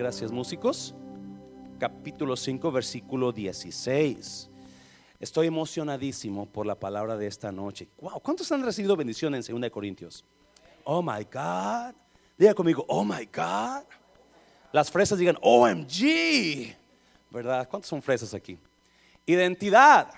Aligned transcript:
Gracias 0.00 0.32
músicos. 0.32 0.94
Capítulo 1.78 2.34
5, 2.34 2.72
versículo 2.72 3.32
16. 3.32 4.48
Estoy 5.20 5.46
emocionadísimo 5.46 6.46
por 6.46 6.64
la 6.64 6.74
palabra 6.74 7.18
de 7.18 7.26
esta 7.26 7.52
noche. 7.52 7.86
Wow, 8.00 8.18
¿cuántos 8.20 8.50
han 8.50 8.64
recibido 8.64 8.96
bendición 8.96 9.34
en 9.34 9.42
2 9.42 9.70
Corintios? 9.70 10.24
Oh 10.84 11.02
my 11.02 11.22
God. 11.30 11.94
Diga 12.38 12.54
conmigo, 12.54 12.82
oh 12.88 13.04
my 13.04 13.26
God. 13.26 13.82
Las 14.72 14.90
fresas 14.90 15.18
digan, 15.18 15.36
OMG. 15.42 16.74
¿Verdad? 17.30 17.68
¿Cuántos 17.68 17.90
son 17.90 18.00
fresas 18.00 18.32
aquí? 18.32 18.58
Identidad. 19.26 20.08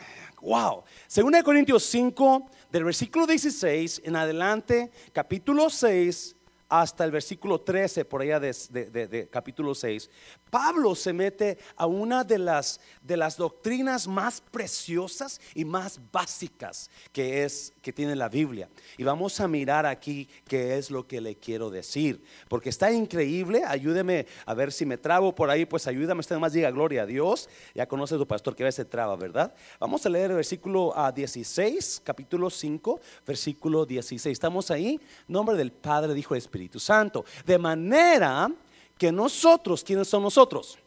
Wow. 0.43 0.85
2 1.13 1.43
Corintios 1.43 1.83
5, 1.87 2.47
del 2.71 2.85
versículo 2.85 3.27
16 3.27 4.03
en 4.05 4.15
adelante, 4.15 4.93
capítulo 5.13 5.69
6 5.69 6.37
hasta 6.73 7.05
el 7.05 7.11
versículo 7.11 7.61
13, 7.61 8.07
por 8.07 8.23
allá 8.23 8.41
de, 8.41 9.29
capítulo 9.31 9.75
6, 9.75 10.09
Pablo 10.49 10.95
se 10.95 11.13
mete 11.13 11.59
a 11.77 11.85
una 11.85 12.25
de 12.25 12.39
las, 12.39 12.81
de 13.03 13.19
las 13.19 13.37
doctrinas 13.37 14.09
más 14.09 14.41
preciosas 14.41 15.39
y 15.55 15.67
más 15.67 16.01
básicas 16.11 16.89
que, 17.13 17.45
es, 17.45 17.75
que 17.83 17.93
tiene 17.93 18.17
la 18.17 18.31
Biblia. 18.31 18.71
Y 18.97 19.05
vamos 19.05 19.39
a 19.41 19.49
mirar 19.49 19.85
aquí 19.85 20.27
qué 20.49 20.79
es 20.79 20.91
lo 20.91 21.07
que 21.07 21.21
le 21.21 21.37
quiero 21.37 21.69
decir, 21.69 22.25
porque 22.49 22.71
está 22.71 22.91
increíble. 22.91 23.65
Ayúdeme 23.67 24.27
a 24.47 24.55
ver 24.55 24.73
si 24.73 24.87
me 24.87 24.97
trabo 24.97 25.35
por 25.35 25.51
ahí, 25.51 25.67
pues 25.67 25.87
ayúdame. 25.87 26.21
Usted 26.21 26.39
más 26.39 26.55
diga 26.55 26.71
gloria 26.71 27.03
a 27.03 27.07
Dios. 27.07 27.51
Ya 27.75 27.87
conoce 27.87 28.15
a 28.15 28.19
su 28.19 28.27
pastor 28.27 28.57
que 28.57 28.63
a 28.63 28.67
veces 28.67 28.89
traba, 28.89 29.15
¿verdad? 29.17 29.55
Vamos 29.79 30.07
a 30.07 30.09
leer 30.09 30.31
el 30.31 30.37
versículo 30.37 30.97
a 30.97 31.13
16, 31.13 32.01
capítulo 32.03 32.49
5, 32.49 32.99
versículo 33.27 33.85
16. 33.85 34.33
Estamos 34.33 34.71
ahí. 34.71 34.99
Nombre 35.29 35.55
del 35.59 35.71
Padre, 35.71 36.15
dijo 36.15 36.35
Espíritu 36.35 36.62
Espíritu 36.63 36.79
Santo. 36.79 37.25
De 37.45 37.59
manera 37.59 38.51
que 38.97 39.11
nosotros, 39.11 39.83
¿quiénes 39.83 40.07
son 40.07 40.23
nosotros? 40.23 40.79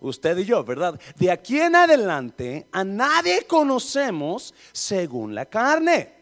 Usted 0.00 0.38
y 0.38 0.44
yo, 0.44 0.64
¿verdad? 0.64 0.98
De 1.16 1.30
aquí 1.30 1.60
en 1.60 1.76
adelante 1.76 2.66
a 2.72 2.84
nadie 2.84 3.44
conocemos 3.46 4.54
según 4.72 5.34
la 5.34 5.46
carne. 5.46 6.12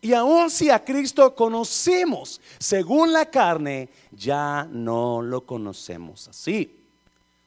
Y 0.00 0.12
aun 0.14 0.50
si 0.50 0.70
a 0.70 0.84
Cristo 0.84 1.34
conocemos 1.34 2.40
según 2.58 3.12
la 3.12 3.26
carne, 3.26 3.88
ya 4.12 4.66
no 4.70 5.22
lo 5.22 5.42
conocemos 5.42 6.28
así. 6.28 6.78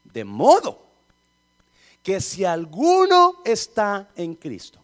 De 0.04 0.24
modo 0.24 0.80
que 2.04 2.22
si 2.22 2.46
alguno 2.46 3.36
está 3.44 4.10
en 4.16 4.36
Cristo, 4.36 4.80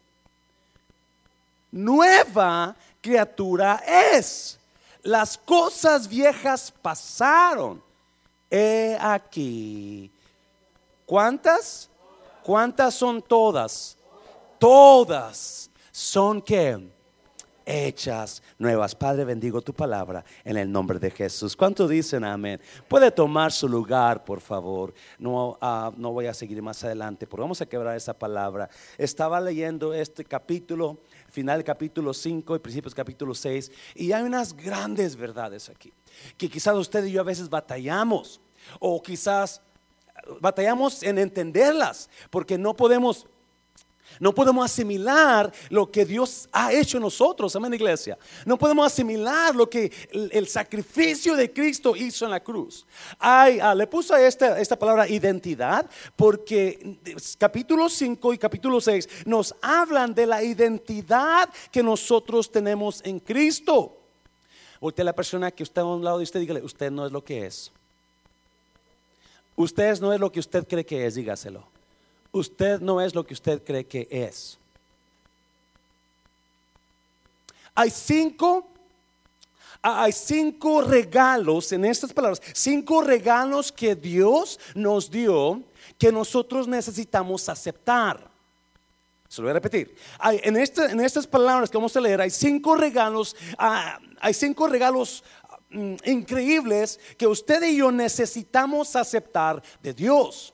nueva 1.71 2.75
criatura 3.01 3.83
es 3.85 4.57
las 5.03 5.37
cosas 5.37 6.07
viejas 6.07 6.73
pasaron. 6.81 7.83
He 8.49 8.97
aquí. 8.99 10.11
¿Cuántas? 11.05 11.89
¿Cuántas 12.43 12.93
son 12.95 13.21
todas? 13.21 13.97
Todas 14.59 15.69
son 15.91 16.41
que 16.41 16.91
hechas 17.65 18.41
nuevas. 18.57 18.95
Padre, 18.95 19.25
bendigo 19.25 19.61
tu 19.61 19.73
palabra 19.73 20.23
en 20.43 20.57
el 20.57 20.71
nombre 20.71 20.99
de 20.99 21.11
Jesús. 21.11 21.55
¿Cuánto 21.55 21.87
dicen 21.87 22.23
amén? 22.23 22.59
Puede 22.87 23.11
tomar 23.11 23.51
su 23.51 23.67
lugar, 23.67 24.23
por 24.23 24.41
favor. 24.41 24.93
No, 25.17 25.57
ah, 25.61 25.91
no 25.95 26.11
voy 26.11 26.25
a 26.25 26.33
seguir 26.33 26.61
más 26.61 26.83
adelante, 26.83 27.27
porque 27.27 27.41
vamos 27.41 27.61
a 27.61 27.65
quebrar 27.65 27.95
esa 27.95 28.13
palabra. 28.13 28.69
Estaba 28.97 29.39
leyendo 29.39 29.93
este 29.93 30.25
capítulo 30.25 30.97
final 31.31 31.57
del 31.57 31.65
capítulo 31.65 32.13
5 32.13 32.55
y 32.55 32.59
principios 32.59 32.93
del 32.93 33.03
capítulo 33.03 33.33
6. 33.33 33.71
Y 33.95 34.11
hay 34.11 34.23
unas 34.23 34.55
grandes 34.55 35.15
verdades 35.15 35.69
aquí, 35.69 35.91
que 36.37 36.49
quizás 36.49 36.75
usted 36.75 37.05
y 37.05 37.11
yo 37.13 37.21
a 37.21 37.25
veces 37.25 37.49
batallamos, 37.49 38.41
o 38.79 39.01
quizás 39.01 39.61
batallamos 40.39 41.01
en 41.03 41.17
entenderlas, 41.17 42.09
porque 42.29 42.57
no 42.57 42.75
podemos 42.75 43.25
no 44.21 44.35
podemos 44.35 44.63
asimilar 44.63 45.51
lo 45.69 45.89
que 45.89 46.05
Dios 46.05 46.47
ha 46.51 46.71
hecho 46.71 46.97
en 46.97 47.03
nosotros, 47.03 47.55
amén 47.55 47.73
iglesia. 47.73 48.19
No 48.45 48.55
podemos 48.55 48.85
asimilar 48.85 49.55
lo 49.55 49.67
que 49.67 49.91
el, 50.11 50.47
sacrificio 50.47 51.35
de 51.35 51.51
Cristo 51.51 51.95
hizo 51.95 52.25
en 52.25 52.31
la 52.31 52.39
cruz. 52.39 52.85
Ay, 53.17 53.59
ah, 53.59 53.73
le 53.73 53.87
puso 53.87 54.15
esta, 54.15 54.59
esta 54.59 54.77
palabra 54.77 55.09
identidad 55.09 55.89
porque 56.15 56.99
capítulo 57.39 57.89
5 57.89 58.35
y 58.35 58.37
capítulo 58.37 58.79
6 58.79 59.09
nos 59.25 59.55
hablan 59.59 60.13
de 60.13 60.27
la 60.27 60.43
identidad 60.43 61.49
que 61.71 61.81
nosotros 61.81 62.51
tenemos 62.51 63.01
en 63.03 63.19
Cristo. 63.19 63.97
Usted 64.79 65.03
la 65.03 65.13
persona 65.13 65.49
que 65.49 65.63
está 65.63 65.81
a 65.81 65.85
un 65.85 66.03
lado 66.03 66.19
de 66.19 66.25
usted, 66.25 66.39
dígale, 66.39 66.61
usted 66.61 66.91
no 66.91 67.07
es 67.07 67.11
lo 67.11 67.23
que 67.23 67.47
es. 67.47 67.71
Usted 69.55 69.99
no 69.99 70.13
es 70.13 70.19
lo 70.19 70.31
que 70.31 70.39
usted 70.39 70.67
cree 70.67 70.85
que 70.85 71.07
es, 71.07 71.15
dígaselo 71.15 71.80
usted 72.31 72.79
no 72.79 73.01
es 73.01 73.13
lo 73.13 73.25
que 73.25 73.33
usted 73.33 73.63
cree 73.63 73.85
que 73.85 74.07
es. 74.09 74.57
Hay 77.73 77.89
cinco, 77.89 78.67
hay 79.81 80.11
cinco 80.11 80.81
regalos 80.81 81.71
en 81.71 81.85
estas 81.85 82.13
palabras, 82.13 82.41
cinco 82.53 83.01
regalos 83.01 83.71
que 83.71 83.95
Dios 83.95 84.59
nos 84.75 85.09
dio 85.09 85.63
que 85.97 86.11
nosotros 86.11 86.67
necesitamos 86.67 87.47
aceptar. 87.47 88.29
Se 89.27 89.41
lo 89.41 89.45
voy 89.45 89.51
a 89.51 89.53
repetir. 89.53 89.95
en, 90.21 90.57
este, 90.57 90.85
en 90.85 90.99
estas 90.99 91.25
palabras 91.25 91.69
que 91.69 91.77
vamos 91.77 91.95
a 91.95 92.01
leer 92.01 92.19
hay 92.19 92.29
cinco 92.29 92.75
regalos, 92.75 93.35
ah, 93.57 93.97
hay 94.19 94.33
cinco 94.33 94.67
regalos 94.67 95.23
mm, 95.69 95.95
increíbles 96.05 96.99
que 97.17 97.27
usted 97.27 97.63
y 97.63 97.77
yo 97.77 97.91
necesitamos 97.91 98.95
aceptar 98.95 99.63
de 99.81 99.93
Dios. 99.93 100.53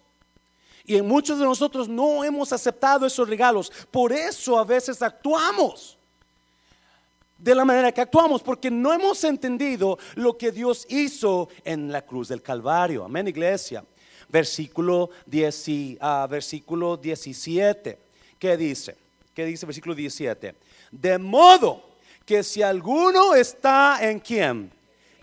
Y 0.88 0.96
en 0.96 1.06
muchos 1.06 1.38
de 1.38 1.46
nosotros 1.46 1.90
no 1.90 2.24
hemos 2.24 2.52
aceptado 2.54 3.06
esos 3.06 3.28
regalos. 3.28 3.72
Por 3.92 4.14
eso 4.14 4.58
a 4.58 4.64
veces 4.64 5.02
actuamos 5.02 5.98
de 7.38 7.54
la 7.54 7.66
manera 7.66 7.92
que 7.92 8.02
actuamos, 8.02 8.42
porque 8.42 8.72
no 8.72 8.94
hemos 8.94 9.24
entendido 9.24 10.00
lo 10.16 10.38
que 10.38 10.52
Dios 10.52 10.88
hizo 10.90 11.50
en 11.64 11.92
la 11.92 12.02
cruz 12.04 12.30
del 12.30 12.42
Calvario. 12.42 13.04
Amén, 13.04 13.28
iglesia. 13.28 13.84
Versículo, 14.30 15.10
10, 15.26 15.66
ah, 16.00 16.26
versículo 16.30 16.98
17. 16.98 18.00
¿Qué 18.40 18.58
dice? 18.58 18.98
¿Qué 19.34 19.46
dice 19.46 19.66
versículo 19.66 19.94
17? 19.94 20.56
De 20.90 21.18
modo 21.18 21.84
que 22.26 22.44
si 22.44 22.62
alguno 22.62 23.36
está 23.36 24.00
en 24.02 24.20
quién? 24.20 24.72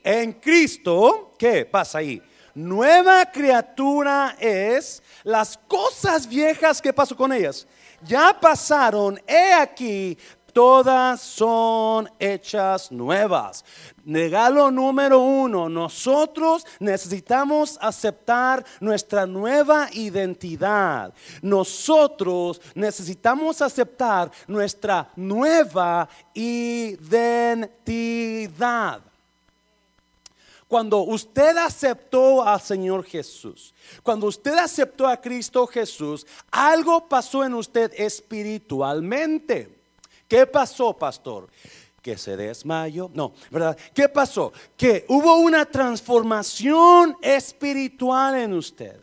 En 0.03 0.34
Cristo, 0.34 1.34
¿qué 1.38 1.64
pasa 1.64 1.98
ahí? 1.98 2.22
Nueva 2.54 3.26
criatura 3.26 4.37
es, 4.38 5.03
las 5.22 5.59
cosas 5.69 6.26
viejas 6.26 6.81
que 6.81 6.92
pasó 6.92 7.16
con 7.16 7.32
ellas 7.32 7.66
ya 8.06 8.38
pasaron, 8.38 9.20
he 9.26 9.53
aquí, 9.54 10.16
todas 10.53 11.20
son 11.20 12.09
hechas 12.19 12.92
nuevas. 12.92 13.65
Regalo 14.06 14.70
número 14.70 15.19
uno, 15.20 15.69
nosotros 15.69 16.65
necesitamos 16.78 17.78
aceptar 17.81 18.65
nuestra 18.81 19.26
nueva 19.26 19.88
identidad. 19.92 21.12
Nosotros 21.42 22.60
necesitamos 22.75 23.60
aceptar 23.62 24.31
nuestra 24.47 25.10
nueva 25.16 26.09
identidad. 26.34 27.50
Cuando 30.74 31.02
usted 31.02 31.56
aceptó 31.56 32.42
al 32.42 32.60
Señor 32.60 33.04
Jesús, 33.04 33.72
cuando 34.02 34.26
usted 34.26 34.58
aceptó 34.58 35.06
a 35.06 35.20
Cristo 35.20 35.68
Jesús, 35.68 36.26
algo 36.50 37.08
pasó 37.08 37.44
en 37.44 37.54
usted 37.54 37.92
espiritualmente. 37.96 39.72
¿Qué 40.26 40.44
pasó, 40.48 40.92
pastor? 40.92 41.48
Que 42.02 42.18
se 42.18 42.36
desmayó. 42.36 43.08
No, 43.14 43.34
¿verdad? 43.52 43.78
¿Qué 43.94 44.08
pasó? 44.08 44.52
Que 44.76 45.04
hubo 45.08 45.36
una 45.36 45.64
transformación 45.64 47.18
espiritual 47.22 48.34
en 48.34 48.54
usted. 48.54 48.98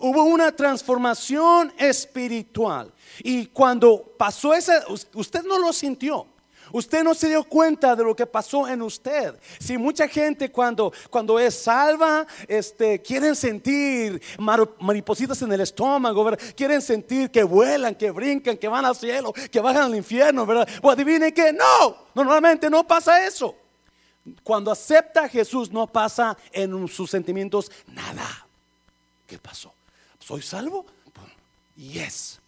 Hubo 0.00 0.24
una 0.24 0.50
transformación 0.50 1.72
espiritual. 1.78 2.92
Y 3.20 3.46
cuando 3.46 4.02
pasó 4.18 4.52
esa, 4.52 4.84
usted 4.88 5.44
no 5.44 5.60
lo 5.60 5.72
sintió. 5.72 6.26
Usted 6.74 7.04
no 7.04 7.14
se 7.14 7.28
dio 7.28 7.44
cuenta 7.44 7.94
de 7.94 8.02
lo 8.02 8.16
que 8.16 8.26
pasó 8.26 8.66
en 8.66 8.82
usted. 8.82 9.38
Si 9.60 9.78
mucha 9.78 10.08
gente 10.08 10.50
cuando, 10.50 10.92
cuando 11.08 11.38
es 11.38 11.54
salva, 11.54 12.26
este, 12.48 13.00
quieren 13.00 13.36
sentir 13.36 14.20
maripositas 14.80 15.40
en 15.42 15.52
el 15.52 15.60
estómago, 15.60 16.32
quieren 16.56 16.82
sentir 16.82 17.30
que 17.30 17.44
vuelan, 17.44 17.94
que 17.94 18.10
brincan, 18.10 18.56
que 18.56 18.66
van 18.66 18.84
al 18.84 18.96
cielo, 18.96 19.32
que 19.52 19.60
bajan 19.60 19.84
al 19.84 19.94
infierno, 19.94 20.44
¿verdad? 20.44 20.68
Pues 20.82 20.96
adivinen 20.96 21.32
que 21.32 21.52
no, 21.52 21.96
normalmente 22.12 22.68
no 22.68 22.84
pasa 22.84 23.24
eso. 23.24 23.54
Cuando 24.42 24.72
acepta 24.72 25.26
a 25.26 25.28
Jesús 25.28 25.70
no 25.70 25.86
pasa 25.86 26.36
en 26.50 26.88
sus 26.88 27.08
sentimientos 27.08 27.70
nada. 27.86 28.48
¿Qué 29.28 29.38
pasó? 29.38 29.72
¿Soy 30.18 30.42
salvo? 30.42 30.84
Yes. 31.76 32.40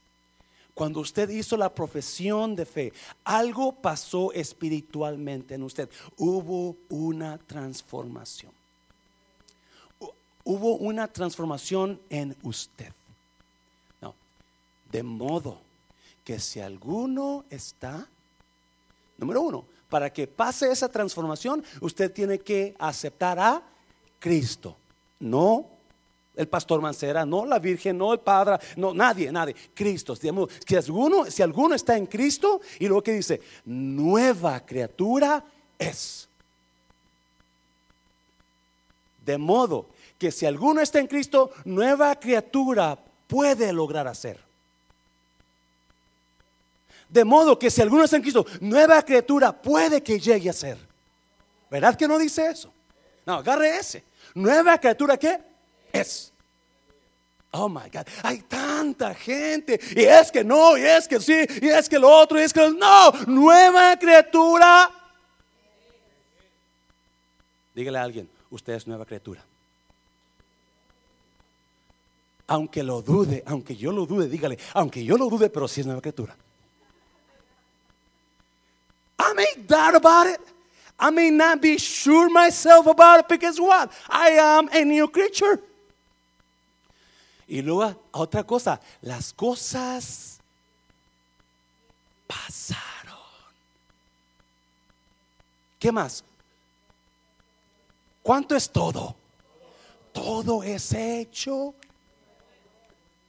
Cuando 0.77 1.01
usted 1.01 1.31
hizo 1.31 1.57
la 1.57 1.75
profesión 1.75 2.55
de 2.55 2.67
fe, 2.67 2.93
algo 3.25 3.73
pasó 3.73 4.31
espiritualmente 4.35 5.55
en 5.55 5.63
usted. 5.63 5.89
Hubo 6.19 6.77
una 6.91 7.39
transformación. 7.39 8.53
hubo 10.45 10.77
una 10.77 11.09
transformación 11.09 11.99
en 12.11 12.37
usted. 12.43 12.93
No, 14.03 14.15
de 14.93 15.03
modo 15.03 15.63
que 16.23 16.39
si 16.39 16.61
alguno 16.61 17.47
está, 17.49 18.07
número 19.17 19.41
uno, 19.41 19.65
para 19.89 20.13
que 20.13 20.27
pase 20.27 20.71
esa 20.71 20.91
transformación, 20.91 21.65
usted 21.81 22.13
tiene 22.13 22.39
que 22.41 22.77
aceptar 22.79 23.39
a 23.39 23.63
Cristo, 24.21 24.77
no 25.21 25.76
el 26.37 26.49
pastor 26.49 26.81
Mancera, 26.81 27.25
no 27.25 27.47
la 27.47 27.59
Virgen, 27.59 27.97
no 27.97 28.13
el 28.13 28.21
Padre, 28.21 28.59
no 28.77 28.93
nadie, 28.93 29.33
nadie, 29.33 29.57
Cristo. 29.75 30.15
Si 30.15 30.29
alguno, 30.29 31.31
si 31.31 31.43
alguno 31.43 31.75
está 31.75 31.97
en 31.97 32.07
Cristo 32.07 32.61
y 32.79 32.87
luego 32.87 33.03
que 33.03 33.13
dice, 33.13 33.41
nueva 33.65 34.61
criatura 34.61 35.43
es. 35.79 36.29
De 39.25 39.39
modo 39.39 39.87
que 40.19 40.31
si 40.31 40.47
alguno 40.47 40.81
está 40.81 41.01
en 41.01 41.07
Cristo, 41.07 41.51
nueva 41.65 42.15
criatura 42.21 42.99
puede 43.27 43.73
lograr 43.73 44.07
hacer. 44.07 44.39
De 47.09 47.25
modo 47.25 47.59
que 47.59 47.71
si 47.71 47.81
alguno 47.81 48.05
está 48.05 48.17
en 48.17 48.23
Cristo, 48.23 48.47
nueva 48.61 49.03
criatura 49.03 49.53
puede 49.53 50.03
que 50.03 50.21
llegue 50.21 50.51
a 50.51 50.53
ser. 50.53 50.79
¿Verdad 51.71 51.97
que 51.97 52.07
no 52.07 52.19
dice 52.19 52.47
eso? 52.47 52.73
No, 53.25 53.35
agarre 53.35 53.77
ese. 53.79 54.05
Nueva 54.35 54.79
criatura 54.79 55.17
que 55.17 55.39
Oh 57.53 57.69
my 57.69 57.89
God, 57.91 58.07
hay 58.23 58.41
tanta 58.41 59.15
gente. 59.15 59.81
Y 59.95 60.05
es 60.05 60.31
que 60.31 60.45
no, 60.45 60.77
y 60.77 60.83
es 60.83 61.09
que 61.09 61.21
sí, 61.21 61.47
y 61.63 61.69
es 61.69 61.89
que 61.89 61.99
lo 61.99 62.11
otro, 62.11 62.39
y 62.39 62.43
es 62.43 62.53
que 62.53 62.71
no. 62.71 63.13
Nueva 63.27 63.97
criatura. 63.99 64.91
Dígale 67.75 67.99
a 67.99 68.03
alguien, 68.03 68.29
usted 68.51 68.75
es 68.75 68.87
nueva 68.87 69.07
criatura. 69.07 69.43
Aunque 72.49 72.83
lo 72.83 73.03
dude, 73.03 73.43
aunque 73.47 73.75
yo 73.75 73.91
lo 73.91 74.07
dude, 74.07 74.29
dígale, 74.29 74.59
aunque 74.75 75.05
yo 75.05 75.17
lo 75.17 75.29
dude, 75.29 75.51
pero 75.51 75.67
sí 75.67 75.81
es 75.81 75.87
nueva 75.87 76.01
criatura. 76.01 76.37
I 79.19 79.33
may 79.35 79.65
doubt 79.67 79.95
about 79.95 80.27
it. 80.29 80.41
I 80.99 81.11
may 81.11 81.31
not 81.31 81.61
be 81.61 81.79
sure 81.79 82.31
myself 82.31 82.87
about 82.87 83.21
it 83.21 83.29
because 83.29 83.61
what? 83.61 83.91
I 84.09 84.31
am 84.31 84.69
a 84.73 84.85
new 84.85 85.09
creature. 85.09 85.61
Y 87.49 87.63
luego 87.63 88.03
otra 88.13 88.45
cosa, 88.45 88.81
las 89.03 89.33
cosas 89.33 90.41
pasaron. 92.27 93.15
¿Qué 95.79 95.93
más? 95.93 96.25
¿Cuánto 98.23 98.57
es 98.57 98.69
todo? 98.71 99.15
Todo 100.13 100.63
es 100.63 100.93
hecho. 100.93 101.75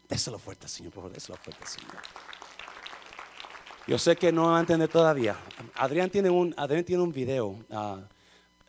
Déselo 0.09 0.39
fuerte, 0.39 0.67
Señor, 0.67 0.93
por 0.93 1.03
favor, 1.03 1.13
déselo 1.13 1.37
fuerte, 1.37 1.67
Señor. 1.67 2.01
Yo 3.85 3.97
sé 3.97 4.15
que 4.15 4.31
no 4.31 4.47
va 4.47 4.57
a 4.57 4.59
entender 4.61 4.89
todavía. 4.89 5.37
Adrián 5.75 6.09
tiene 6.09 6.29
un, 6.29 6.53
Adrián 6.57 6.83
tiene 6.83 7.03
un 7.03 7.11
video, 7.11 7.49
uh, 7.69 8.01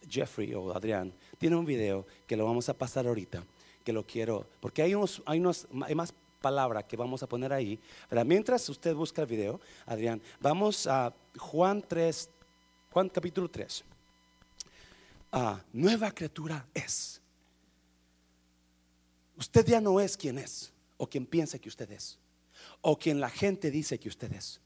Jeffrey 0.08 0.52
o 0.54 0.72
Adrián, 0.72 1.12
tiene 1.38 1.56
un 1.56 1.64
video 1.64 2.06
que 2.26 2.36
lo 2.36 2.44
vamos 2.44 2.68
a 2.68 2.74
pasar 2.74 3.06
ahorita, 3.06 3.42
que 3.88 3.92
lo 3.94 4.06
quiero, 4.06 4.46
porque 4.60 4.82
hay, 4.82 4.94
unos, 4.94 5.22
hay, 5.24 5.40
unos, 5.40 5.66
hay 5.86 5.94
más 5.94 6.12
palabras 6.42 6.84
que 6.84 6.94
vamos 6.94 7.22
a 7.22 7.26
poner 7.26 7.54
ahí. 7.54 7.80
Mientras 8.26 8.68
usted 8.68 8.94
busca 8.94 9.22
el 9.22 9.28
video, 9.28 9.62
Adrián, 9.86 10.20
vamos 10.40 10.86
a 10.86 11.14
Juan 11.38 11.82
3, 11.88 12.28
Juan 12.90 13.08
capítulo 13.08 13.48
3. 13.48 13.82
Ah, 15.32 15.64
nueva 15.72 16.10
criatura 16.10 16.68
es. 16.74 17.22
Usted 19.38 19.64
ya 19.66 19.80
no 19.80 19.98
es 20.00 20.18
quien 20.18 20.36
es, 20.36 20.70
o 20.98 21.06
quien 21.06 21.24
piensa 21.24 21.58
que 21.58 21.70
usted 21.70 21.90
es, 21.90 22.18
o 22.82 22.98
quien 22.98 23.18
la 23.18 23.30
gente 23.30 23.70
dice 23.70 23.98
que 23.98 24.10
usted 24.10 24.30
es. 24.34 24.60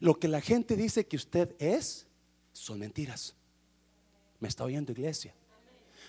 Lo 0.00 0.20
que 0.20 0.28
la 0.28 0.42
gente 0.42 0.76
dice 0.76 1.06
que 1.06 1.16
usted 1.16 1.56
es 1.58 2.06
son 2.52 2.80
mentiras. 2.80 3.34
¿Me 4.40 4.48
está 4.48 4.62
oyendo 4.62 4.92
iglesia? 4.92 5.34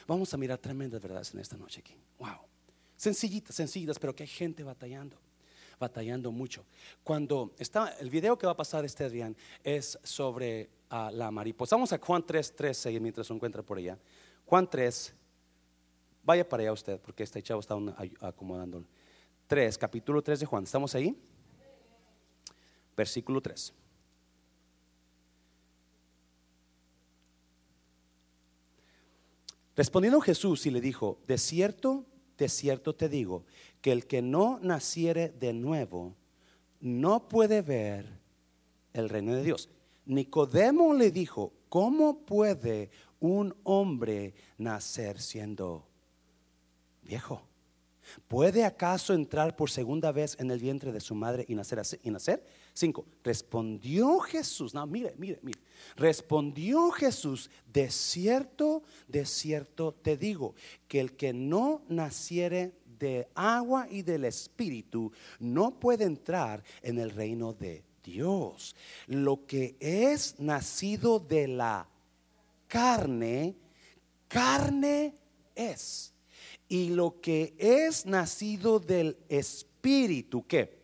Vamos 0.08 0.34
a 0.34 0.38
mirar 0.38 0.58
tremendas 0.58 1.02
verdades 1.02 1.34
en 1.34 1.40
esta 1.40 1.58
noche 1.58 1.80
aquí. 1.80 1.96
Wow. 2.20 2.40
Sencillitas, 2.96 3.56
sencillitas, 3.56 4.00
pero 4.00 4.16
que 4.16 4.24
hay 4.24 4.30
gente 4.30 4.64
batallando, 4.64 5.18
batallando 5.80 6.32
mucho. 6.32 6.66
Cuando 7.04 7.54
está, 7.58 7.90
el 8.00 8.10
video 8.10 8.38
que 8.38 8.46
va 8.46 8.54
a 8.54 8.58
pasar 8.58 8.86
este 8.86 9.04
Adrián 9.04 9.36
es 9.64 9.98
sobre 10.04 10.70
uh, 10.92 11.10
la 11.12 11.32
mariposa. 11.32 11.76
Vamos 11.76 11.92
a 11.92 11.98
Juan 11.98 12.26
3, 12.26 12.56
13 12.56 13.00
mientras 13.00 13.28
se 13.28 13.34
encuentra 13.34 13.64
por 13.64 13.78
allá. 13.78 13.98
Juan 14.46 14.70
3, 14.70 15.14
vaya 16.24 16.48
para 16.48 16.64
allá 16.64 16.72
usted, 16.72 17.00
porque 17.00 17.24
este 17.24 17.42
chavo 17.42 17.60
está 17.60 17.76
acomodando. 18.22 18.84
3, 19.48 19.78
capítulo 19.78 20.22
3 20.22 20.40
de 20.40 20.46
Juan. 20.46 20.64
¿Estamos 20.64 20.94
ahí? 20.96 21.18
versículo 22.96 23.42
3. 23.42 23.74
Respondiendo 29.76 30.22
Jesús 30.22 30.66
y 30.66 30.72
le 30.72 30.82
dijo, 30.82 31.20
de 31.28 31.38
cierto, 31.38 32.06
de 32.38 32.50
cierto 32.50 32.96
te 32.96 33.10
digo, 33.10 33.46
que 33.82 33.92
el 33.92 34.08
que 34.08 34.22
no 34.22 34.60
naciere 34.62 35.30
de 35.30 35.54
nuevo 35.54 36.16
no 36.80 37.28
puede 37.28 37.62
ver 37.62 38.20
el 38.94 39.10
reino 39.10 39.34
de 39.34 39.44
Dios. 39.44 39.70
Nicodemo 40.06 40.94
le 40.94 41.12
dijo, 41.12 41.54
¿cómo 41.68 42.26
puede 42.26 42.90
un 43.20 43.56
hombre 43.64 44.34
nacer 44.58 45.20
siendo 45.20 45.88
viejo? 47.02 47.42
¿Puede 48.28 48.66
acaso 48.66 49.14
entrar 49.14 49.56
por 49.56 49.70
segunda 49.70 50.12
vez 50.12 50.36
en 50.40 50.52
el 50.52 50.60
vientre 50.60 50.92
de 50.92 51.00
su 51.00 51.16
madre 51.16 51.46
y 51.48 51.56
nacer? 51.56 51.82
Y 52.04 52.12
nacer? 52.12 52.46
Cinco. 52.74 53.06
Respondió 53.24 54.20
Jesús. 54.20 54.74
No, 54.74 54.86
mire, 54.86 55.14
mire, 55.18 55.40
mire. 55.42 55.60
Respondió 55.96 56.92
Jesús, 56.92 57.50
de 57.72 57.90
cierto, 57.90 58.84
de 59.08 59.26
cierto 59.26 59.94
te 59.94 60.18
digo, 60.18 60.56
que 60.88 61.00
el 61.00 61.14
que 61.16 61.34
no 61.34 61.84
naciere 61.88 62.74
de 63.00 63.28
agua 63.36 63.88
y 63.90 64.02
del 64.02 64.26
espíritu 64.26 65.12
no 65.40 65.80
puede 65.80 66.06
entrar 66.06 66.64
en 66.82 66.98
el 67.00 67.12
reino 67.12 67.54
de 67.54 67.84
Dios. 68.04 68.76
Lo 69.08 69.46
que 69.46 69.76
es 69.80 70.40
nacido 70.40 71.20
de 71.20 71.48
la 71.48 71.88
carne, 72.68 73.56
carne 74.28 75.16
es 75.56 76.15
y 76.68 76.90
lo 76.90 77.20
que 77.22 77.54
es 77.58 78.06
nacido 78.06 78.80
del 78.80 79.18
Espíritu, 79.30 80.46
¿qué? 80.48 80.80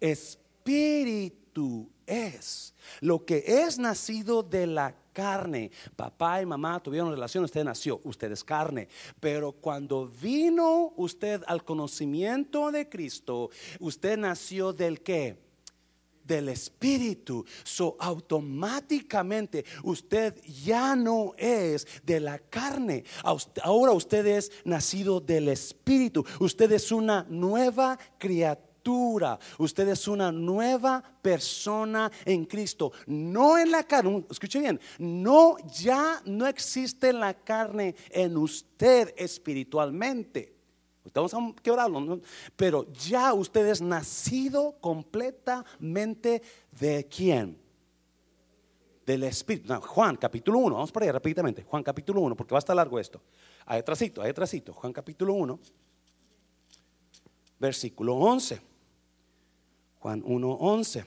Espíritu 0.00 1.90
es. 2.06 2.74
Lo 3.00 3.24
que 3.24 3.44
es 3.46 3.78
nacido 3.78 4.42
de 4.42 4.66
la 4.66 4.94
carne. 5.12 5.70
Papá 5.96 6.40
y 6.40 6.46
mamá 6.46 6.80
tuvieron 6.80 7.10
relación, 7.10 7.42
usted 7.44 7.64
nació, 7.64 8.00
usted 8.04 8.30
es 8.30 8.44
carne. 8.44 8.88
Pero 9.18 9.52
cuando 9.52 10.06
vino 10.06 10.92
usted 10.96 11.42
al 11.46 11.64
conocimiento 11.64 12.70
de 12.70 12.88
Cristo, 12.88 13.50
usted 13.80 14.16
nació 14.16 14.72
del 14.72 15.00
qué? 15.02 15.47
Del 16.28 16.50
Espíritu. 16.50 17.44
So 17.64 17.96
automáticamente 17.98 19.64
usted 19.82 20.40
ya 20.44 20.94
no 20.94 21.32
es 21.36 21.86
de 22.04 22.20
la 22.20 22.38
carne. 22.38 23.04
Ahora 23.62 23.92
usted 23.92 24.24
es 24.26 24.52
nacido 24.64 25.20
del 25.20 25.48
Espíritu. 25.48 26.24
Usted 26.38 26.70
es 26.70 26.92
una 26.92 27.26
nueva 27.28 27.98
criatura. 28.18 28.68
Usted 29.58 29.88
es 29.88 30.06
una 30.06 30.30
nueva 30.30 31.02
persona 31.20 32.10
en 32.24 32.44
Cristo. 32.44 32.92
No 33.06 33.58
en 33.58 33.70
la 33.70 33.82
carne. 33.82 34.24
Escuche 34.30 34.60
bien. 34.60 34.78
No, 34.98 35.56
ya 35.80 36.22
no 36.24 36.46
existe 36.46 37.12
la 37.12 37.34
carne 37.34 37.94
en 38.10 38.36
usted 38.36 39.12
espiritualmente. 39.16 40.57
Vamos 41.14 41.34
a 41.34 41.62
quebrarlo, 41.62 42.20
pero 42.56 42.90
ya 42.92 43.32
usted 43.34 43.66
es 43.66 43.80
nacido 43.80 44.76
completamente 44.80 46.42
de 46.78 47.06
quién? 47.06 47.58
Del 49.04 49.22
Espíritu. 49.24 49.74
Juan 49.80 50.16
capítulo 50.16 50.58
1, 50.58 50.74
vamos 50.74 50.92
para 50.92 51.04
allá 51.04 51.12
rápidamente. 51.12 51.62
Juan 51.62 51.82
capítulo 51.82 52.20
1, 52.20 52.36
porque 52.36 52.52
va 52.52 52.58
a 52.58 52.60
estar 52.60 52.76
largo 52.76 52.98
esto. 52.98 53.20
Hay 53.66 53.80
atrasito, 53.80 54.22
hay 54.22 54.30
atrasito. 54.30 54.72
Juan 54.72 54.92
capítulo 54.92 55.34
1, 55.34 55.58
versículo 57.58 58.14
11. 58.16 58.60
Juan 60.00 60.22
1, 60.24 60.48
11. 60.52 61.04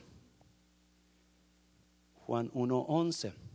Juan 2.26 2.50
1, 2.54 2.80
11. 2.88 3.51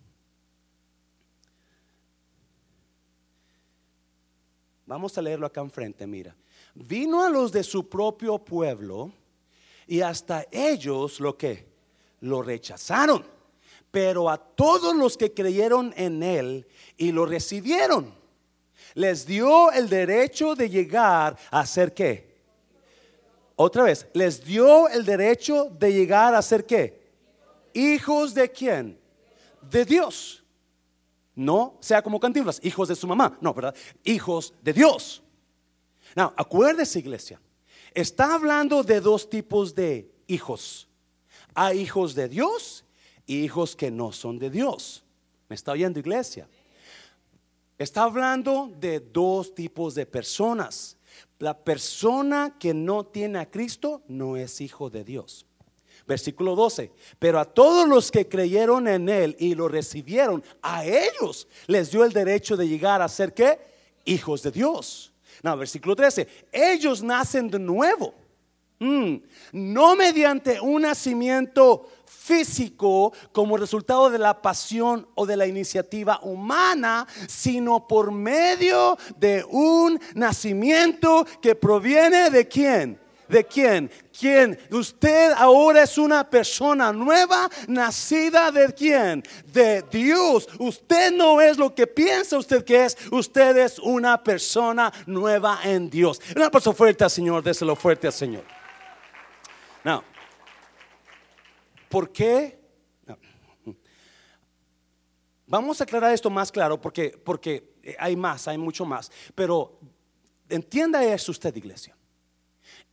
Vamos 4.87 5.19
a 5.19 5.23
leerlo 5.23 5.47
acá 5.47 5.61
enfrente, 5.61 6.07
mira. 6.07 6.35
Vino 6.75 7.25
a 7.25 7.29
los 7.29 7.51
de 7.51 7.65
su 7.65 7.89
propio 7.89 8.39
pueblo 8.39 9.13
y 9.87 10.01
hasta 10.01 10.47
ellos 10.51 11.19
lo 11.21 11.37
que 11.37 11.67
lo 12.21 12.41
rechazaron. 12.43 13.25
Pero 13.91 14.31
a 14.31 14.37
todos 14.37 14.95
los 14.95 15.17
que 15.17 15.33
creyeron 15.33 15.93
en 15.97 16.23
él 16.23 16.67
y 16.97 17.13
lo 17.13 17.27
recibieron, 17.27 18.15
Les 18.95 19.27
dio 19.27 19.71
el 19.73 19.91
derecho 19.91 20.55
de 20.55 20.71
llegar 20.71 21.37
a 21.51 21.67
ser 21.67 21.93
qué. 21.93 22.37
Otra 23.55 23.83
vez, 23.83 24.07
les 24.15 24.43
dio 24.43 24.89
el 24.89 25.05
derecho 25.05 25.67
de 25.79 25.93
llegar 25.93 26.35
a 26.35 26.41
ser 26.41 26.65
qué. 26.65 27.03
Hijos 27.75 28.33
de 28.33 28.51
quién? 28.51 28.99
De 29.61 29.85
Dios. 29.85 30.43
No 31.37 31.77
sea 31.81 32.03
como 32.03 32.19
Cantinflas, 32.19 32.61
hijos 32.65 32.89
de 32.89 32.97
su 32.97 33.07
mamá. 33.07 33.39
No, 33.41 33.55
¿verdad? 33.55 33.75
Hijos 34.03 34.55
de 34.63 34.73
Dios. 34.73 35.23
Now, 36.17 36.33
acuérdese, 36.37 36.99
iglesia. 36.99 37.41
Está 37.93 38.35
hablando 38.35 38.83
de 38.83 39.01
dos 39.01 39.29
tipos 39.29 39.75
de 39.75 40.11
hijos. 40.27 40.89
Hay 41.55 41.81
hijos 41.81 42.15
de 42.15 42.29
Dios 42.29 42.85
y 43.27 43.43
hijos 43.45 43.77
que 43.77 43.91
no 43.91 44.13
son 44.13 44.39
de 44.39 44.51
Dios. 44.51 45.05
¿Me 45.49 45.55
está 45.55 45.73
oyendo, 45.73 45.99
iglesia? 45.99 46.49
Está 47.79 48.05
hablando 48.05 48.73
de 48.81 49.01
dos 49.01 49.55
tipos 49.55 49.95
de 49.95 50.07
personas. 50.07 50.97
La 51.39 51.57
persona 51.57 52.57
que 52.59 52.73
no 52.73 53.05
tiene 53.05 53.39
a 53.39 53.51
Cristo 53.51 54.03
no 54.09 54.37
es 54.37 54.61
hijo 54.61 54.89
de 54.89 55.05
Dios. 55.05 55.46
Versículo 56.07 56.55
12. 56.55 56.93
Pero 57.19 57.41
a 57.41 57.45
todos 57.45 57.89
los 57.89 58.11
que 58.11 58.29
creyeron 58.29 58.87
en 58.89 59.09
Él 59.09 59.37
y 59.39 59.55
lo 59.55 59.69
recibieron, 59.69 60.43
a 60.63 60.85
ellos 60.85 61.49
les 61.67 61.91
dio 61.91 62.05
el 62.05 62.13
derecho 62.13 62.57
de 62.57 62.69
llegar 62.69 63.03
a 63.03 63.09
ser 63.09 63.35
qué? 63.35 63.59
Hijos 64.05 64.43
de 64.43 64.51
Dios. 64.51 65.13
Versículo 65.43 65.95
13. 65.95 66.27
Ellos 66.51 67.03
nacen 67.03 67.49
de 67.49 67.59
nuevo. 67.59 68.15
Mm, 68.79 69.17
no 69.53 69.97
mediante 69.97 70.61
un 70.61 70.83
nacimiento 70.83 71.89
físico 72.05 73.13
como 73.33 73.57
resultado 73.57 74.11
de 74.11 74.19
la 74.19 74.43
pasión 74.43 75.09
o 75.15 75.25
de 75.25 75.37
la 75.37 75.47
iniciativa 75.47 76.21
humana, 76.23 77.07
sino 77.27 77.87
por 77.87 78.13
medio 78.13 78.99
de 79.17 79.45
un 79.49 79.99
nacimiento 80.15 81.27
que 81.41 81.55
proviene 81.55 82.29
de 82.29 82.49
quién? 82.49 83.06
¿De 83.29 83.45
quién? 83.45 83.91
¿Quién? 84.17 84.59
Usted 84.71 85.33
ahora 85.37 85.83
es 85.83 85.99
una 85.99 86.29
persona 86.29 86.93
nueva, 86.93 87.51
nacida 87.67 88.53
de 88.53 88.73
quién? 88.73 89.23
De 89.47 89.83
Dios. 89.83 90.49
Usted 90.59 91.13
no 91.13 91.41
es 91.41 91.59
lo 91.59 91.75
que 91.75 91.87
piensa 91.87 92.39
usted 92.39 92.65
que 92.65 92.85
es. 92.85 92.97
Usted 93.11 93.57
es 93.57 93.79
una 93.79 94.23
persona 94.23 94.93
nueva 95.07 95.61
en 95.65 95.91
Dios. 95.91 96.21
Una 96.35 96.51
persona 96.51 96.77
fuerte 96.77 97.05
al 97.05 97.11
Señor, 97.11 97.43
déselo 97.43 97.75
fuerte 97.75 98.07
al 98.07 98.13
Señor. 98.13 98.45
No. 99.83 100.05
¿Por 101.89 102.13
qué? 102.13 102.59
Vamos 105.47 105.81
a 105.81 105.85
aclarar 105.85 106.13
esto 106.13 106.29
más 106.29 106.51
claro 106.51 106.81
porque, 106.81 107.11
porque 107.11 107.77
hay 107.99 108.17
más, 108.17 108.49
hay 108.49 108.59
mucho 108.59 108.85
más. 108.85 109.11
Pero 109.35 109.79
entienda 110.49 111.05
eso 111.05 111.31
usted, 111.31 111.55
iglesia. 111.55 111.96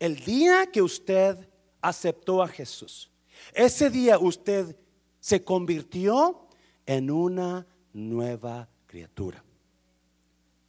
El 0.04 0.18
día 0.18 0.70
que 0.70 0.82
usted 0.82 1.48
aceptó 1.80 2.44
a 2.44 2.48
Jesús, 2.50 3.10
ese 3.54 3.90
día 3.90 4.20
usted 4.20 4.76
se 5.22 5.46
convirtió 5.46 6.46
en 6.86 7.10
una 7.10 7.66
nueva 7.94 8.68
criatura. 8.86 9.42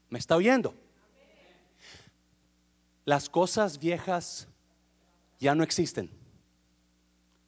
¿Me 0.08 0.20
está 0.20 0.36
oyendo? 0.36 0.72
Las 3.04 3.28
cosas 3.28 3.76
viejas 3.76 4.46
ya 5.40 5.56
no 5.56 5.64
existen. 5.64 6.08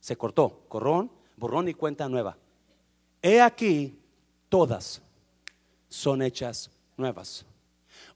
Se 0.00 0.16
cortó, 0.16 0.64
corrón, 0.66 1.12
borrón 1.36 1.68
y 1.68 1.74
cuenta 1.74 2.08
nueva. 2.08 2.36
He 3.22 3.40
aquí, 3.40 3.96
todas 4.48 5.00
son 5.88 6.20
hechas 6.20 6.68
nuevas. 6.96 7.46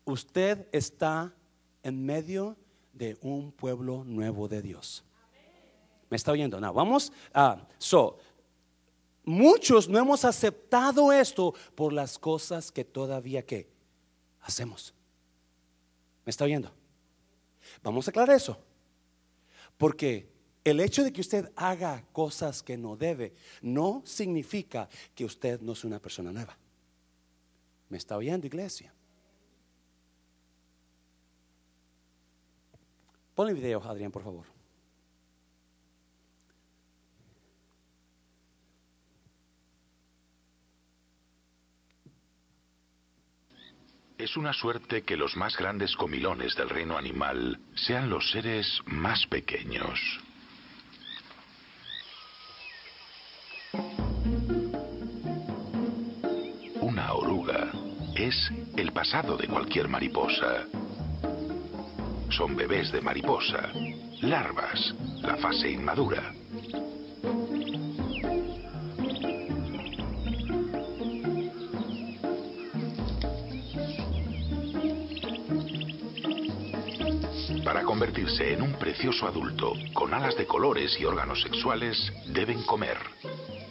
Usted 0.04 0.66
está 0.72 1.32
en 1.84 2.04
medio 2.04 2.56
de 2.92 3.16
un 3.23 3.52
pueblo 3.52 4.04
nuevo 4.04 4.49
de 4.49 4.62
Dios. 4.62 5.04
¿Me 6.09 6.16
está 6.16 6.32
oyendo? 6.32 6.61
No, 6.61 6.73
vamos 6.73 7.12
a... 7.32 7.66
So, 7.78 8.18
muchos 9.25 9.88
no 9.88 9.99
hemos 9.99 10.25
aceptado 10.25 11.12
esto 11.12 11.54
por 11.75 11.92
las 11.92 12.18
cosas 12.18 12.73
que 12.73 12.85
todavía 12.85 13.47
que 13.47 13.68
hacemos. 14.40 14.92
¿Me 16.25 16.30
está 16.30 16.44
oyendo? 16.44 16.73
Vamos 17.82 18.06
a 18.06 18.11
aclarar 18.11 18.37
eso. 18.37 18.59
Porque 19.78 20.30
el 20.64 20.80
hecho 20.80 21.04
de 21.04 21.12
que 21.12 21.20
usted 21.20 21.50
haga 21.56 22.04
cosas 22.12 22.62
que 22.62 22.76
no 22.76 22.97
debe 22.97 23.35
no 23.62 24.02
significa 24.04 24.88
que 25.14 25.25
usted 25.25 25.61
no 25.61 25.73
es 25.73 25.85
una 25.85 26.00
persona 26.00 26.32
nueva. 26.32 26.59
¿Me 27.88 27.99
está 27.99 28.16
oyendo, 28.16 28.47
iglesia? 28.47 28.92
Pon 33.40 33.49
el 33.49 33.54
video, 33.54 33.82
Adrián, 33.82 34.12
por 34.12 34.23
favor. 34.23 34.44
Es 44.18 44.37
una 44.37 44.52
suerte 44.52 45.04
que 45.04 45.16
los 45.16 45.38
más 45.38 45.56
grandes 45.56 45.97
comilones 45.97 46.54
del 46.54 46.68
reino 46.68 46.99
animal 46.99 47.59
sean 47.76 48.11
los 48.11 48.30
seres 48.30 48.78
más 48.85 49.26
pequeños. 49.28 49.99
Una 56.82 57.14
oruga 57.14 57.73
es 58.14 58.52
el 58.76 58.92
pasado 58.92 59.38
de 59.38 59.49
cualquier 59.49 59.88
mariposa 59.88 60.66
son 62.30 62.56
bebés 62.56 62.92
de 62.92 63.00
mariposa, 63.00 63.72
larvas, 64.22 64.94
la 65.22 65.37
fase 65.37 65.70
inmadura. 65.70 66.32
Para 77.64 77.82
convertirse 77.82 78.52
en 78.52 78.62
un 78.62 78.72
precioso 78.75 79.26
adulto 79.26 79.72
con 79.92 80.14
alas 80.14 80.37
de 80.37 80.46
colores 80.46 80.99
y 81.00 81.04
órganos 81.04 81.42
sexuales, 81.42 82.12
deben 82.26 82.62
comer. 82.62 82.99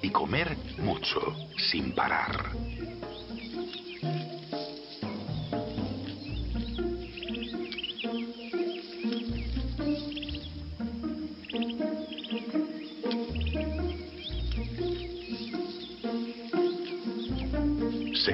Y 0.01 0.09
comer 0.11 0.55
mucho, 0.77 1.19
sin 1.57 1.93
parar. 1.93 2.51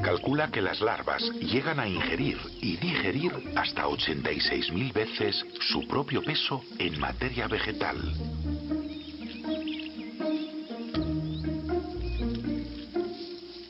Calcula 0.06 0.52
que 0.52 0.62
las 0.62 0.82
larvas 0.82 1.24
llegan 1.42 1.80
a 1.80 1.88
ingerir 1.88 2.38
y 2.62 2.78
digerir 2.78 3.34
hasta 3.56 3.88
86.000 3.88 4.94
veces 4.94 5.44
su 5.62 5.88
propio 5.88 6.22
peso 6.22 6.64
en 6.78 7.00
materia 7.00 7.48
vegetal. 7.48 7.98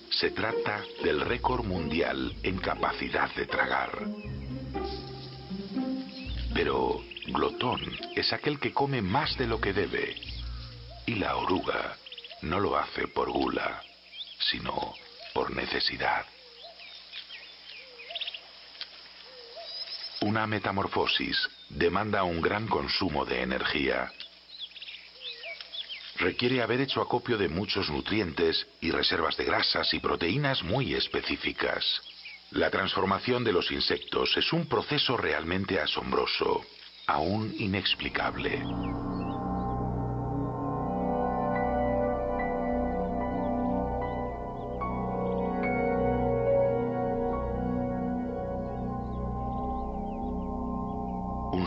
Se 0.09 0.31
trata 0.31 0.83
del 1.05 1.21
récord 1.21 1.63
mundial 1.63 2.35
en 2.43 2.57
capacidad 2.57 3.33
de 3.33 3.45
tragar. 3.45 3.91
Pero 6.53 7.01
glotón 7.27 7.79
es 8.13 8.33
aquel 8.33 8.59
que 8.59 8.73
come 8.73 9.01
más 9.01 9.37
de 9.37 9.47
lo 9.47 9.61
que 9.61 9.71
debe. 9.71 10.15
Y 11.05 11.15
la 11.15 11.37
oruga 11.37 11.95
no 12.41 12.59
lo 12.59 12.77
hace 12.77 13.07
por 13.07 13.31
gula, 13.31 13.81
sino 14.51 14.95
necesidad. 15.55 16.25
Una 20.21 20.47
metamorfosis 20.47 21.37
demanda 21.69 22.23
un 22.23 22.41
gran 22.41 22.67
consumo 22.67 23.25
de 23.25 23.41
energía. 23.41 24.11
Requiere 26.17 26.61
haber 26.61 26.81
hecho 26.81 27.01
acopio 27.01 27.37
de 27.37 27.49
muchos 27.49 27.89
nutrientes 27.89 28.65
y 28.81 28.91
reservas 28.91 29.35
de 29.37 29.45
grasas 29.45 29.93
y 29.93 29.99
proteínas 29.99 30.63
muy 30.63 30.93
específicas. 30.93 31.83
La 32.51 32.69
transformación 32.69 33.43
de 33.43 33.51
los 33.51 33.69
insectos 33.71 34.37
es 34.37 34.53
un 34.53 34.67
proceso 34.67 35.17
realmente 35.17 35.79
asombroso, 35.79 36.63
aún 37.07 37.53
inexplicable. 37.57 38.63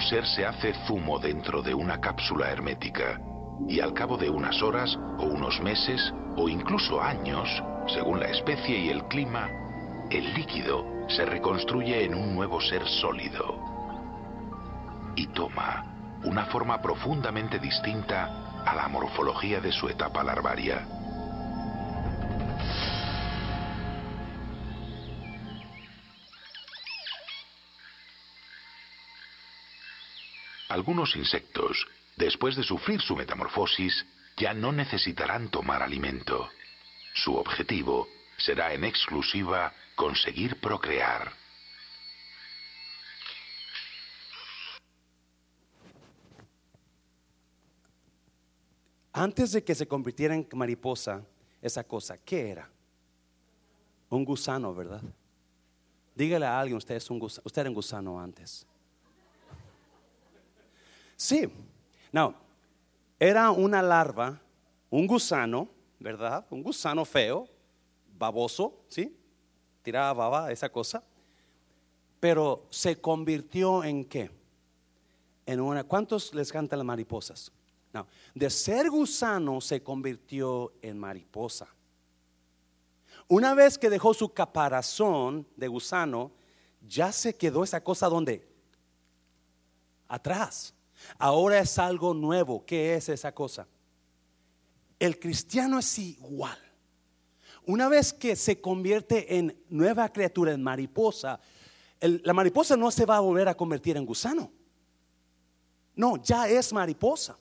Ser 0.09 0.27
se 0.27 0.47
hace 0.47 0.73
zumo 0.87 1.19
dentro 1.19 1.61
de 1.61 1.75
una 1.75 2.01
cápsula 2.01 2.51
hermética 2.51 3.21
y 3.69 3.81
al 3.81 3.93
cabo 3.93 4.17
de 4.17 4.31
unas 4.31 4.63
horas 4.63 4.97
o 5.19 5.25
unos 5.25 5.61
meses 5.61 6.15
o 6.37 6.49
incluso 6.49 7.03
años, 7.03 7.49
según 7.89 8.19
la 8.19 8.29
especie 8.29 8.79
y 8.79 8.89
el 8.89 9.05
clima, 9.05 9.51
el 10.11 10.33
líquido 10.33 10.87
se 11.09 11.27
reconstruye 11.27 12.05
en 12.05 12.15
un 12.15 12.35
nuevo 12.35 12.59
ser 12.59 12.87
sólido 12.89 13.59
y 15.15 15.27
toma 15.29 15.85
una 16.25 16.47
forma 16.47 16.81
profundamente 16.81 17.59
distinta 17.59 18.63
a 18.65 18.75
la 18.75 18.89
morfología 18.89 19.61
de 19.61 19.73
su 19.73 19.89
etapa 19.89 20.25
larvaria. 20.25 20.87
Algunos 30.79 31.17
insectos, 31.17 31.89
después 32.17 32.55
de 32.55 32.63
sufrir 32.63 33.01
su 33.01 33.17
metamorfosis, 33.17 34.07
ya 34.37 34.55
no 34.55 34.71
necesitarán 34.71 35.51
tomar 35.51 35.83
alimento. 35.83 36.49
Su 37.15 37.35
objetivo 37.35 38.07
será 38.37 38.73
en 38.73 38.85
exclusiva 38.85 39.73
conseguir 39.97 40.61
procrear. 40.61 41.33
Antes 49.13 49.51
de 49.51 49.65
que 49.65 49.75
se 49.75 49.89
convirtiera 49.89 50.37
en 50.37 50.47
mariposa, 50.55 51.25
esa 51.61 51.83
cosa, 51.83 52.19
¿qué 52.19 52.51
era? 52.51 52.71
Un 54.11 54.25
gusano, 54.25 54.73
¿verdad? 54.73 55.03
Dígale 56.15 56.47
a 56.47 56.61
alguien, 56.61 56.77
usted, 56.77 56.95
es 56.95 57.11
un 57.11 57.21
usted 57.21 57.63
era 57.63 57.69
un 57.69 57.75
gusano 57.75 58.21
antes. 58.21 58.65
Sí, 61.19 61.51
no, 62.13 62.33
era 63.19 63.51
una 63.51 63.83
larva, 63.83 64.41
un 64.89 65.05
gusano, 65.09 65.69
¿verdad? 65.99 66.47
Un 66.49 66.63
gusano 66.63 67.05
feo, 67.05 67.49
baboso, 68.17 68.85
¿sí? 68.87 69.19
Tiraba 69.83 70.13
baba, 70.13 70.53
esa 70.53 70.69
cosa. 70.69 71.03
Pero 72.21 72.67
se 72.71 73.01
convirtió 73.01 73.83
en 73.83 74.05
qué? 74.05 74.31
En 75.45 75.61
una. 75.61 75.83
¿Cuántos 75.83 76.33
les 76.35 76.53
cantan 76.53 76.79
las 76.79 76.87
mariposas? 76.87 77.51
No, 77.93 78.07
de 78.33 78.49
ser 78.49 78.89
gusano 78.89 79.61
se 79.61 79.83
convirtió 79.83 80.73
en 80.81 80.99
mariposa. 80.99 81.67
Una 83.27 83.55
vez 83.55 83.77
que 83.77 83.91
dejó 83.91 84.15
su 84.15 84.33
caparazón 84.33 85.49
de 85.57 85.67
gusano, 85.67 86.31
ya 86.87 87.11
se 87.11 87.35
quedó 87.35 87.65
esa 87.65 87.83
cosa 87.83 88.09
donde? 88.09 88.47
Atrás. 90.07 90.75
Ahora 91.19 91.59
es 91.61 91.79
algo 91.79 92.15
nuevo. 92.15 92.65
¿Qué 92.65 92.95
es 92.95 93.09
esa 93.09 93.33
cosa? 93.33 93.67
El 94.99 95.19
cristiano 95.19 95.79
es 95.79 95.99
igual. 95.99 96.59
Una 97.67 97.89
vez 97.89 98.13
que 98.13 98.35
se 98.35 98.61
convierte 98.61 99.37
en 99.37 99.57
nueva 99.69 100.09
criatura, 100.11 100.53
en 100.53 100.63
mariposa, 100.63 101.39
la 102.01 102.33
mariposa 102.33 102.77
no 102.77 102.91
se 102.91 103.05
va 103.05 103.17
a 103.17 103.21
volver 103.21 103.49
a 103.49 103.55
convertir 103.55 103.97
en 103.97 104.07
gusano. 104.07 104.51
No, 105.95 106.17
ya 106.23 106.49
es 106.49 106.73
mariposa. 106.73 107.37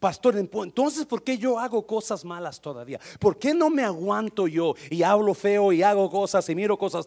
Pastor, 0.00 0.38
entonces, 0.38 1.04
¿por 1.04 1.22
qué 1.22 1.36
yo 1.36 1.58
hago 1.58 1.86
cosas 1.86 2.24
malas 2.24 2.58
todavía? 2.58 2.98
¿Por 3.18 3.38
qué 3.38 3.52
no 3.52 3.68
me 3.68 3.84
aguanto 3.84 4.48
yo 4.48 4.74
y 4.90 5.02
hablo 5.02 5.34
feo 5.34 5.72
y 5.72 5.82
hago 5.82 6.10
cosas 6.10 6.48
y 6.48 6.54
miro 6.54 6.78
cosas? 6.78 7.06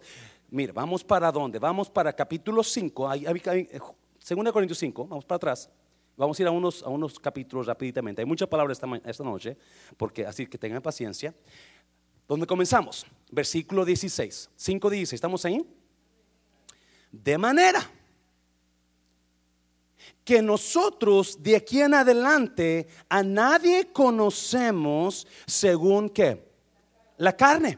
Mira, 0.51 0.71
vamos 0.71 1.03
para 1.03 1.31
dónde? 1.31 1.57
Vamos 1.57 1.89
para 1.89 2.13
capítulo 2.13 2.63
5, 2.63 3.09
2 4.23 4.53
Corintios 4.53 4.79
5, 4.79 5.07
vamos 5.07 5.25
para 5.25 5.35
atrás. 5.35 5.69
Vamos 6.15 6.39
a 6.39 6.43
ir 6.43 6.47
a 6.47 6.51
unos, 6.51 6.81
a 6.83 6.89
unos 6.89 7.19
capítulos 7.19 7.65
rápidamente. 7.67 8.21
Hay 8.21 8.25
muchas 8.25 8.47
palabras 8.47 8.77
esta, 8.77 8.87
esta 9.09 9.23
noche, 9.23 9.57
porque 9.97 10.25
así 10.25 10.47
que 10.47 10.57
tengan 10.57 10.81
paciencia. 10.81 11.33
¿Dónde 12.27 12.47
comenzamos? 12.47 13.05
Versículo 13.31 13.83
16, 13.83 14.49
5 14.55 14.89
dice, 14.89 15.15
¿estamos 15.15 15.43
ahí? 15.43 15.65
De 17.11 17.37
manera 17.37 17.89
que 20.23 20.41
nosotros 20.41 21.43
de 21.43 21.57
aquí 21.57 21.81
en 21.81 21.93
adelante 21.93 22.87
a 23.09 23.23
nadie 23.23 23.91
conocemos 23.91 25.27
según 25.45 26.09
qué? 26.09 26.49
La 27.17 27.35
carne. 27.35 27.77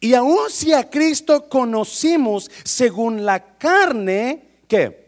Y 0.00 0.14
aun 0.14 0.50
si 0.50 0.72
a 0.72 0.90
Cristo 0.90 1.48
conocimos 1.48 2.50
según 2.64 3.24
la 3.24 3.56
carne, 3.58 4.62
¿qué? 4.66 5.03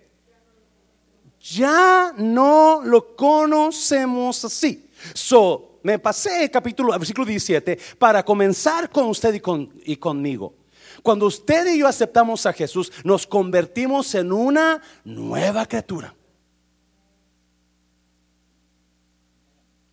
Ya 1.51 2.13
no 2.17 2.83
lo 2.85 3.15
conocemos 3.15 4.45
así. 4.45 4.89
So, 5.15 5.79
me 5.83 5.99
pasé 5.99 6.45
el 6.45 6.51
capítulo, 6.51 6.93
versículo 6.99 7.27
17, 7.27 7.79
para 7.99 8.25
comenzar 8.25 8.91
con 8.91 9.07
usted 9.07 9.35
y, 9.35 9.41
con, 9.41 9.73
y 9.85 9.97
conmigo. 9.97 10.55
Cuando 11.03 11.27
usted 11.27 11.73
y 11.73 11.79
yo 11.79 11.87
aceptamos 11.87 12.47
a 12.47 12.53
Jesús, 12.53 12.91
nos 13.05 13.27
convertimos 13.27 14.15
en 14.15 14.33
una 14.33 14.83
nueva 15.05 15.67
criatura. 15.67 16.15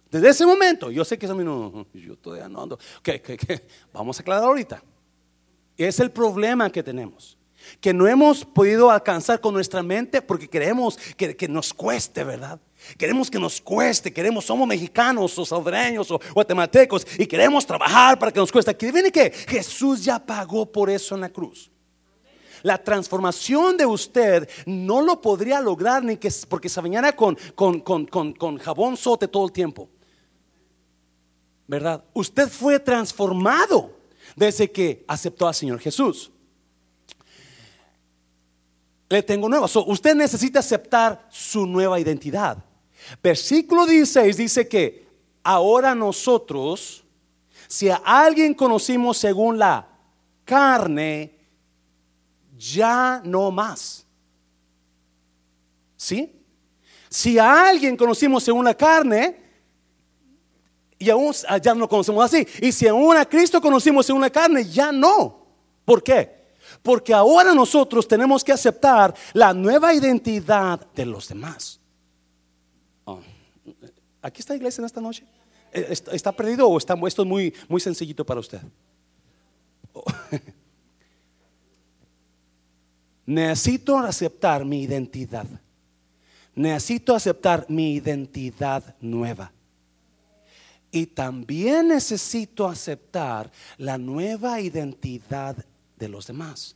Desde 0.10 0.30
ese 0.30 0.46
momento, 0.46 0.92
yo 0.92 1.04
sé 1.04 1.18
que 1.18 1.26
eso 1.26 1.36
no, 1.36 1.88
yo 1.94 2.16
todavía 2.16 2.48
no 2.48 2.64
ando. 2.64 2.80
Vamos 3.94 4.18
a 4.18 4.22
aclarar 4.22 4.46
ahorita. 4.46 4.84
Es 5.76 6.00
el 6.00 6.12
problema 6.12 6.72
que 6.72 6.84
tenemos 6.84 7.38
que 7.80 7.94
no 7.94 8.08
hemos 8.08 8.46
podido 8.46 8.90
alcanzar 8.90 9.40
con 9.40 9.54
nuestra 9.54 9.84
mente 9.84 10.22
porque 10.22 10.48
queremos 10.48 10.98
que, 11.18 11.48
nos 11.48 11.74
cueste, 11.74 12.24
¿verdad? 12.24 12.60
Queremos 12.98 13.30
que 13.30 13.40
nos 13.40 13.62
cueste, 13.62 14.12
queremos, 14.12 14.46
somos 14.46 14.68
mexicanos 14.68 15.38
o 15.38 15.46
salvadoreños 15.46 16.12
o 16.12 16.20
guatemaltecos 16.34 17.06
y 17.18 17.26
queremos 17.26 17.66
trabajar 17.66 18.20
para 18.20 18.32
que 18.32 18.40
nos 18.40 18.52
cueste. 18.52 18.72
Aquí 18.72 18.92
viene 18.92 19.12
que 19.12 19.32
Jesús 19.32 20.04
ya 20.04 20.20
pagó 20.20 20.66
por 20.66 20.90
eso 20.90 21.16
en 21.16 21.22
la 21.22 21.30
cruz. 21.30 21.72
La 22.62 22.82
transformación 22.82 23.76
de 23.76 23.86
usted 23.86 24.50
no 24.66 25.02
lo 25.02 25.22
podría 25.22 25.60
lograr 25.60 26.04
ni 26.04 26.16
que 26.18 26.32
porque 26.48 26.70
se 26.70 26.80
bañara 26.80 27.14
con, 27.14 27.38
con, 27.56 27.82
con, 27.82 28.06
con 28.06 28.58
jabón 28.58 28.96
sote 28.96 29.28
todo 29.28 29.46
el 29.46 29.52
tiempo. 29.52 29.90
¿Verdad? 31.68 32.04
Usted 32.14 32.50
fue 32.50 32.80
transformado 32.80 33.92
desde 34.36 34.72
que 34.72 35.04
aceptó 35.08 35.48
al 35.48 35.56
Señor 35.56 35.80
Jesús 35.80 36.33
le 39.14 39.24
tengo 39.24 39.48
nueva. 39.48 39.68
usted 39.86 40.16
necesita 40.16 40.60
aceptar 40.60 41.28
su 41.30 41.68
nueva 41.68 42.00
identidad. 42.00 42.58
Versículo 43.22 43.86
16 43.86 44.36
dice 44.38 44.68
que 44.68 45.08
ahora 45.44 45.94
nosotros, 45.94 47.04
si 47.68 47.90
a 47.90 47.98
alguien 47.98 48.54
conocimos 48.54 49.18
según 49.18 49.60
la 49.60 49.88
carne, 50.44 51.38
ya 52.58 53.22
no 53.24 53.52
más. 53.52 54.06
¿Sí? 55.96 56.44
Si 57.10 57.38
a 57.38 57.70
alguien 57.70 57.96
conocimos 57.96 58.44
según 58.44 58.66
la 58.66 58.74
carne, 58.74 59.42
y 60.98 61.10
aún 61.10 61.34
ya 61.62 61.76
no 61.76 61.88
conocemos 61.88 62.24
así. 62.24 62.48
Y 62.62 62.72
si 62.72 62.88
aún 62.88 63.16
a 63.18 63.26
Cristo 63.26 63.62
conocimos 63.62 64.06
según 64.06 64.22
la 64.22 64.30
carne, 64.30 64.66
ya 64.66 64.92
no. 64.92 65.46
¿Por 65.86 66.02
qué? 66.02 66.43
Porque 66.84 67.14
ahora 67.14 67.56
nosotros 67.56 68.08
tenemos 68.08 68.44
que 68.44 68.52
aceptar 68.52 69.16
la 69.32 69.54
nueva 69.54 69.94
identidad 69.94 70.86
de 70.94 71.06
los 71.06 71.30
demás. 71.30 71.80
Oh, 73.06 73.22
¿Aquí 74.22 74.42
está 74.42 74.54
la 74.54 74.58
iglesia 74.58 74.82
en 74.82 74.86
esta 74.86 75.00
noche? 75.00 75.26
Eh, 75.72 75.88
¿Está, 76.12 76.34
perdido 76.34 76.68
o 76.68 76.78
está, 76.78 76.96
esto 77.08 77.22
es 77.24 77.28
muy, 77.28 77.54
muy 77.70 77.80
sencillito 77.80 78.26
para 78.26 78.42
usted? 78.42 78.62
Oh. 79.94 80.04
Necesito 83.26 83.98
aceptar 83.98 84.66
mi 84.66 84.84
identidad. 84.84 85.48
Necesito 86.54 87.16
aceptar 87.16 87.66
mi 87.70 87.94
identidad 87.94 88.96
nueva. 89.00 89.54
Y 90.92 91.08
también 91.08 91.88
necesito 91.88 92.68
aceptar 92.68 93.50
la 93.78 93.98
nueva 93.98 94.60
identidad 94.60 95.56
de 96.04 96.10
los 96.10 96.28
demás. 96.28 96.76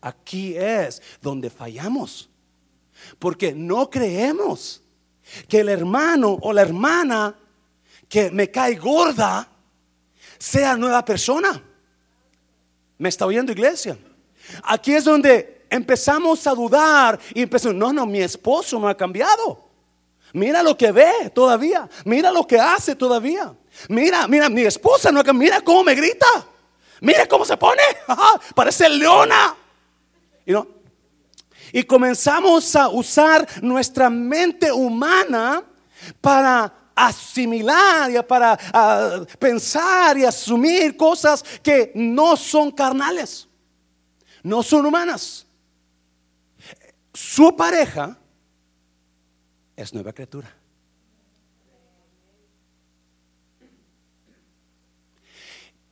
Aquí 0.00 0.56
es 0.56 1.02
donde 1.20 1.50
fallamos. 1.50 2.28
Porque 3.18 3.52
no 3.52 3.90
creemos 3.90 4.80
que 5.48 5.60
el 5.60 5.68
hermano 5.68 6.38
o 6.40 6.52
la 6.52 6.62
hermana 6.62 7.34
que 8.08 8.30
me 8.30 8.50
cae 8.50 8.76
gorda 8.76 9.48
sea 10.38 10.76
nueva 10.76 11.04
persona. 11.04 11.60
¿Me 12.98 13.08
está 13.08 13.26
oyendo 13.26 13.50
iglesia? 13.50 13.98
Aquí 14.62 14.94
es 14.94 15.04
donde 15.04 15.66
empezamos 15.68 16.46
a 16.46 16.54
dudar 16.54 17.18
y 17.34 17.42
empezamos, 17.42 17.74
no, 17.74 17.92
no, 17.92 18.06
mi 18.06 18.20
esposo 18.20 18.78
no 18.78 18.88
ha 18.88 18.96
cambiado. 18.96 19.68
Mira 20.32 20.62
lo 20.62 20.76
que 20.76 20.92
ve 20.92 21.30
todavía. 21.34 21.88
Mira 22.04 22.30
lo 22.30 22.46
que 22.46 22.60
hace 22.60 22.94
todavía. 22.94 23.52
Mira, 23.88 24.28
mira, 24.28 24.48
mi 24.48 24.62
esposa 24.62 25.10
no 25.10 25.20
ha 25.20 25.24
cambiado. 25.24 25.54
Mira 25.54 25.64
cómo 25.64 25.82
me 25.82 25.94
grita. 25.94 26.51
Mira 27.02 27.26
cómo 27.26 27.44
se 27.44 27.56
pone. 27.56 27.82
parece 28.54 28.88
leona. 28.88 29.56
Y 31.72 31.82
comenzamos 31.82 32.76
a 32.76 32.88
usar 32.88 33.46
nuestra 33.60 34.08
mente 34.08 34.70
humana 34.70 35.64
para 36.20 36.72
asimilar 36.94 38.08
y 38.08 38.22
para 38.22 38.56
pensar 39.36 40.16
y 40.16 40.24
asumir 40.24 40.96
cosas 40.96 41.42
que 41.60 41.90
no 41.96 42.36
son 42.36 42.70
carnales. 42.70 43.48
no 44.44 44.62
son 44.62 44.86
humanas. 44.86 45.44
Su 47.12 47.54
pareja 47.56 48.16
es 49.74 49.92
nueva 49.92 50.12
criatura. 50.12 50.61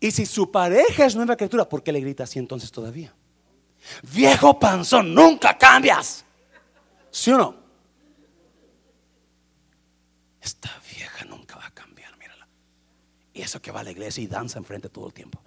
Y 0.00 0.10
si 0.10 0.24
su 0.24 0.50
pareja 0.50 1.04
es 1.04 1.14
nueva 1.14 1.36
criatura, 1.36 1.68
¿por 1.68 1.82
qué 1.82 1.92
le 1.92 2.00
grita 2.00 2.24
así 2.24 2.38
entonces 2.38 2.72
todavía? 2.72 3.14
Viejo 4.12 4.58
panzón, 4.58 5.14
nunca 5.14 5.56
cambias. 5.56 6.24
¿Sí 7.10 7.30
o 7.30 7.38
no? 7.38 7.54
Esta 10.40 10.70
vieja 10.96 11.26
nunca 11.26 11.56
va 11.56 11.66
a 11.66 11.70
cambiar, 11.70 12.16
mírala. 12.16 12.48
Y 13.34 13.42
eso 13.42 13.60
que 13.60 13.70
va 13.70 13.80
a 13.80 13.84
la 13.84 13.90
iglesia 13.90 14.22
y 14.22 14.26
danza 14.26 14.58
enfrente 14.58 14.88
todo 14.88 15.06
el 15.06 15.12
tiempo. 15.12 15.42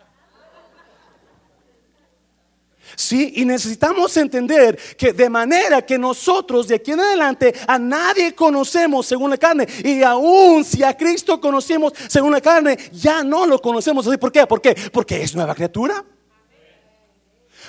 Sí, 2.95 3.33
y 3.37 3.45
necesitamos 3.45 4.15
entender 4.17 4.77
que 4.97 5.13
de 5.13 5.29
manera 5.29 5.81
que 5.81 5.97
nosotros 5.97 6.67
de 6.67 6.75
aquí 6.75 6.91
en 6.91 6.99
adelante 6.99 7.53
a 7.67 7.79
nadie 7.79 8.33
conocemos 8.35 9.05
según 9.05 9.31
la 9.31 9.37
carne. 9.37 9.67
Y 9.83 10.03
aún 10.03 10.63
si 10.63 10.83
a 10.83 10.95
Cristo 10.95 11.39
conocemos 11.41 11.93
según 12.07 12.31
la 12.31 12.41
carne, 12.41 12.77
ya 12.91 13.23
no 13.23 13.45
lo 13.45 13.59
conocemos. 13.59 14.07
¿Por 14.17 14.31
qué? 14.31 14.45
¿Por 14.45 14.61
qué? 14.61 14.75
Porque 14.91 15.23
es 15.23 15.35
nueva 15.35 15.55
criatura. 15.55 16.03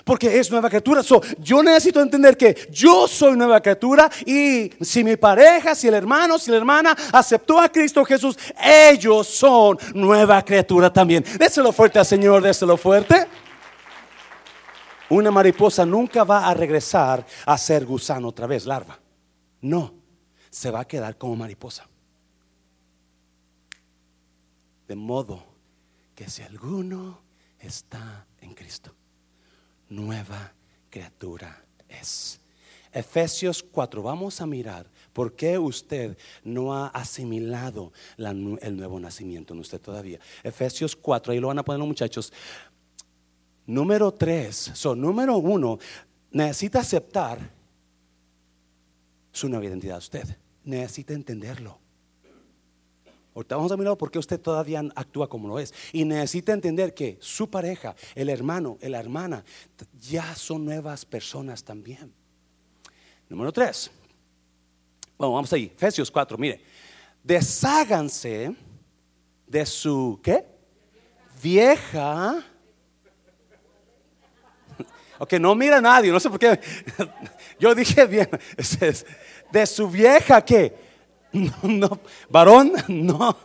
Porque 0.04 0.38
es 0.38 0.50
nueva 0.50 0.68
criatura. 0.68 1.02
yo 1.38 1.62
necesito 1.62 2.00
entender 2.00 2.36
que 2.36 2.68
yo 2.70 3.08
soy 3.08 3.36
nueva 3.36 3.60
criatura 3.60 4.10
y 4.26 4.70
si 4.80 5.02
mi 5.04 5.16
pareja, 5.16 5.74
si 5.74 5.88
el 5.88 5.94
hermano, 5.94 6.38
si 6.38 6.50
la 6.50 6.58
hermana 6.58 6.96
aceptó 7.12 7.60
a 7.60 7.70
Cristo 7.70 8.04
Jesús, 8.04 8.36
ellos 8.62 9.26
son 9.26 9.78
nueva 9.94 10.44
criatura 10.44 10.92
también. 10.92 11.24
Déselo 11.38 11.72
fuerte 11.72 11.98
al 11.98 12.06
Señor, 12.06 12.42
déselo 12.42 12.76
fuerte. 12.76 13.26
Una 15.10 15.30
mariposa 15.30 15.84
nunca 15.84 16.24
va 16.24 16.48
a 16.48 16.54
regresar 16.54 17.26
a 17.44 17.58
ser 17.58 17.84
gusano 17.84 18.28
otra 18.28 18.46
vez, 18.46 18.64
larva. 18.66 18.98
No, 19.60 19.94
se 20.50 20.70
va 20.70 20.80
a 20.80 20.84
quedar 20.86 21.18
como 21.18 21.36
mariposa. 21.36 21.86
De 24.88 24.94
modo 24.94 25.44
que 26.14 26.28
si 26.28 26.42
alguno 26.42 27.20
está 27.58 28.26
en 28.40 28.54
Cristo, 28.54 28.94
nueva 29.88 30.52
criatura 30.90 31.64
es. 31.88 32.40
Efesios 32.92 33.62
4, 33.62 34.02
vamos 34.02 34.40
a 34.40 34.46
mirar 34.46 34.86
por 35.12 35.34
qué 35.34 35.58
usted 35.58 36.16
no 36.44 36.74
ha 36.74 36.86
asimilado 36.88 37.92
el 38.16 38.76
nuevo 38.76 39.00
nacimiento 39.00 39.52
en 39.52 39.60
usted 39.60 39.80
todavía. 39.80 40.20
Efesios 40.44 40.94
4, 40.94 41.32
ahí 41.32 41.40
lo 41.40 41.48
van 41.48 41.58
a 41.58 41.64
poner 41.64 41.80
los 41.80 41.88
muchachos. 41.88 42.32
Número 43.66 44.12
tres, 44.12 44.72
so, 44.74 44.94
número 44.94 45.36
uno, 45.36 45.78
necesita 46.30 46.80
aceptar 46.80 47.38
su 49.32 49.48
nueva 49.48 49.64
identidad 49.64 49.98
usted. 49.98 50.36
Necesita 50.64 51.14
entenderlo. 51.14 51.78
Ahorita 53.34 53.56
vamos 53.56 53.72
a 53.72 53.76
mirar 53.76 53.96
por 53.96 54.10
qué 54.10 54.18
usted 54.18 54.40
todavía 54.40 54.82
actúa 54.94 55.28
como 55.28 55.48
lo 55.48 55.58
es. 55.58 55.74
Y 55.92 56.04
necesita 56.04 56.52
entender 56.52 56.94
que 56.94 57.18
su 57.20 57.50
pareja, 57.50 57.96
el 58.14 58.28
hermano, 58.28 58.78
la 58.80 59.00
hermana, 59.00 59.44
ya 60.00 60.36
son 60.36 60.64
nuevas 60.64 61.04
personas 61.04 61.64
también. 61.64 62.12
Número 63.28 63.50
tres. 63.52 63.90
Bueno, 65.18 65.32
vamos 65.32 65.52
ahí. 65.52 65.72
Efesios 65.74 66.10
4, 66.10 66.38
mire. 66.38 66.60
Desháganse 67.24 68.54
de 69.46 69.66
su, 69.66 70.20
¿qué? 70.22 70.44
Vieja 71.42 72.44
Ok, 75.18 75.34
no 75.34 75.54
mira 75.54 75.78
a 75.78 75.80
nadie, 75.80 76.10
no 76.10 76.18
sé 76.18 76.28
por 76.28 76.38
qué. 76.38 76.58
Yo 77.58 77.74
dije 77.74 78.06
bien, 78.06 78.28
de 79.52 79.66
su 79.66 79.88
vieja 79.88 80.44
que, 80.44 80.74
no, 81.62 82.00
varón, 82.28 82.72
no. 82.88 83.36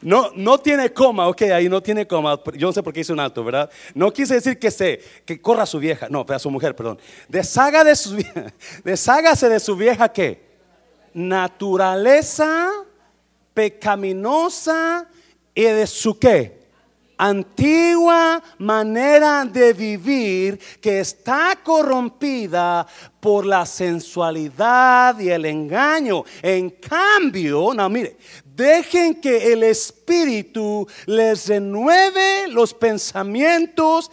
No, 0.00 0.30
no 0.36 0.58
tiene 0.58 0.92
coma, 0.92 1.26
ok, 1.26 1.42
ahí 1.42 1.68
no 1.68 1.82
tiene 1.82 2.06
coma. 2.06 2.38
Yo 2.54 2.68
no 2.68 2.72
sé 2.72 2.82
por 2.84 2.92
qué 2.92 3.00
hice 3.00 3.12
un 3.12 3.18
alto, 3.18 3.42
¿verdad? 3.42 3.68
No 3.94 4.12
quise 4.12 4.34
decir 4.34 4.58
que 4.58 4.70
se, 4.70 5.00
que 5.24 5.40
corra 5.40 5.64
a 5.64 5.66
su 5.66 5.80
vieja, 5.80 6.06
no, 6.08 6.24
a 6.28 6.38
su 6.38 6.50
mujer, 6.50 6.76
perdón. 6.76 7.00
Deshaga 7.28 7.82
de 7.82 7.96
su, 7.96 8.16
deshágase 8.84 9.48
de 9.48 9.58
su 9.58 9.74
vieja 9.74 10.08
que 10.10 10.46
naturaleza 11.12 12.70
pecaminosa 13.58 15.04
y 15.52 15.62
de 15.62 15.84
su 15.88 16.16
qué? 16.16 16.60
Antigua 17.16 18.40
manera 18.58 19.44
de 19.44 19.72
vivir 19.72 20.60
que 20.80 21.00
está 21.00 21.58
corrompida 21.64 22.86
por 23.18 23.44
la 23.44 23.66
sensualidad 23.66 25.18
y 25.18 25.30
el 25.30 25.44
engaño. 25.44 26.22
En 26.40 26.70
cambio, 26.70 27.74
no, 27.74 27.88
mire, 27.88 28.16
dejen 28.44 29.20
que 29.20 29.52
el 29.52 29.64
Espíritu 29.64 30.86
les 31.06 31.48
renueve 31.48 32.46
los 32.46 32.72
pensamientos 32.72 34.08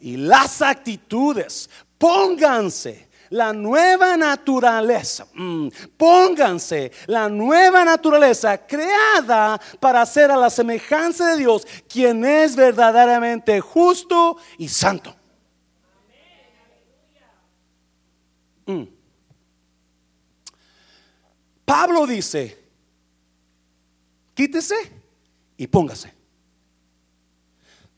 y 0.00 0.16
las 0.16 0.62
actitudes. 0.62 1.70
Pónganse 1.96 3.08
la 3.30 3.52
nueva 3.52 4.16
naturaleza. 4.16 5.26
Mm, 5.34 5.68
pónganse 5.96 6.92
la 7.06 7.28
nueva 7.28 7.84
naturaleza 7.84 8.58
creada 8.66 9.60
para 9.78 10.04
ser 10.04 10.30
a 10.30 10.36
la 10.36 10.50
semejanza 10.50 11.30
de 11.30 11.38
Dios, 11.38 11.66
quien 11.88 12.24
es 12.24 12.54
verdaderamente 12.56 13.60
justo 13.60 14.36
y 14.58 14.68
santo. 14.68 15.16
Mm. 18.66 18.84
Pablo 21.64 22.06
dice, 22.06 22.58
quítese 24.34 24.74
y 25.56 25.68
póngase. 25.68 26.12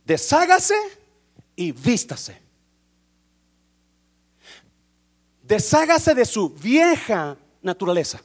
Deshágase 0.05 0.75
y 1.57 1.73
vístase. 1.73 2.42
Deshágase 5.53 6.15
de 6.15 6.25
su 6.25 6.49
vieja 6.49 7.37
naturaleza. 7.61 8.23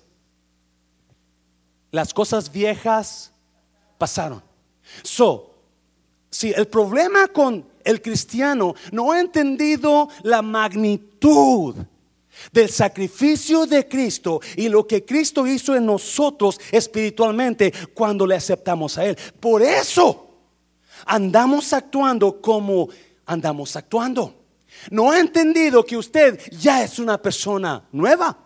Las 1.91 2.13
cosas 2.13 2.49
viejas 2.49 3.33
pasaron. 3.97 4.41
So, 5.03 5.53
si 6.29 6.53
el 6.53 6.67
problema 6.67 7.27
con 7.27 7.67
el 7.83 8.01
cristiano 8.01 8.75
no 8.93 9.11
ha 9.11 9.19
entendido 9.19 10.07
la 10.23 10.41
magnitud 10.41 11.75
del 12.53 12.69
sacrificio 12.69 13.65
de 13.65 13.89
Cristo 13.89 14.39
y 14.55 14.69
lo 14.69 14.87
que 14.87 15.03
Cristo 15.03 15.45
hizo 15.45 15.75
en 15.75 15.85
nosotros 15.85 16.57
espiritualmente 16.71 17.73
cuando 17.93 18.25
le 18.25 18.35
aceptamos 18.35 18.97
a 18.97 19.03
Él. 19.03 19.17
Por 19.37 19.61
eso 19.61 20.29
andamos 21.05 21.73
actuando 21.73 22.39
como 22.39 22.87
andamos 23.25 23.75
actuando. 23.75 24.36
No 24.91 25.11
ha 25.11 25.19
entendido 25.19 25.85
que 25.85 25.97
usted 25.97 26.39
ya 26.51 26.83
es 26.83 26.99
una 26.99 27.21
persona 27.21 27.87
nueva. 27.91 28.37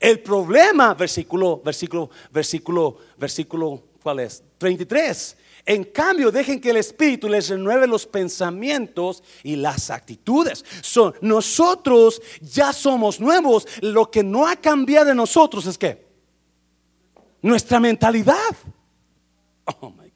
El 0.00 0.20
problema, 0.20 0.94
versículo, 0.94 1.60
versículo, 1.64 2.10
versículo, 2.30 2.98
versículo, 3.16 3.82
¿cuál 4.02 4.20
es? 4.20 4.42
33. 4.58 5.36
En 5.66 5.84
cambio, 5.84 6.30
dejen 6.30 6.60
que 6.60 6.70
el 6.70 6.78
Espíritu 6.78 7.28
les 7.28 7.48
renueve 7.48 7.86
los 7.86 8.06
pensamientos 8.06 9.22
y 9.42 9.56
las 9.56 9.90
actitudes. 9.90 10.64
nosotros 11.20 12.22
ya 12.40 12.72
somos 12.72 13.20
nuevos. 13.20 13.66
Lo 13.82 14.10
que 14.10 14.22
no 14.22 14.46
ha 14.46 14.56
cambiado 14.56 15.10
en 15.10 15.16
nosotros 15.16 15.66
es 15.66 15.76
que 15.76 16.06
nuestra 17.42 17.80
mentalidad. 17.80 18.56
Oh 19.80 19.90
my 19.90 20.10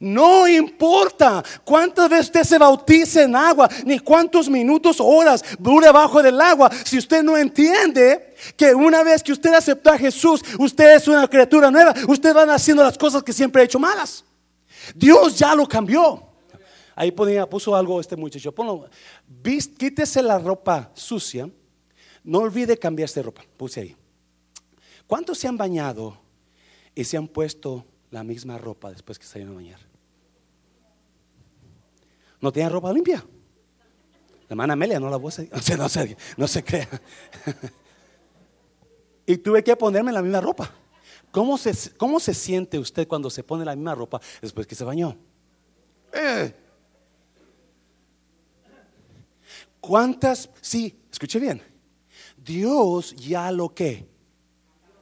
no 0.00 0.46
importa 0.46 1.42
cuántas 1.64 2.08
veces 2.08 2.26
usted 2.26 2.44
se 2.44 2.58
bautice 2.58 3.22
en 3.22 3.34
agua, 3.34 3.68
ni 3.84 3.98
cuántos 3.98 4.48
minutos 4.48 5.00
o 5.00 5.06
horas 5.06 5.42
dure 5.58 5.86
abajo 5.86 6.22
del 6.22 6.40
agua. 6.40 6.70
Si 6.84 6.98
usted 6.98 7.22
no 7.22 7.36
entiende 7.36 8.34
que 8.56 8.74
una 8.74 9.02
vez 9.02 9.22
que 9.22 9.32
usted 9.32 9.54
aceptó 9.54 9.90
a 9.90 9.98
Jesús, 9.98 10.42
usted 10.58 10.96
es 10.96 11.08
una 11.08 11.26
criatura 11.28 11.70
nueva, 11.70 11.94
usted 12.08 12.34
va 12.34 12.42
haciendo 12.54 12.82
las 12.82 12.98
cosas 12.98 13.22
que 13.22 13.32
siempre 13.32 13.62
ha 13.62 13.64
hecho 13.64 13.78
malas. 13.78 14.24
Dios 14.94 15.38
ya 15.38 15.54
lo 15.54 15.66
cambió. 15.66 16.22
Ahí 16.94 17.12
ponía, 17.12 17.48
puso 17.48 17.76
algo 17.76 18.00
este 18.00 18.16
muchacho. 18.16 18.52
Ponlo, 18.52 18.88
quítese 19.78 20.22
la 20.22 20.38
ropa 20.38 20.90
sucia. 20.94 21.48
No 22.24 22.38
olvide 22.38 22.78
cambiarse 22.78 23.20
de 23.20 23.24
ropa. 23.24 23.44
Puse 23.56 23.80
ahí. 23.80 23.96
¿Cuántos 25.06 25.38
se 25.38 25.46
han 25.46 25.56
bañado 25.56 26.18
y 26.94 27.04
se 27.04 27.16
han 27.16 27.28
puesto 27.28 27.84
la 28.10 28.24
misma 28.24 28.58
ropa 28.58 28.90
después 28.90 29.18
que 29.18 29.26
salieron 29.26 29.54
a 29.54 29.56
bañar? 29.56 29.85
No 32.40 32.52
tenía 32.52 32.68
ropa 32.68 32.92
limpia. 32.92 33.24
La 34.48 34.54
hermana 34.54 34.74
Amelia 34.74 35.00
no 35.00 35.10
la 35.10 35.16
voy 35.16 35.32
a 35.32 35.42
no, 35.76 35.76
no, 35.76 35.88
no 36.36 36.48
se 36.48 36.64
crea. 36.64 36.88
y 39.26 39.36
tuve 39.38 39.64
que 39.64 39.76
ponerme 39.76 40.12
la 40.12 40.22
misma 40.22 40.40
ropa. 40.40 40.70
¿Cómo 41.30 41.58
se, 41.58 41.94
¿Cómo 41.96 42.20
se 42.20 42.32
siente 42.32 42.78
usted 42.78 43.06
cuando 43.06 43.28
se 43.28 43.42
pone 43.42 43.64
la 43.64 43.74
misma 43.74 43.94
ropa 43.94 44.20
después 44.40 44.66
que 44.66 44.74
se 44.74 44.84
bañó? 44.84 45.16
Eh. 46.12 46.54
¿Cuántas? 49.80 50.48
Sí, 50.60 50.98
escuche 51.12 51.38
bien. 51.38 51.60
Dios 52.36 53.14
ya 53.16 53.50
lo 53.50 53.74
que, 53.74 54.08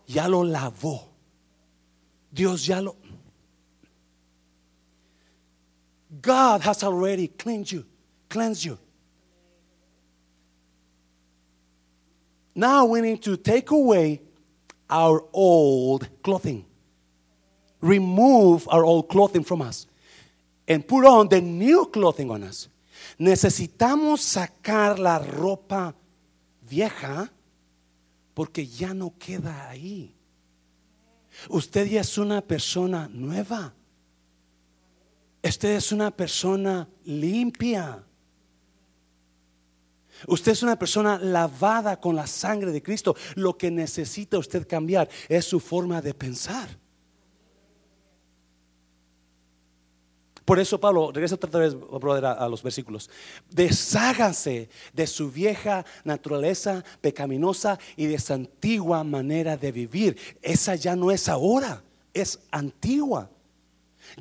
ya 0.07 0.29
lo 0.29 0.45
lavó. 0.45 1.13
Dios 2.31 2.67
ya 2.67 2.81
lo. 2.81 2.97
God 6.21 6.61
has 6.63 6.83
already 6.83 7.29
cleansed 7.29 7.73
you, 7.73 7.85
cleansed 8.29 8.65
you. 8.65 8.79
Now 12.55 12.85
we 12.85 13.01
need 13.01 13.23
to 13.23 13.37
take 13.37 13.71
away 13.71 14.21
our 14.89 15.25
old 15.33 16.09
clothing. 16.23 16.65
Remove 17.81 18.69
our 18.71 18.85
old 18.85 19.09
clothing 19.09 19.45
from 19.45 19.61
us 19.61 19.87
and 20.67 20.87
put 20.87 21.05
on 21.05 21.29
the 21.29 21.41
new 21.41 21.87
clothing 21.87 22.31
on 22.31 22.45
us. 22.45 22.69
Necesitamos 23.19 24.21
sacar 24.21 24.99
la 24.99 25.19
ropa 25.19 25.95
vieja 26.63 27.31
porque 28.35 28.67
ya 28.67 28.95
no 28.95 29.13
queda 29.19 29.69
ahí. 29.69 30.15
Usted 31.49 31.87
ya 31.87 32.01
es 32.01 32.17
una 32.17 32.41
persona 32.41 33.09
nueva. 33.13 33.75
Usted 35.45 35.77
es 35.77 35.93
una 35.93 36.11
persona 36.11 36.89
limpia. 37.05 38.03
Usted 40.27 40.53
es 40.53 40.63
una 40.63 40.79
persona 40.79 41.19
lavada 41.19 42.01
con 42.01 42.17
la 42.17 42.27
sangre 42.27 42.73
de 42.73 42.83
Cristo. 42.83 43.15
Lo 43.35 43.59
que 43.59 43.71
necesita 43.71 44.39
usted 44.39 44.67
cambiar 44.67 45.09
es 45.29 45.45
su 45.45 45.61
forma 45.61 46.01
de 46.01 46.15
pensar. 46.15 46.69
Por 50.47 50.59
eso 50.59 50.79
Pablo, 50.79 51.11
regresa 51.13 51.35
otra 51.35 51.61
vez, 51.61 51.75
brother, 51.75 52.27
a, 52.27 52.49
los 52.49 52.63
versículos. 52.63 53.11
Desháganse 53.51 54.69
de 54.93 55.07
su 55.07 55.31
vieja 55.31 55.85
naturaleza 56.05 56.85
pecaminosa 57.01 57.79
y 57.97 58.07
de 58.07 58.15
esa 58.15 58.35
antigua 58.35 59.05
manera 59.05 59.57
de 59.57 59.73
vivir. 59.73 60.17
Esa 60.41 60.75
ya 60.75 60.97
no 60.97 61.11
es 61.11 61.29
ahora, 61.29 61.83
es 62.13 62.39
antigua. 62.51 63.31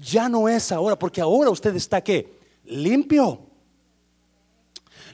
Ya 0.01 0.29
no 0.29 0.49
es 0.49 0.71
ahora, 0.71 0.97
porque 0.97 1.21
ahora 1.21 1.49
usted 1.49 1.75
está 1.75 2.01
que 2.01 2.39
limpio. 2.65 3.39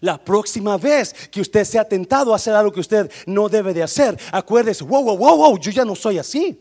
La 0.01 0.23
próxima 0.23 0.77
vez 0.77 1.13
que 1.29 1.41
usted 1.41 1.65
sea 1.65 1.83
tentado 1.83 2.31
a 2.31 2.37
hacer 2.37 2.53
algo 2.53 2.71
que 2.71 2.79
usted 2.79 3.11
no 3.25 3.49
debe 3.49 3.73
de 3.73 3.83
hacer, 3.83 4.17
acuérdese, 4.31 4.83
wow, 4.83 5.03
wow, 5.03 5.17
wow, 5.17 5.37
wow, 5.37 5.59
yo 5.59 5.71
ya 5.71 5.83
no 5.83 5.95
soy 5.95 6.17
así. 6.17 6.59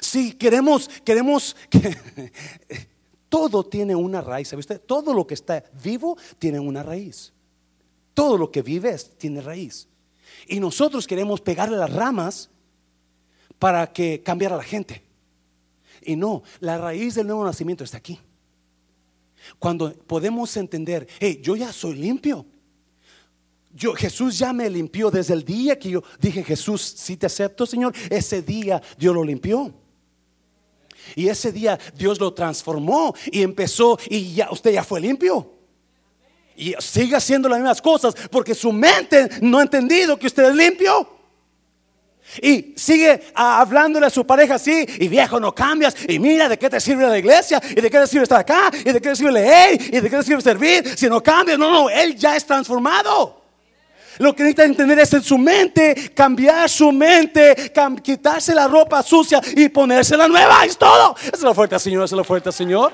Si 0.00 0.32
queremos, 0.32 0.88
queremos 1.04 1.54
que 1.68 1.96
todo 3.28 3.64
tiene 3.64 3.94
una 3.94 4.20
raíz, 4.20 4.48
¿sabe 4.48 4.60
usted? 4.60 4.80
Todo 4.80 5.14
lo 5.14 5.26
que 5.26 5.34
está 5.34 5.62
vivo 5.82 6.16
tiene 6.38 6.58
una 6.58 6.82
raíz. 6.82 7.32
Todo 8.14 8.36
lo 8.36 8.50
que 8.50 8.62
vive 8.62 8.96
tiene 9.16 9.40
raíz. 9.40 9.88
Y 10.46 10.60
nosotros 10.60 11.06
queremos 11.06 11.40
pegarle 11.40 11.76
las 11.76 11.92
ramas 11.92 12.50
para 13.58 13.92
que 13.92 14.22
cambiara 14.22 14.56
la 14.56 14.64
gente. 14.64 15.04
Y 16.04 16.16
no, 16.16 16.42
la 16.60 16.78
raíz 16.78 17.14
del 17.14 17.26
nuevo 17.26 17.44
nacimiento 17.44 17.84
está 17.84 17.98
aquí. 17.98 18.18
Cuando 19.58 19.92
podemos 19.92 20.56
entender, 20.56 21.06
hey, 21.18 21.40
yo 21.42 21.56
ya 21.56 21.72
soy 21.72 21.94
limpio. 21.94 22.46
Yo, 23.74 23.94
Jesús 23.94 24.38
ya 24.38 24.52
me 24.52 24.68
limpió 24.68 25.10
desde 25.10 25.34
el 25.34 25.44
día 25.44 25.78
que 25.78 25.90
yo 25.90 26.02
dije, 26.20 26.44
Jesús, 26.44 26.82
si 26.82 27.16
te 27.16 27.26
acepto, 27.26 27.64
Señor, 27.64 27.94
ese 28.10 28.42
día 28.42 28.82
Dios 28.98 29.14
lo 29.14 29.24
limpió. 29.24 29.72
Y 31.16 31.28
ese 31.28 31.52
día 31.52 31.78
Dios 31.94 32.20
lo 32.20 32.32
transformó 32.32 33.14
y 33.30 33.42
empezó 33.42 33.98
y 34.08 34.34
ya 34.34 34.50
usted 34.50 34.72
ya 34.72 34.84
fue 34.84 35.00
limpio. 35.00 35.50
Y 36.54 36.74
sigue 36.78 37.16
haciendo 37.16 37.48
las 37.48 37.58
mismas 37.58 37.80
cosas 37.80 38.14
porque 38.30 38.54
su 38.54 38.72
mente 38.72 39.28
no 39.40 39.58
ha 39.58 39.62
entendido 39.62 40.18
que 40.18 40.26
usted 40.26 40.50
es 40.50 40.54
limpio. 40.54 41.21
Y 42.40 42.74
sigue 42.76 43.32
hablándole 43.34 44.06
a 44.06 44.10
su 44.10 44.26
pareja 44.26 44.54
así, 44.54 44.86
y 44.98 45.08
viejo, 45.08 45.38
no 45.38 45.54
cambias, 45.54 45.94
y 46.08 46.18
mira 46.18 46.48
de 46.48 46.58
qué 46.58 46.70
te 46.70 46.80
sirve 46.80 47.06
la 47.06 47.18
iglesia, 47.18 47.60
y 47.70 47.80
de 47.80 47.90
qué 47.90 47.98
te 47.98 48.06
sirve 48.06 48.22
estar 48.22 48.40
acá, 48.40 48.70
y 48.72 48.84
de 48.84 49.00
qué 49.00 49.10
te 49.10 49.16
sirve 49.16 49.32
leer, 49.32 49.80
y 49.82 50.00
de 50.00 50.08
qué 50.08 50.16
te 50.16 50.22
sirve 50.22 50.40
servir, 50.40 50.96
si 50.96 51.08
no 51.08 51.22
cambias, 51.22 51.58
no, 51.58 51.70
no, 51.70 51.90
él 51.90 52.16
ya 52.16 52.36
es 52.36 52.46
transformado. 52.46 53.42
Lo 54.18 54.34
que 54.34 54.42
necesita 54.42 54.64
entender 54.64 54.98
es 54.98 55.12
en 55.14 55.22
su 55.22 55.38
mente, 55.38 56.12
cambiar 56.14 56.68
su 56.68 56.92
mente, 56.92 57.72
quitarse 58.02 58.54
la 58.54 58.68
ropa 58.68 59.02
sucia 59.02 59.40
y 59.56 59.68
ponerse 59.68 60.16
la 60.16 60.28
nueva, 60.28 60.64
es 60.64 60.76
todo. 60.76 61.16
Esa 61.16 61.36
es 61.36 61.42
la 61.42 61.54
fuerte, 61.54 61.78
Señor, 61.78 62.04
esa 62.04 62.14
es 62.14 62.18
la 62.18 62.24
fuerte, 62.24 62.52
Señor. 62.52 62.92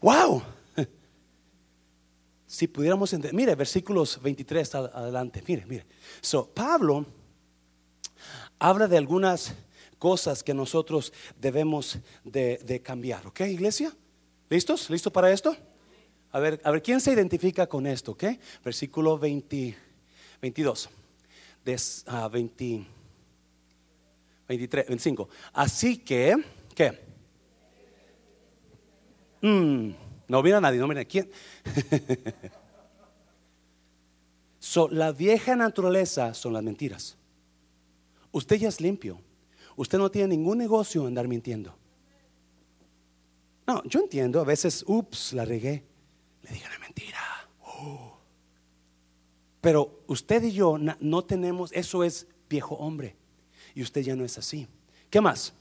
Wow. 0.00 0.53
Si 2.54 2.68
pudiéramos 2.68 3.12
entender, 3.12 3.34
mire, 3.34 3.56
versículos 3.56 4.22
23 4.22 4.76
adelante, 4.76 5.42
mire, 5.44 5.66
mire. 5.66 5.84
So, 6.20 6.46
Pablo 6.46 7.04
habla 8.60 8.86
de 8.86 8.96
algunas 8.96 9.56
cosas 9.98 10.44
que 10.44 10.54
nosotros 10.54 11.12
debemos 11.36 11.98
de, 12.22 12.80
cambiar, 12.80 13.26
¿ok, 13.26 13.40
iglesia? 13.40 13.92
¿Listos? 14.48 14.88
¿Listo 14.88 15.12
para 15.12 15.32
esto? 15.32 15.56
A 16.30 16.38
ver, 16.38 16.60
a 16.62 16.70
ver, 16.70 16.80
¿quién 16.80 17.00
se 17.00 17.12
identifica 17.12 17.66
con 17.66 17.88
esto? 17.88 18.12
¿Ok? 18.12 18.22
Versículo 18.64 19.18
20, 19.18 19.76
22. 20.40 20.90
De, 21.64 21.80
20, 22.30 22.86
23, 24.46 24.86
25. 24.86 25.28
Así 25.54 25.98
que, 25.98 26.36
¿qué? 26.72 27.00
Mm, 29.40 30.03
no 30.28 30.42
mira 30.42 30.58
a 30.58 30.60
nadie, 30.60 30.78
no 30.78 30.86
mira 30.86 31.04
quién. 31.04 31.30
so, 34.58 34.88
la 34.88 35.12
vieja 35.12 35.56
naturaleza 35.56 36.34
son 36.34 36.52
las 36.52 36.62
mentiras. 36.62 37.16
Usted 38.32 38.56
ya 38.56 38.68
es 38.68 38.80
limpio. 38.80 39.20
Usted 39.76 39.98
no 39.98 40.10
tiene 40.10 40.36
ningún 40.36 40.58
negocio 40.58 41.02
en 41.02 41.08
andar 41.08 41.28
mintiendo. 41.28 41.76
No, 43.66 43.82
yo 43.84 44.00
entiendo, 44.00 44.40
a 44.40 44.44
veces, 44.44 44.84
ups, 44.86 45.32
la 45.32 45.44
regué 45.44 45.84
le 46.44 46.52
dije 46.52 46.66
una 46.66 46.78
mentira. 46.78 47.18
Pero 49.60 50.02
usted 50.06 50.42
y 50.42 50.52
yo 50.52 50.76
no 50.78 51.24
tenemos, 51.24 51.72
eso 51.72 52.04
es 52.04 52.26
viejo 52.48 52.74
hombre. 52.74 53.16
Y 53.74 53.82
usted 53.82 54.02
ya 54.02 54.14
no 54.14 54.24
es 54.24 54.36
así. 54.36 54.68
¿Qué 55.08 55.20
más? 55.20 55.54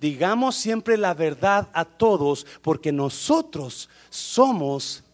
Digamos 0.00 0.56
siempre 0.56 0.96
la 0.96 1.12
verdad 1.12 1.68
a 1.74 1.84
todos 1.84 2.46
porque 2.62 2.90
nosotros 2.90 3.88
somos, 4.08 5.04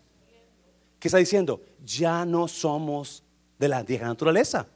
¿qué 1.00 1.08
está 1.08 1.18
diciendo? 1.18 1.60
Ya 1.84 2.24
no 2.24 2.46
somos 2.46 3.24
de 3.58 3.68
la 3.68 3.82
vieja 3.82 4.06
naturaleza. 4.06 4.68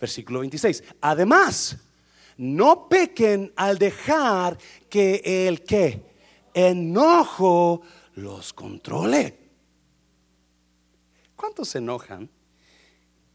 Versículo 0.00 0.40
26. 0.40 0.82
Además, 1.00 1.76
no 2.36 2.88
pequen 2.88 3.52
al 3.54 3.78
dejar 3.78 4.58
que 4.90 5.46
el 5.46 5.62
que 5.62 6.02
enojo 6.54 7.82
los 8.16 8.52
controle. 8.52 9.38
¿Cuántos 11.36 11.68
se 11.68 11.78
enojan? 11.78 12.28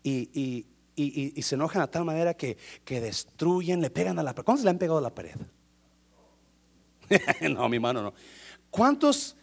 Y, 0.04 0.66
se 0.98 1.56
enojan 1.56 1.84
a 1.84 1.88
tal 1.88 2.06
manera 2.06 2.34
que, 2.34 2.58
destruyen, 2.86 3.82
le 3.82 3.90
pegan 3.90 4.18
a 4.20 4.24
la 4.24 4.34
pared. 4.34 4.46
¿Cuántos 4.46 4.64
le 4.64 4.72
han 4.72 4.78
pegado 4.78 4.98
a 4.98 5.02
la 5.02 5.14
pared? 5.14 5.36
no, 7.50 7.70
mi 7.70 7.80
mano 7.80 8.02
no. 8.02 8.14
¿Cuántos? 8.70 9.36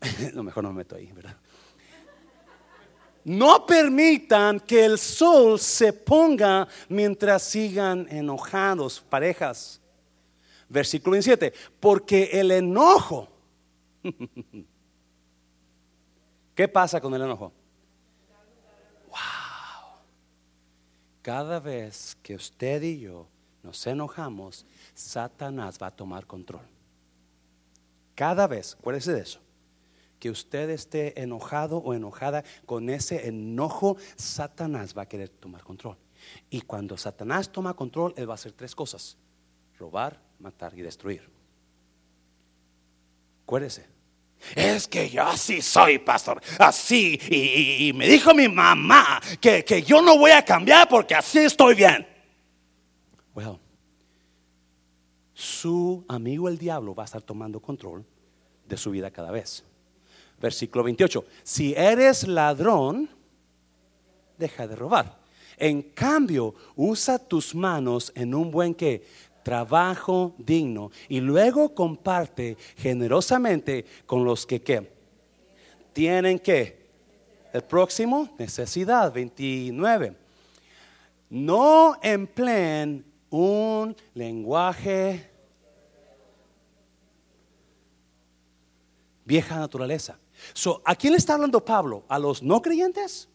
no, 0.34 0.42
mejor 0.42 0.64
no 0.64 0.70
me 0.70 0.78
meto 0.78 0.96
ahí, 0.96 1.10
¿verdad? 1.12 1.36
No 3.24 3.66
permitan 3.66 4.60
que 4.60 4.84
el 4.84 4.98
sol 4.98 5.58
se 5.58 5.92
ponga 5.92 6.66
mientras 6.88 7.42
sigan 7.42 8.06
enojados, 8.10 9.00
parejas. 9.00 9.80
Versículo 10.68 11.12
27. 11.12 11.52
Porque 11.78 12.30
el 12.32 12.50
enojo. 12.50 13.28
¿Qué 16.54 16.68
pasa 16.68 17.00
con 17.00 17.14
el 17.14 17.22
enojo? 17.22 17.52
Cada 21.22 21.60
vez 21.60 22.16
que 22.22 22.34
usted 22.34 22.82
y 22.82 23.00
yo 23.00 23.26
nos 23.62 23.86
enojamos, 23.86 24.64
Satanás 24.94 25.78
va 25.80 25.88
a 25.88 25.96
tomar 25.96 26.26
control. 26.26 26.66
Cada 28.14 28.46
vez, 28.46 28.76
acuérdese 28.78 29.12
de 29.12 29.20
eso 29.20 29.40
que 30.18 30.30
usted 30.30 30.68
esté 30.68 31.20
enojado 31.22 31.78
o 31.78 31.94
enojada 31.94 32.44
con 32.66 32.90
ese 32.90 33.26
enojo, 33.26 33.96
Satanás 34.16 34.94
va 34.96 35.02
a 35.02 35.08
querer 35.08 35.30
tomar 35.30 35.64
control. 35.64 35.96
Y 36.50 36.60
cuando 36.60 36.98
Satanás 36.98 37.50
toma 37.50 37.74
control, 37.74 38.12
él 38.16 38.28
va 38.28 38.34
a 38.34 38.36
hacer 38.36 38.52
tres 38.52 38.74
cosas: 38.74 39.16
robar, 39.78 40.20
matar 40.38 40.78
y 40.78 40.82
destruir. 40.82 41.26
Acuérdese, 43.44 43.86
Es 44.54 44.88
que 44.88 45.08
yo 45.08 45.22
así 45.22 45.60
soy, 45.62 45.98
pastor. 45.98 46.40
Así. 46.58 47.18
Y, 47.30 47.92
me 47.92 48.08
dijo 48.08 48.34
mi 48.34 48.48
mamá 48.48 49.20
que, 49.40 49.64
que, 49.64 49.82
yo 49.82 50.02
no 50.02 50.18
voy 50.18 50.30
a 50.30 50.44
cambiar 50.44 50.88
porque 50.88 51.14
así 51.14 51.38
estoy 51.40 51.74
bien. 51.74 52.06
Well, 53.34 53.58
su 55.34 56.04
amigo 56.08 56.48
el 56.48 56.58
diablo 56.58 56.94
va 56.94 57.04
a 57.04 57.06
estar 57.06 57.22
tomando 57.22 57.60
control 57.60 58.04
de 58.66 58.76
su 58.76 58.90
vida 58.90 59.10
cada 59.10 59.30
vez. 59.30 59.64
Versículo 60.40 60.84
28. 60.84 61.24
Si 61.42 61.74
eres 61.74 62.26
ladrón, 62.26 63.08
deja 64.38 64.66
de 64.66 64.76
robar. 64.76 65.20
En 65.56 65.82
cambio, 65.82 66.54
usa 66.76 67.18
tus 67.18 67.54
manos 67.54 68.12
en 68.14 68.34
un 68.34 68.50
buen 68.50 68.74
que 68.74 69.04
trabajo 69.50 70.32
digno 70.38 70.92
y 71.08 71.18
luego 71.20 71.74
comparte 71.74 72.56
generosamente 72.76 73.84
con 74.06 74.24
los 74.24 74.46
que 74.46 74.60
tienen 75.92 76.38
que 76.38 76.86
el 77.52 77.62
próximo 77.62 78.28
necesidad 78.38 79.12
29 79.12 80.16
no 81.30 81.96
empleen 82.00 83.04
un 83.28 83.96
lenguaje 84.14 85.28
vieja 89.24 89.56
naturaleza. 89.56 90.16
So, 90.52 90.80
¿A 90.84 90.94
quién 90.94 91.12
le 91.12 91.18
está 91.18 91.34
hablando 91.34 91.64
Pablo? 91.64 92.04
¿A 92.08 92.20
los 92.20 92.40
no 92.40 92.62
creyentes? 92.62 93.28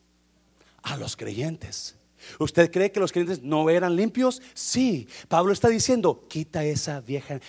A 0.81 0.95
los 0.95 1.17
creyentes. 1.17 1.97
¿Usted 2.39 2.71
cree 2.71 2.91
que 2.91 2.99
los 2.99 3.11
creyentes 3.11 3.41
no 3.43 3.69
eran 3.69 3.95
limpios? 3.95 4.41
Sí. 4.53 5.07
Pablo 5.27 5.53
está 5.53 5.67
diciendo, 5.69 6.25
quita 6.27 6.63
esa 6.63 7.01
vieja, 7.01 7.39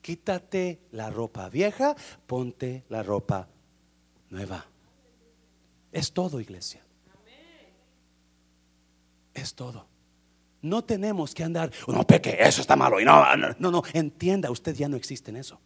quítate 0.00 0.80
la 0.90 1.10
ropa 1.10 1.48
vieja, 1.48 1.96
ponte 2.26 2.84
la 2.88 3.02
ropa 3.02 3.48
nueva. 4.30 4.66
Es 5.92 6.12
todo, 6.12 6.40
iglesia. 6.40 6.80
Es 9.34 9.54
todo. 9.54 9.86
No 10.60 10.84
tenemos 10.84 11.34
que 11.34 11.42
andar, 11.42 11.72
no 11.88 12.06
peque, 12.06 12.36
eso 12.38 12.60
está 12.60 12.76
malo. 12.76 13.00
Y 13.00 13.04
no, 13.04 13.24
no, 13.36 13.70
no, 13.70 13.82
entienda, 13.92 14.50
usted 14.50 14.74
ya 14.74 14.88
no 14.88 14.96
existe 14.96 15.30
en 15.30 15.36
eso. 15.38 15.60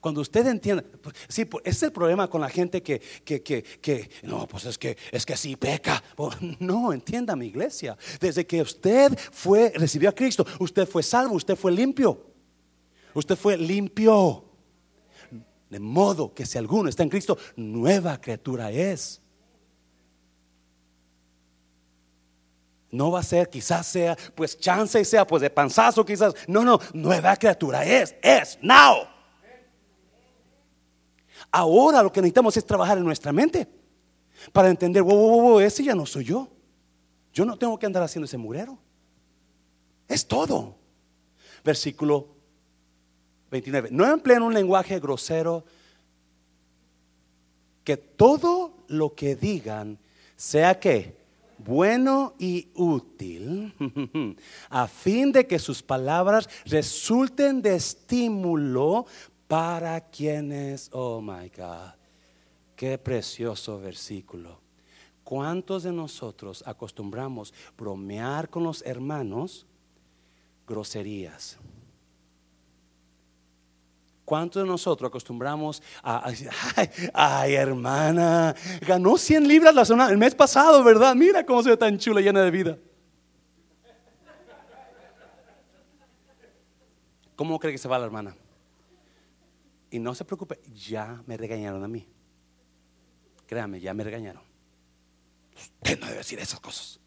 Cuando 0.00 0.20
usted 0.20 0.46
entienda, 0.46 0.84
pues, 1.02 1.14
sí, 1.28 1.44
pues, 1.44 1.64
es 1.66 1.82
el 1.82 1.92
problema 1.92 2.28
con 2.28 2.40
la 2.40 2.48
gente 2.48 2.82
que, 2.82 3.00
que, 3.24 3.42
que, 3.42 3.62
que, 3.62 4.10
no, 4.22 4.46
pues 4.46 4.64
es 4.66 4.78
que, 4.78 4.96
es 5.10 5.26
que 5.26 5.36
sí 5.36 5.56
peca. 5.56 6.02
No, 6.60 6.92
entienda 6.92 7.34
mi 7.36 7.46
iglesia. 7.46 7.96
Desde 8.20 8.46
que 8.46 8.62
usted 8.62 9.16
fue, 9.32 9.72
recibió 9.74 10.08
a 10.08 10.12
Cristo, 10.12 10.46
usted 10.60 10.88
fue 10.88 11.02
salvo, 11.02 11.34
usted 11.34 11.56
fue 11.56 11.72
limpio. 11.72 12.26
Usted 13.14 13.36
fue 13.36 13.56
limpio. 13.56 14.44
De 15.70 15.80
modo 15.80 16.32
que 16.32 16.46
si 16.46 16.58
alguno 16.58 16.88
está 16.88 17.02
en 17.02 17.08
Cristo, 17.08 17.36
nueva 17.56 18.20
criatura 18.20 18.70
es. 18.70 19.20
No 22.90 23.10
va 23.10 23.20
a 23.20 23.22
ser, 23.22 23.50
quizás 23.50 23.86
sea, 23.86 24.16
pues 24.34 24.58
chance 24.58 24.98
y 24.98 25.04
sea, 25.04 25.26
pues 25.26 25.42
de 25.42 25.50
panzazo 25.50 26.04
quizás. 26.04 26.34
No, 26.46 26.64
no, 26.64 26.80
nueva 26.94 27.36
criatura 27.36 27.84
es, 27.84 28.14
es, 28.22 28.58
now. 28.62 29.17
Ahora 31.50 32.02
lo 32.02 32.12
que 32.12 32.20
necesitamos 32.20 32.56
es 32.56 32.64
trabajar 32.64 32.98
en 32.98 33.04
nuestra 33.04 33.32
mente 33.32 33.66
para 34.52 34.68
entender, 34.68 35.02
wow, 35.02 35.16
wow, 35.16 35.40
wow, 35.40 35.60
ese 35.60 35.82
ya 35.82 35.94
no 35.94 36.06
soy 36.06 36.24
yo. 36.24 36.48
Yo 37.32 37.44
no 37.44 37.56
tengo 37.56 37.78
que 37.78 37.86
andar 37.86 38.02
haciendo 38.02 38.26
ese 38.26 38.36
murero. 38.36 38.78
Es 40.06 40.26
todo. 40.26 40.76
Versículo 41.64 42.28
29. 43.50 43.90
No 43.92 44.06
empleen 44.06 44.42
un 44.42 44.54
lenguaje 44.54 44.98
grosero. 45.00 45.64
Que 47.84 47.96
todo 47.96 48.84
lo 48.88 49.14
que 49.14 49.36
digan 49.36 49.98
sea 50.36 50.78
que 50.78 51.16
bueno 51.58 52.34
y 52.38 52.68
útil, 52.74 53.74
a 54.70 54.86
fin 54.86 55.32
de 55.32 55.46
que 55.46 55.58
sus 55.58 55.82
palabras 55.82 56.48
resulten 56.64 57.60
de 57.62 57.74
estímulo 57.74 59.06
para 59.48 60.02
quienes, 60.02 60.90
oh 60.92 61.20
my 61.20 61.48
God, 61.48 61.94
qué 62.76 62.98
precioso 62.98 63.80
versículo. 63.80 64.60
¿Cuántos 65.24 65.82
de 65.82 65.92
nosotros 65.92 66.62
acostumbramos 66.66 67.52
bromear 67.76 68.48
con 68.48 68.62
los 68.62 68.82
hermanos 68.82 69.66
groserías? 70.66 71.58
¿Cuántos 74.24 74.62
de 74.62 74.68
nosotros 74.68 75.08
acostumbramos 75.08 75.82
a, 76.02 76.30
decir, 76.30 76.50
ay, 77.14 77.54
hermana, 77.54 78.54
ganó 78.86 79.16
100 79.16 79.48
libras 79.48 79.74
la 79.74 79.86
semana, 79.86 80.10
el 80.10 80.18
mes 80.18 80.34
pasado, 80.34 80.84
¿verdad? 80.84 81.14
Mira 81.14 81.46
cómo 81.46 81.62
se 81.62 81.70
ve 81.70 81.76
tan 81.78 81.96
chula, 81.96 82.20
llena 82.20 82.42
de 82.42 82.50
vida. 82.50 82.78
¿Cómo 87.34 87.58
cree 87.58 87.72
que 87.72 87.78
se 87.78 87.88
va 87.88 87.98
la 87.98 88.04
hermana? 88.04 88.34
Y 89.90 89.98
no 89.98 90.14
se 90.14 90.24
preocupe, 90.24 90.60
ya 90.74 91.22
me 91.26 91.36
regañaron 91.36 91.82
a 91.82 91.88
mí. 91.88 92.06
Créame, 93.46 93.80
ya 93.80 93.94
me 93.94 94.04
regañaron. 94.04 94.42
Usted 95.56 95.98
no 95.98 96.06
debe 96.06 96.18
decir 96.18 96.38
esas 96.38 96.60
cosas. 96.60 97.00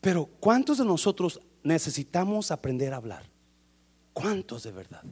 Pero 0.00 0.26
¿cuántos 0.26 0.78
de 0.78 0.84
nosotros 0.84 1.40
necesitamos 1.62 2.50
aprender 2.50 2.92
a 2.92 2.98
hablar? 2.98 3.28
¿Cuántos 4.12 4.62
de 4.62 4.72
verdad? 4.72 5.02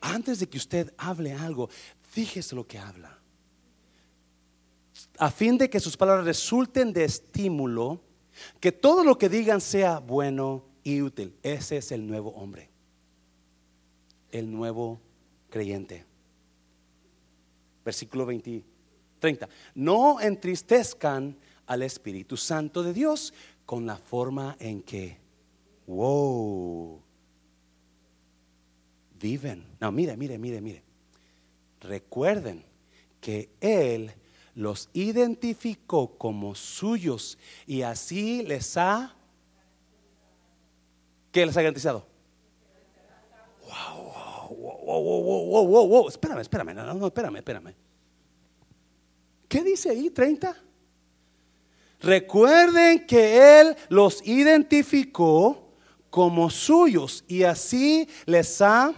Antes 0.00 0.40
de 0.40 0.48
que 0.48 0.58
usted 0.58 0.92
hable 0.96 1.32
algo, 1.32 1.68
fíjese 2.10 2.54
lo 2.54 2.66
que 2.66 2.78
habla. 2.78 3.18
A 5.18 5.30
fin 5.30 5.58
de 5.58 5.68
que 5.70 5.80
sus 5.80 5.96
palabras 5.96 6.24
resulten 6.24 6.92
de 6.92 7.04
estímulo, 7.04 8.00
que 8.58 8.72
todo 8.72 9.04
lo 9.04 9.18
que 9.18 9.28
digan 9.28 9.60
sea 9.60 9.98
bueno 9.98 10.64
y 10.82 11.02
útil. 11.02 11.38
Ese 11.42 11.76
es 11.76 11.92
el 11.92 12.06
nuevo 12.06 12.30
hombre 12.30 12.73
el 14.38 14.50
nuevo 14.50 15.00
creyente. 15.48 16.04
Versículo 17.84 18.26
20, 18.26 18.64
30. 19.20 19.48
No 19.76 20.20
entristezcan 20.20 21.36
al 21.66 21.82
Espíritu 21.82 22.36
Santo 22.36 22.82
de 22.82 22.92
Dios 22.92 23.32
con 23.64 23.86
la 23.86 23.96
forma 23.96 24.56
en 24.58 24.82
que, 24.82 25.18
wow, 25.86 27.00
viven. 29.20 29.64
No, 29.80 29.92
mire, 29.92 30.16
mire, 30.16 30.36
mire, 30.36 30.60
mire. 30.60 30.82
Recuerden 31.80 32.64
que 33.20 33.50
Él 33.60 34.12
los 34.56 34.88
identificó 34.92 36.18
como 36.18 36.54
suyos 36.54 37.38
y 37.66 37.82
así 37.82 38.42
les 38.42 38.76
ha... 38.76 39.14
¿Qué 41.30 41.46
les 41.46 41.56
ha 41.56 41.62
garantizado? 41.62 42.06
Wow, 43.62 44.23
wow, 45.02 45.22
wow, 45.22 45.44
wow, 45.46 45.66
wow, 45.66 45.88
wow, 45.88 46.08
espérame, 46.08 46.40
espérame, 46.40 46.74
no, 46.74 46.94
no, 46.94 47.06
espérame, 47.06 47.36
espérame. 47.36 47.74
¿Qué 49.48 49.62
dice 49.62 49.90
ahí 49.90 50.10
30? 50.10 50.56
Recuerden 52.00 53.06
que 53.06 53.60
Él 53.60 53.76
los 53.88 54.26
identificó 54.26 55.72
como 56.10 56.50
suyos 56.50 57.24
y 57.26 57.44
así 57.44 58.08
les 58.26 58.60
ha... 58.60 58.92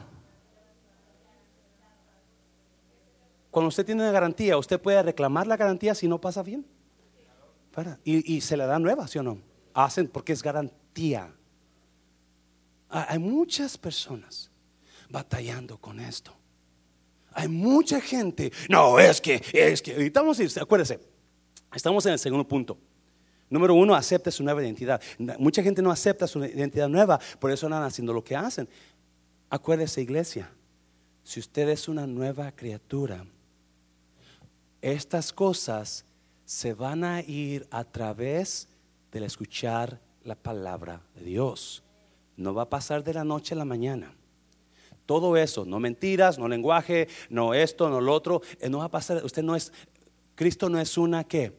Cuando 3.50 3.68
usted 3.68 3.86
tiene 3.86 4.02
una 4.02 4.12
garantía, 4.12 4.58
usted 4.58 4.80
puede 4.80 5.02
reclamar 5.02 5.46
la 5.46 5.56
garantía 5.56 5.94
si 5.94 6.08
no 6.08 6.20
pasa 6.20 6.42
bien. 6.42 6.66
Y, 8.04 8.34
y 8.34 8.40
se 8.40 8.56
le 8.56 8.66
da 8.66 8.78
nueva, 8.78 9.06
¿sí 9.06 9.18
o 9.18 9.22
no? 9.22 9.38
Hacen 9.72 10.08
porque 10.08 10.32
es 10.32 10.42
garantía. 10.42 11.34
Hay 12.88 13.18
muchas 13.18 13.76
personas 13.76 14.50
batallando 15.08 15.78
con 15.78 16.00
esto. 16.00 16.32
Hay 17.32 17.48
mucha 17.48 18.00
gente, 18.00 18.52
no, 18.68 18.98
es 18.98 19.20
que, 19.20 19.42
es 19.52 19.82
que, 19.82 20.06
estamos, 20.06 20.40
acuérdese, 20.56 21.00
estamos 21.74 22.06
en 22.06 22.12
el 22.12 22.18
segundo 22.18 22.46
punto. 22.48 22.78
Número 23.48 23.74
uno, 23.74 23.94
acepte 23.94 24.30
su 24.32 24.42
nueva 24.42 24.62
identidad. 24.62 25.00
Mucha 25.38 25.62
gente 25.62 25.82
no 25.82 25.90
acepta 25.90 26.26
su 26.26 26.44
identidad 26.44 26.88
nueva, 26.88 27.20
por 27.38 27.50
eso 27.50 27.66
andan 27.66 27.84
haciendo 27.84 28.12
lo 28.12 28.24
que 28.24 28.34
hacen. 28.34 28.68
Acuérdese, 29.50 30.00
iglesia, 30.00 30.50
si 31.22 31.40
usted 31.40 31.68
es 31.68 31.88
una 31.88 32.06
nueva 32.06 32.50
criatura, 32.52 33.24
estas 34.80 35.32
cosas 35.32 36.04
se 36.44 36.74
van 36.74 37.04
a 37.04 37.20
ir 37.20 37.66
a 37.70 37.84
través 37.84 38.68
del 39.12 39.24
escuchar 39.24 40.00
la 40.24 40.34
palabra 40.34 41.02
de 41.14 41.24
Dios. 41.24 41.82
No 42.36 42.54
va 42.54 42.62
a 42.62 42.70
pasar 42.70 43.04
de 43.04 43.14
la 43.14 43.24
noche 43.24 43.54
a 43.54 43.58
la 43.58 43.64
mañana. 43.64 44.14
Todo 45.06 45.36
eso, 45.36 45.64
no 45.64 45.78
mentiras, 45.78 46.38
no 46.38 46.48
lenguaje, 46.48 47.08
no 47.30 47.54
esto, 47.54 47.88
no 47.88 48.00
lo 48.00 48.12
otro, 48.12 48.42
eh, 48.60 48.68
no 48.68 48.78
va 48.78 48.84
a 48.84 48.90
pasar. 48.90 49.24
Usted 49.24 49.42
no 49.42 49.54
es, 49.54 49.72
Cristo 50.34 50.68
no 50.68 50.80
es 50.80 50.98
una 50.98 51.24
que. 51.24 51.56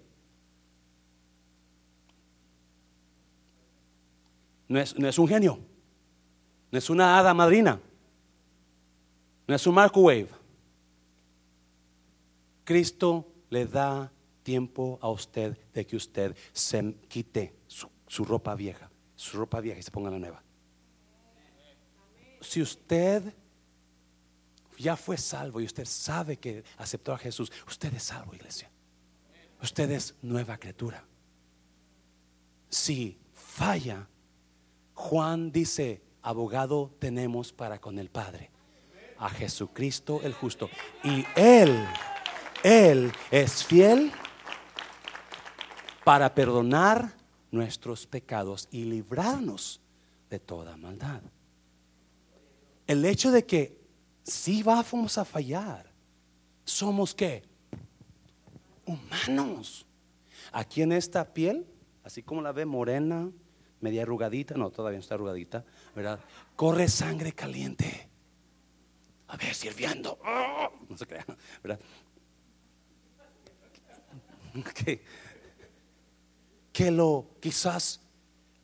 No 4.67 4.79
es, 4.79 4.99
no 4.99 5.07
es 5.07 5.17
un 5.17 5.29
genio, 5.29 5.59
no 6.71 6.77
es 6.77 6.89
una 6.89 7.17
hada 7.17 7.33
madrina. 7.33 7.79
No 9.47 9.55
es 9.55 9.65
un 9.65 9.75
microwave. 9.75 10.27
Cristo 12.65 13.25
le 13.49 13.65
da 13.65 14.11
tiempo 14.43 14.99
a 15.01 15.09
usted 15.09 15.57
de 15.73 15.87
que 15.87 15.95
usted 15.95 16.35
se 16.51 16.95
quite 17.07 17.55
su, 17.65 17.89
su 18.07 18.25
ropa 18.25 18.55
vieja, 18.55 18.91
su 19.15 19.37
ropa 19.37 19.61
vieja 19.61 19.79
y 19.79 19.83
se 19.83 19.91
ponga 19.91 20.09
la 20.09 20.19
nueva. 20.19 20.43
Si 22.41 22.61
usted 22.61 23.33
ya 24.77 24.95
fue 24.95 25.17
salvo 25.17 25.59
y 25.59 25.65
usted 25.65 25.85
sabe 25.85 26.37
que 26.37 26.63
aceptó 26.77 27.13
a 27.13 27.17
Jesús, 27.17 27.51
usted 27.67 27.93
es 27.93 28.03
salvo, 28.03 28.35
iglesia. 28.35 28.69
Usted 29.61 29.89
es 29.91 30.15
nueva 30.21 30.57
criatura. 30.57 31.03
Si 32.69 33.17
falla, 33.33 34.07
Juan 34.93 35.51
dice, 35.51 36.01
abogado 36.21 36.93
tenemos 36.99 37.53
para 37.53 37.79
con 37.79 37.97
el 37.97 38.09
Padre, 38.09 38.51
a 39.17 39.29
Jesucristo 39.29 40.21
el 40.23 40.33
justo. 40.33 40.69
Y 41.03 41.25
Él, 41.35 41.85
Él 42.63 43.11
es 43.31 43.63
fiel 43.63 44.11
para 46.03 46.33
perdonar 46.35 47.15
nuestros 47.51 48.05
pecados 48.05 48.67
y 48.71 48.83
librarnos 48.83 49.81
de 50.29 50.39
toda 50.39 50.77
maldad. 50.77 51.21
El 52.87 53.03
hecho 53.05 53.31
de 53.31 53.45
que 53.45 53.77
si 54.23 54.63
vamos 54.63 55.17
a 55.17 55.25
fallar, 55.25 55.91
somos 56.63 57.13
que 57.13 57.43
humanos. 58.85 59.85
Aquí 60.51 60.81
en 60.81 60.93
esta 60.93 61.33
piel, 61.33 61.67
así 62.03 62.23
como 62.23 62.41
la 62.41 62.53
ve 62.53 62.65
morena, 62.65 63.29
media 63.81 64.03
arrugadita, 64.03 64.55
no, 64.55 64.69
todavía 64.71 64.97
no 64.97 65.01
está 65.01 65.15
arrugadita, 65.15 65.65
¿verdad? 65.95 66.19
Corre 66.55 66.87
sangre 66.87 67.33
caliente. 67.33 68.09
A 69.27 69.35
ver, 69.35 69.53
sirviendo. 69.53 70.17
No 70.89 70.97
se 70.97 71.05
crea, 71.05 71.25
¿verdad? 71.61 71.79
Que 76.71 76.91
lo 76.91 77.31
quizás 77.41 77.99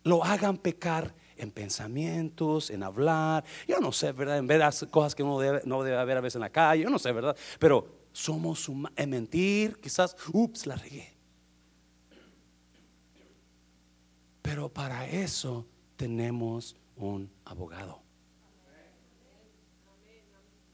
lo 0.04 0.24
hagan 0.24 0.58
pecar 0.58 1.14
en 1.38 1.52
pensamientos, 1.52 2.70
en 2.70 2.84
hablar, 2.84 3.44
yo 3.68 3.80
no 3.80 3.92
sé, 3.92 4.12
¿verdad? 4.12 4.38
En 4.38 4.48
ver 4.48 4.62
cosas 4.90 5.16
que 5.16 5.24
uno 5.24 5.40
no 5.66 5.84
debe 5.84 5.98
haber 5.98 6.18
a 6.18 6.22
veces 6.22 6.36
en 6.36 6.42
la 6.42 6.50
calle, 6.50 6.84
yo 6.84 6.90
no 6.90 7.00
sé, 7.00 7.12
¿verdad? 7.12 7.36
Pero 7.60 8.04
somos 8.12 8.70
en 8.96 9.10
mentir, 9.10 9.78
quizás, 9.78 10.16
ups, 10.32 10.66
la 10.68 10.76
regué. 10.76 11.14
Pero 14.42 14.70
para 14.70 15.08
eso 15.08 15.66
tenemos 15.96 16.76
un 16.96 17.32
abogado. 17.46 18.02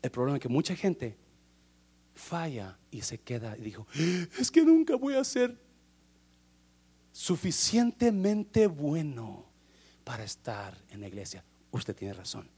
El 0.02 0.12
problema 0.12 0.38
es 0.38 0.42
que 0.42 0.50
mucha 0.50 0.76
gente 0.76 1.18
falla 2.16 2.78
y 2.92 3.02
se 3.02 3.20
queda 3.20 3.58
y 3.58 3.62
dijo, 3.62 3.88
es 4.40 4.52
que 4.52 4.64
nunca 4.64 4.96
voy 4.96 5.16
a 5.16 5.24
ser 5.24 5.58
suficientemente 7.12 8.68
bueno 8.68 9.49
para 10.10 10.24
estar 10.24 10.76
en 10.90 11.02
la 11.02 11.08
iglesia. 11.08 11.44
Usted 11.70 11.96
tiene 11.96 12.16
razón. 12.16 12.50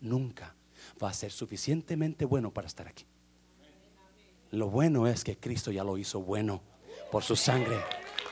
Nunca 0.00 0.54
va 1.02 1.10
a 1.10 1.12
ser 1.12 1.30
suficientemente 1.30 2.24
bueno 2.24 2.50
para 2.54 2.68
estar 2.68 2.88
aquí. 2.88 3.04
Lo 4.52 4.70
bueno 4.70 5.06
es 5.06 5.22
que 5.22 5.36
Cristo 5.36 5.70
ya 5.70 5.84
lo 5.84 5.98
hizo 5.98 6.22
bueno 6.22 6.62
por 7.12 7.22
su 7.22 7.36
sangre. 7.36 7.76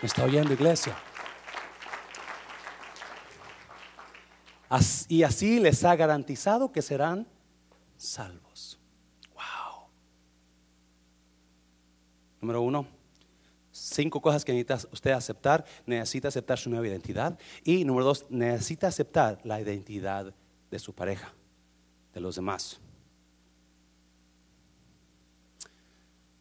¿Me 0.00 0.06
está 0.06 0.24
oyendo, 0.24 0.54
iglesia? 0.54 0.96
Y 5.08 5.24
así 5.24 5.60
les 5.60 5.84
ha 5.84 5.94
garantizado 5.94 6.72
que 6.72 6.80
serán 6.80 7.28
salvos. 7.98 8.80
Wow. 9.34 9.88
Número 12.40 12.62
uno, 12.62 12.86
cinco 13.84 14.20
cosas 14.20 14.44
que 14.44 14.52
necesita 14.52 14.88
usted 14.92 15.10
aceptar. 15.10 15.64
Necesita 15.86 16.28
aceptar 16.28 16.58
su 16.58 16.70
nueva 16.70 16.86
identidad. 16.86 17.38
Y 17.64 17.84
número 17.84 18.06
dos, 18.06 18.26
necesita 18.30 18.88
aceptar 18.88 19.38
la 19.44 19.60
identidad 19.60 20.32
de 20.70 20.78
su 20.78 20.92
pareja, 20.92 21.32
de 22.12 22.20
los 22.20 22.36
demás. 22.36 22.80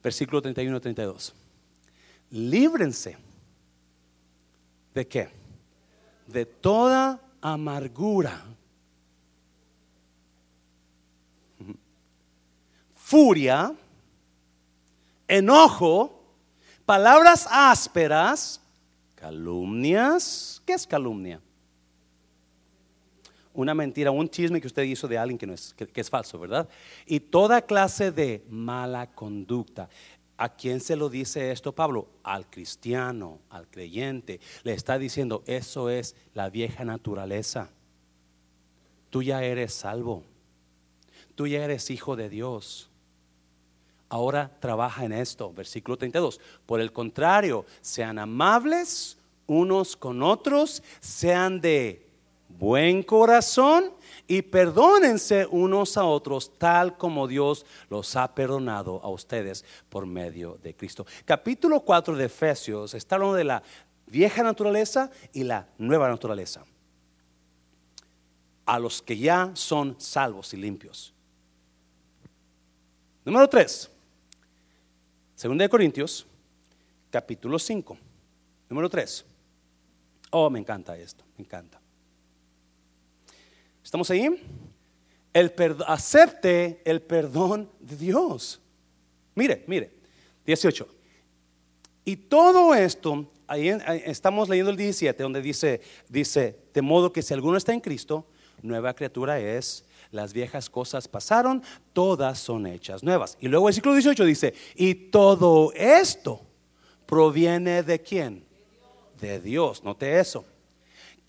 Versículo 0.01 0.41
31 0.41 0.81
32. 0.81 1.33
Líbrense. 2.31 3.17
¿De 4.93 5.07
qué? 5.07 5.29
De 6.27 6.45
toda 6.45 7.19
amargura, 7.41 8.41
furia, 12.95 13.75
enojo, 15.27 16.22
palabras 16.85 17.47
ásperas, 17.49 18.61
calumnias. 19.15 20.61
¿Qué 20.65 20.73
es 20.73 20.87
calumnia? 20.87 21.41
Una 23.53 23.73
mentira, 23.73 24.11
un 24.11 24.29
chisme 24.29 24.59
que 24.59 24.67
usted 24.67 24.83
hizo 24.83 25.07
de 25.07 25.17
alguien 25.17 25.37
que, 25.37 25.45
no 25.45 25.53
es, 25.53 25.73
que, 25.75 26.01
es 26.01 26.09
falso, 26.09 26.39
¿verdad? 26.39 26.67
Y 27.05 27.19
toda 27.19 27.61
clase 27.61 28.11
de 28.11 28.43
mala 28.49 29.11
conducta. 29.11 29.89
¿A 30.37 30.49
quién 30.49 30.79
se 30.79 30.95
lo 30.95 31.09
dice 31.09 31.51
esto 31.51 31.73
Pablo? 31.73 32.07
Al 32.23 32.49
cristiano, 32.49 33.39
al 33.51 33.67
creyente. 33.67 34.39
Le 34.63 34.73
está 34.73 34.97
diciendo, 34.97 35.43
eso 35.45 35.91
es 35.91 36.15
la 36.33 36.49
vieja 36.49 36.83
naturaleza. 36.83 37.69
Tú 39.11 39.21
ya 39.21 39.43
eres 39.43 39.73
salvo. 39.73 40.23
Tú 41.35 41.45
ya 41.45 41.63
eres 41.63 41.91
hijo 41.91 42.15
de 42.15 42.29
Dios 42.29 42.89
ahora 44.13 44.51
trabaja 44.59 45.05
en 45.05 45.11
esto. 45.11 45.51
Versículo 45.51 45.97
32. 45.97 46.39
Por 46.67 46.79
el 46.79 46.93
contrario, 46.93 47.65
sean 47.81 48.19
amables 48.19 49.17
unos 49.47 49.97
con 49.97 50.21
otros, 50.21 50.83
sean 50.99 51.59
de 51.59 52.07
buen 52.47 53.01
corazón 53.01 53.91
y 54.27 54.43
perdónense 54.43 55.47
unos 55.47 55.97
a 55.97 56.05
otros 56.05 56.59
tal 56.59 56.95
como 56.95 57.27
Dios 57.27 57.65
los 57.89 58.15
ha 58.15 58.35
perdonado 58.35 59.01
a 59.03 59.09
ustedes 59.09 59.65
por 59.89 60.05
medio 60.05 60.59
de 60.61 60.75
Cristo. 60.75 61.07
Capítulo 61.25 61.79
4 61.79 62.15
de 62.15 62.25
Efesios 62.25 62.93
está 62.93 63.15
hablando 63.15 63.35
de 63.35 63.45
la 63.45 63.63
vieja 64.05 64.43
naturaleza 64.43 65.09
y 65.33 65.43
la 65.43 65.67
nueva 65.79 66.07
naturaleza. 66.07 66.63
A 68.67 68.77
los 68.77 69.01
que 69.01 69.17
ya 69.17 69.49
son 69.55 69.95
salvos 69.99 70.53
y 70.53 70.57
limpios. 70.57 71.15
Número 73.25 73.49
3. 73.49 73.89
Segunda 75.43 75.63
de 75.63 75.69
Corintios, 75.69 76.25
capítulo 77.11 77.59
5, 77.59 77.97
número 78.69 78.89
3. 78.89 79.25
Oh, 80.29 80.49
me 80.49 80.57
encanta 80.57 80.97
esto, 80.97 81.25
me 81.37 81.43
encanta. 81.43 81.81
¿Estamos 83.83 84.09
ahí? 84.09 84.41
El 85.33 85.53
acepte 85.85 86.81
el 86.85 87.01
perdón 87.01 87.69
de 87.81 87.97
Dios. 87.97 88.61
Mire, 89.35 89.65
mire, 89.67 89.91
18. 90.45 90.87
Y 92.05 92.15
todo 92.15 92.73
esto, 92.73 93.29
ahí 93.45 93.67
estamos 94.05 94.47
leyendo 94.47 94.71
el 94.71 94.77
17, 94.77 95.23
donde 95.23 95.41
dice, 95.41 95.81
dice, 96.07 96.57
de 96.73 96.81
modo 96.81 97.11
que 97.11 97.21
si 97.21 97.33
alguno 97.33 97.57
está 97.57 97.73
en 97.73 97.81
Cristo, 97.81 98.25
nueva 98.61 98.93
criatura 98.93 99.41
es, 99.41 99.83
las 100.13 100.31
viejas 100.31 100.69
cosas 100.69 101.07
pasaron, 101.07 101.63
todas 101.91 102.39
son 102.39 102.67
hechas 102.67 103.03
nuevas. 103.03 103.37
Y 103.41 103.47
luego 103.47 103.67
el 103.67 103.71
versículo 103.71 103.95
18 103.95 104.25
dice, 104.25 104.53
y 104.75 104.93
todo 104.93 105.73
esto 105.73 106.41
proviene 107.05 107.83
de 107.83 108.01
quién? 108.01 108.45
De 109.19 109.39
Dios, 109.39 109.83
note 109.83 110.19
eso. 110.19 110.45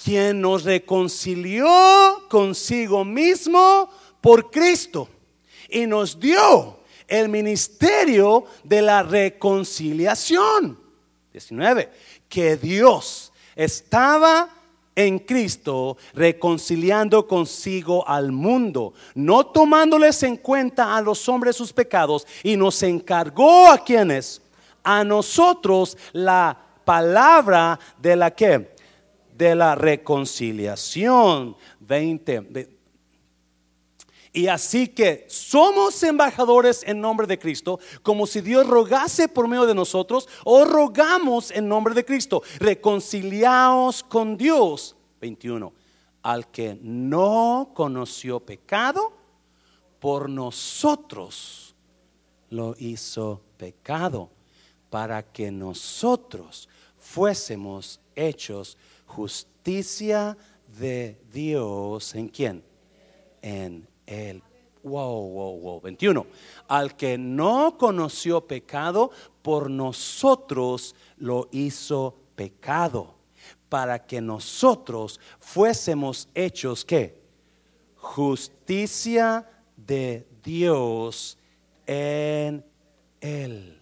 Quien 0.03 0.41
nos 0.41 0.64
reconcilió 0.64 1.66
consigo 2.28 3.05
mismo 3.05 3.89
por 4.20 4.51
Cristo 4.51 5.09
y 5.70 5.87
nos 5.87 6.18
dio 6.20 6.80
el 7.09 7.28
ministerio 7.28 8.45
de 8.64 8.82
la 8.82 9.03
reconciliación. 9.03 10.78
19. 11.32 11.91
Que 12.28 12.57
Dios 12.57 13.32
estaba 13.57 14.51
en 14.97 15.18
Cristo, 15.18 15.97
reconciliando 16.14 17.26
consigo 17.26 18.07
al 18.09 18.32
mundo, 18.32 18.95
no 19.14 19.47
tomándoles 19.47 20.22
en 20.22 20.36
cuenta 20.36 20.97
a 20.97 21.03
los 21.03 21.28
hombres 21.28 21.57
sus 21.57 21.72
pecados, 21.72 22.26
y 22.42 22.57
nos 22.57 22.82
encargó 22.82 23.68
a 23.68 23.78
quienes, 23.78 24.40
a 24.82 25.03
nosotros 25.05 25.97
la 26.12 26.59
palabra 26.84 27.78
de 27.99 28.16
la 28.16 28.30
que, 28.30 28.74
de 29.36 29.55
la 29.55 29.74
reconciliación. 29.74 31.57
20, 31.80 32.74
y 34.35 34.49
así 34.49 34.89
que 34.89 35.26
somos 35.28 36.03
embajadores 36.03 36.82
en 36.82 37.01
nombre 37.01 37.24
de 37.24 37.39
Cristo, 37.39 37.78
como 38.03 38.26
si 38.26 38.41
Dios 38.41 38.66
rogase 38.66 39.28
por 39.28 39.47
medio 39.47 39.64
de 39.64 39.76
nosotros, 39.76 40.28
o 40.43 40.64
rogamos 40.64 41.53
en 41.53 41.68
nombre 41.68 41.95
de 41.95 42.05
Cristo. 42.05 42.43
Reconciliaos 42.59 44.03
con 44.03 44.37
Dios. 44.37 44.97
21. 45.20 45.72
Al 46.24 46.51
que 46.51 46.76
no 46.82 47.70
conoció 47.74 48.41
pecado, 48.41 49.12
por 50.01 50.28
nosotros 50.28 51.76
lo 52.51 52.74
hizo 52.76 53.41
pecado, 53.57 54.30
para 54.91 55.22
que 55.22 55.53
nosotros 55.53 56.68
fuésemos 56.99 58.01
hechos 58.16 58.76
justicia 59.07 60.37
de 60.76 61.20
Dios. 61.32 62.16
¿En 62.16 62.26
quién? 62.26 62.64
En 63.41 63.93
él. 64.07 64.43
Wow, 64.83 65.29
wow, 65.31 65.61
wow. 65.61 65.81
21. 65.81 66.27
Al 66.69 66.95
que 66.95 67.17
no 67.17 67.77
conoció 67.79 68.47
pecado, 68.47 69.11
por 69.41 69.71
nosotros 69.71 70.95
lo 71.17 71.49
hizo 71.53 72.15
pecado, 72.37 73.15
para 73.69 74.05
que 74.05 74.21
nosotros 74.21 75.19
fuésemos 75.39 76.29
hechos 76.35 76.85
¿qué? 76.85 77.23
Justicia 77.97 79.49
de 79.77 80.27
Dios 80.43 81.39
en 81.87 82.65
él. 83.21 83.81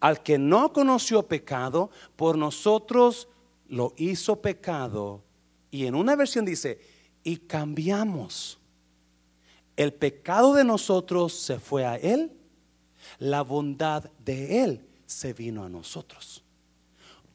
Al 0.00 0.22
que 0.22 0.36
no 0.36 0.72
conoció 0.74 1.22
pecado, 1.22 1.90
por 2.16 2.36
nosotros 2.36 3.28
lo 3.68 3.94
hizo 3.96 4.42
pecado. 4.42 5.22
Y 5.70 5.86
en 5.86 5.94
una 5.94 6.14
versión 6.14 6.44
dice, 6.44 6.78
y 7.22 7.38
cambiamos. 7.38 8.60
El 9.76 9.92
pecado 9.92 10.54
de 10.54 10.64
nosotros 10.64 11.32
se 11.32 11.58
fue 11.58 11.84
a 11.84 11.96
Él, 11.96 12.32
la 13.18 13.42
bondad 13.42 14.10
de 14.24 14.62
Él 14.62 14.86
se 15.06 15.32
vino 15.32 15.64
a 15.64 15.68
nosotros. 15.68 16.42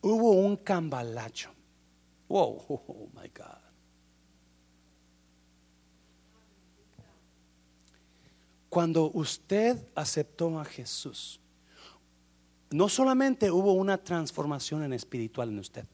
Hubo 0.01 0.31
un 0.31 0.55
cambalacho. 0.55 1.51
Wow, 2.27 2.63
oh 2.69 3.09
my 3.13 3.27
God. 3.29 3.69
Cuando 8.69 9.11
usted 9.11 9.87
aceptó 9.95 10.59
a 10.59 10.63
Jesús, 10.63 11.39
no 12.69 12.87
solamente 12.87 13.49
hubo 13.49 13.73
una 13.73 13.97
transformación 13.97 14.83
en 14.83 14.93
espiritual 14.93 15.49
en 15.49 15.59
usted, 15.59 15.85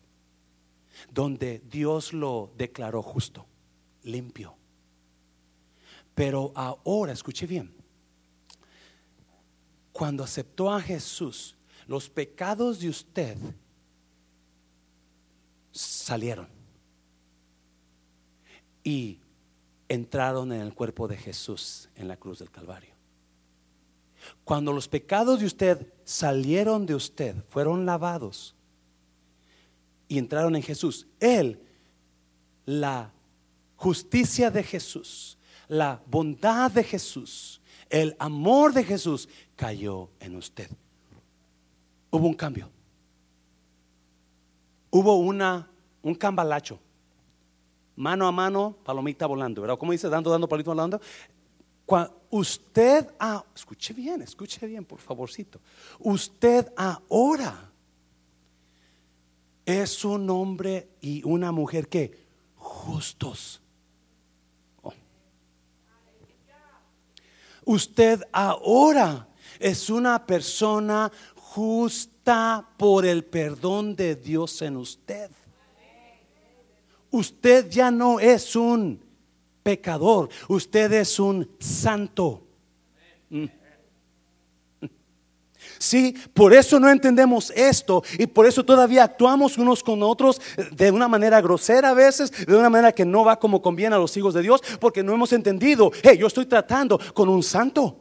donde 1.09 1.59
Dios 1.71 2.11
lo 2.11 2.51
declaró 2.57 3.01
justo, 3.01 3.45
limpio. 4.03 4.55
Pero 6.15 6.53
ahora, 6.55 7.11
escuche 7.11 7.45
bien, 7.45 7.73
cuando 9.91 10.23
aceptó 10.23 10.71
a 10.71 10.81
Jesús, 10.81 11.55
los 11.87 12.09
pecados 12.09 12.79
de 12.79 12.89
usted 12.89 13.37
salieron 15.71 16.47
y 18.83 19.19
entraron 19.89 20.51
en 20.53 20.61
el 20.61 20.73
cuerpo 20.73 21.07
de 21.07 21.17
Jesús 21.17 21.89
en 21.95 22.07
la 22.07 22.17
cruz 22.17 22.39
del 22.39 22.49
Calvario. 22.49 22.95
Cuando 24.43 24.71
los 24.71 24.87
pecados 24.87 25.39
de 25.39 25.45
usted 25.45 25.93
salieron 26.03 26.85
de 26.85 26.95
usted, 26.95 27.35
fueron 27.49 27.85
lavados 27.85 28.55
y 30.07 30.17
entraron 30.17 30.55
en 30.55 30.63
Jesús, 30.63 31.07
Él, 31.19 31.61
la 32.65 33.11
justicia 33.75 34.49
de 34.49 34.63
Jesús, 34.63 35.34
la 35.67 36.01
bondad 36.05 36.71
de 36.71 36.83
Jesús, 36.83 37.61
el 37.89 38.15
amor 38.19 38.73
de 38.73 38.83
Jesús 38.83 39.29
cayó 39.55 40.09
en 40.19 40.35
usted. 40.35 40.69
Hubo 42.09 42.27
un 42.27 42.33
cambio. 42.33 42.69
Hubo 44.89 45.17
una, 45.17 45.69
un 46.01 46.15
cambalacho. 46.15 46.79
Mano 47.95 48.27
a 48.27 48.31
mano, 48.31 48.77
palomita 48.83 49.25
volando, 49.25 49.61
¿verdad? 49.61 49.77
¿Cómo 49.77 49.91
dice? 49.91 50.09
Dando, 50.09 50.29
dando, 50.29 50.47
palomita 50.47 50.71
volando. 50.71 51.01
usted, 52.29 53.09
ah, 53.19 53.43
escuche 53.55 53.93
bien, 53.93 54.21
escuche 54.21 54.65
bien, 54.67 54.85
por 54.85 54.99
favorcito. 54.99 55.59
Usted 55.99 56.71
ahora 56.75 57.71
es 59.65 60.05
un 60.05 60.29
hombre 60.29 60.89
y 61.01 61.23
una 61.23 61.51
mujer 61.51 61.87
que 61.87 62.25
justos. 62.55 63.61
Usted 67.65 68.21
ahora 68.31 69.27
es 69.59 69.89
una 69.89 70.25
persona 70.25 71.11
justa 71.35 72.67
por 72.77 73.05
el 73.05 73.25
perdón 73.25 73.95
de 73.95 74.15
Dios 74.15 74.61
en 74.61 74.77
usted. 74.77 75.29
Usted 77.11 77.69
ya 77.69 77.91
no 77.91 78.19
es 78.19 78.55
un 78.55 79.01
pecador, 79.63 80.29
usted 80.47 80.91
es 80.93 81.19
un 81.19 81.49
santo. 81.59 82.43
Mm. 83.29 83.45
Sí, 85.77 86.15
por 86.33 86.53
eso 86.53 86.79
no 86.79 86.89
entendemos 86.89 87.51
esto 87.55 88.03
y 88.17 88.27
por 88.27 88.45
eso 88.45 88.63
todavía 88.63 89.03
actuamos 89.03 89.57
unos 89.57 89.83
con 89.83 90.03
otros 90.03 90.41
de 90.71 90.91
una 90.91 91.07
manera 91.07 91.41
grosera 91.41 91.89
a 91.89 91.93
veces, 91.93 92.31
de 92.45 92.55
una 92.55 92.69
manera 92.69 92.91
que 92.91 93.05
no 93.05 93.23
va 93.23 93.39
como 93.39 93.61
conviene 93.61 93.95
a 93.95 93.99
los 93.99 94.15
hijos 94.17 94.33
de 94.33 94.41
Dios, 94.41 94.61
porque 94.79 95.03
no 95.03 95.13
hemos 95.13 95.33
entendido, 95.33 95.91
hey, 96.03 96.17
yo 96.17 96.27
estoy 96.27 96.45
tratando 96.45 96.99
con 97.13 97.29
un 97.29 97.43
santo, 97.43 97.99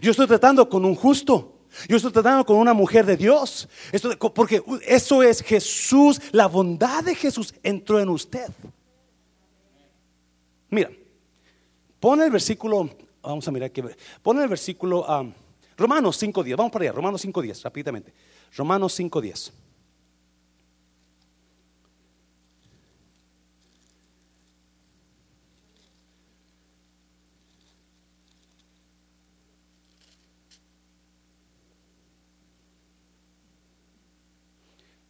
yo 0.00 0.10
estoy 0.10 0.26
tratando 0.26 0.68
con 0.68 0.84
un 0.84 0.94
justo. 0.94 1.54
Yo 1.86 1.96
estoy 1.96 2.12
tratando 2.12 2.46
con 2.46 2.56
una 2.56 2.72
mujer 2.72 3.04
de 3.04 3.16
Dios. 3.16 3.68
porque 4.34 4.62
eso 4.86 5.22
es 5.22 5.42
Jesús, 5.42 6.20
la 6.32 6.46
bondad 6.46 7.04
de 7.04 7.14
Jesús 7.14 7.54
entró 7.62 8.00
en 8.00 8.08
usted. 8.08 8.50
Mira, 10.70 10.90
pone 12.00 12.24
el 12.24 12.30
versículo, 12.30 12.90
vamos 13.22 13.46
a 13.46 13.50
mirar 13.50 13.70
que 13.70 13.84
pone 14.22 14.42
el 14.42 14.48
versículo 14.48 15.04
um, 15.06 15.32
Romanos 15.78 16.20
5.10, 16.20 16.56
vamos 16.56 16.72
para 16.72 16.84
allá, 16.84 16.92
Romanos 16.92 17.24
5.10, 17.24 17.62
rápidamente. 17.62 18.12
Romanos 18.56 18.98
5.10. 18.98 19.52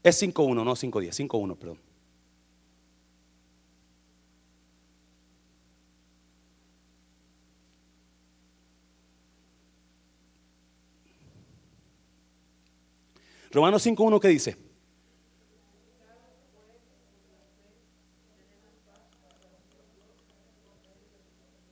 Es 0.02 0.22
5.1, 0.22 0.54
no 0.54 0.64
5.10, 0.64 1.28
5.1, 1.28 1.56
perdón. 1.56 1.87
Romanos 13.58 13.84
5.1 13.84 14.20
que 14.20 14.28
dice. 14.28 14.56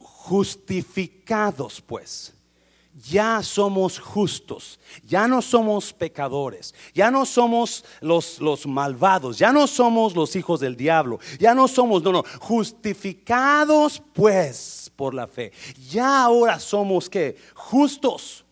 Justificados 0.01 1.80
pues. 1.80 2.32
Ya 3.09 3.43
somos 3.43 4.01
justos, 4.01 4.80
ya 5.05 5.28
no 5.28 5.43
somos 5.43 5.93
pecadores, 5.93 6.74
ya 6.95 7.11
no 7.11 7.26
somos 7.26 7.84
los, 8.01 8.41
los, 8.41 8.66
malvados, 8.66 9.37
ya 9.39 9.53
no 9.53 9.66
somos 9.66 10.16
los 10.16 10.34
hijos 10.34 10.61
del 10.61 10.76
diablo, 10.76 11.20
ya 11.39 11.55
no 11.55 11.68
somos, 11.68 12.03
no, 12.03 12.11
no, 12.11 12.24
justificados 12.41 14.03
pues 14.14 14.91
por 14.97 15.12
la 15.12 15.26
fe. 15.26 15.53
Ya 15.91 16.22
ahora 16.22 16.59
somos 16.59 17.11
que 17.11 17.37
justos. 17.55 18.45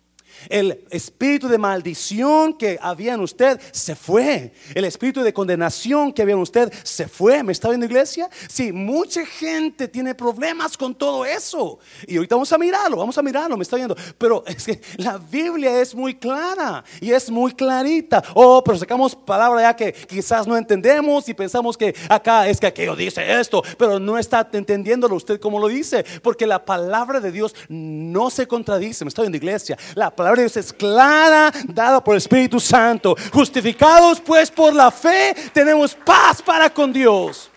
El 0.48 0.84
espíritu 0.90 1.48
de 1.48 1.58
maldición 1.58 2.54
que 2.54 2.78
había 2.80 3.14
en 3.14 3.20
usted 3.20 3.60
se 3.72 3.94
fue. 3.94 4.52
El 4.74 4.84
espíritu 4.84 5.22
de 5.22 5.32
condenación 5.32 6.12
que 6.12 6.22
había 6.22 6.34
en 6.34 6.40
usted 6.40 6.72
se 6.82 7.08
fue. 7.08 7.42
¿Me 7.42 7.52
está 7.52 7.68
viendo 7.68 7.86
iglesia? 7.86 8.28
Sí, 8.48 8.72
mucha 8.72 9.24
gente 9.24 9.88
tiene 9.88 10.14
problemas 10.14 10.76
con 10.76 10.94
todo 10.94 11.24
eso. 11.24 11.78
Y 12.06 12.16
ahorita 12.16 12.34
vamos 12.34 12.52
a 12.52 12.58
mirarlo, 12.58 12.96
vamos 12.96 13.16
a 13.18 13.22
mirarlo, 13.22 13.56
me 13.56 13.62
está 13.62 13.76
viendo. 13.76 13.96
Pero 14.18 14.44
es 14.46 14.64
que 14.64 14.80
la 14.96 15.18
Biblia 15.18 15.80
es 15.80 15.94
muy 15.94 16.14
clara 16.14 16.84
y 17.00 17.12
es 17.12 17.30
muy 17.30 17.52
clarita. 17.52 18.22
Oh, 18.34 18.62
pero 18.64 18.78
sacamos 18.78 19.14
palabra 19.14 19.62
ya 19.62 19.76
que 19.76 19.92
quizás 19.92 20.46
no 20.46 20.56
entendemos 20.56 21.28
y 21.28 21.34
pensamos 21.34 21.76
que 21.76 21.94
acá 22.08 22.48
es 22.48 22.60
que 22.60 22.66
aquello 22.66 22.96
dice 22.96 23.40
esto, 23.40 23.62
pero 23.78 23.98
no 23.98 24.18
está 24.18 24.48
entendiéndolo 24.52 25.16
usted 25.16 25.40
como 25.40 25.58
lo 25.58 25.68
dice. 25.68 26.04
Porque 26.22 26.46
la 26.46 26.64
palabra 26.64 27.20
de 27.20 27.32
Dios 27.32 27.54
no 27.68 28.30
se 28.30 28.46
contradice. 28.46 29.04
Me 29.04 29.08
está 29.08 29.22
viendo 29.22 29.36
iglesia. 29.36 29.78
La 29.94 30.14
palabra 30.14 30.33
Es 30.38 30.72
clara, 30.72 31.52
dada 31.68 32.02
por 32.02 32.14
el 32.14 32.18
Espíritu 32.18 32.58
Santo. 32.58 33.16
Justificados 33.32 34.20
pues 34.20 34.50
por 34.50 34.74
la 34.74 34.90
fe, 34.90 35.34
tenemos 35.52 35.94
paz 35.94 36.42
para 36.42 36.68
con 36.72 36.92
Dios. 36.92 37.50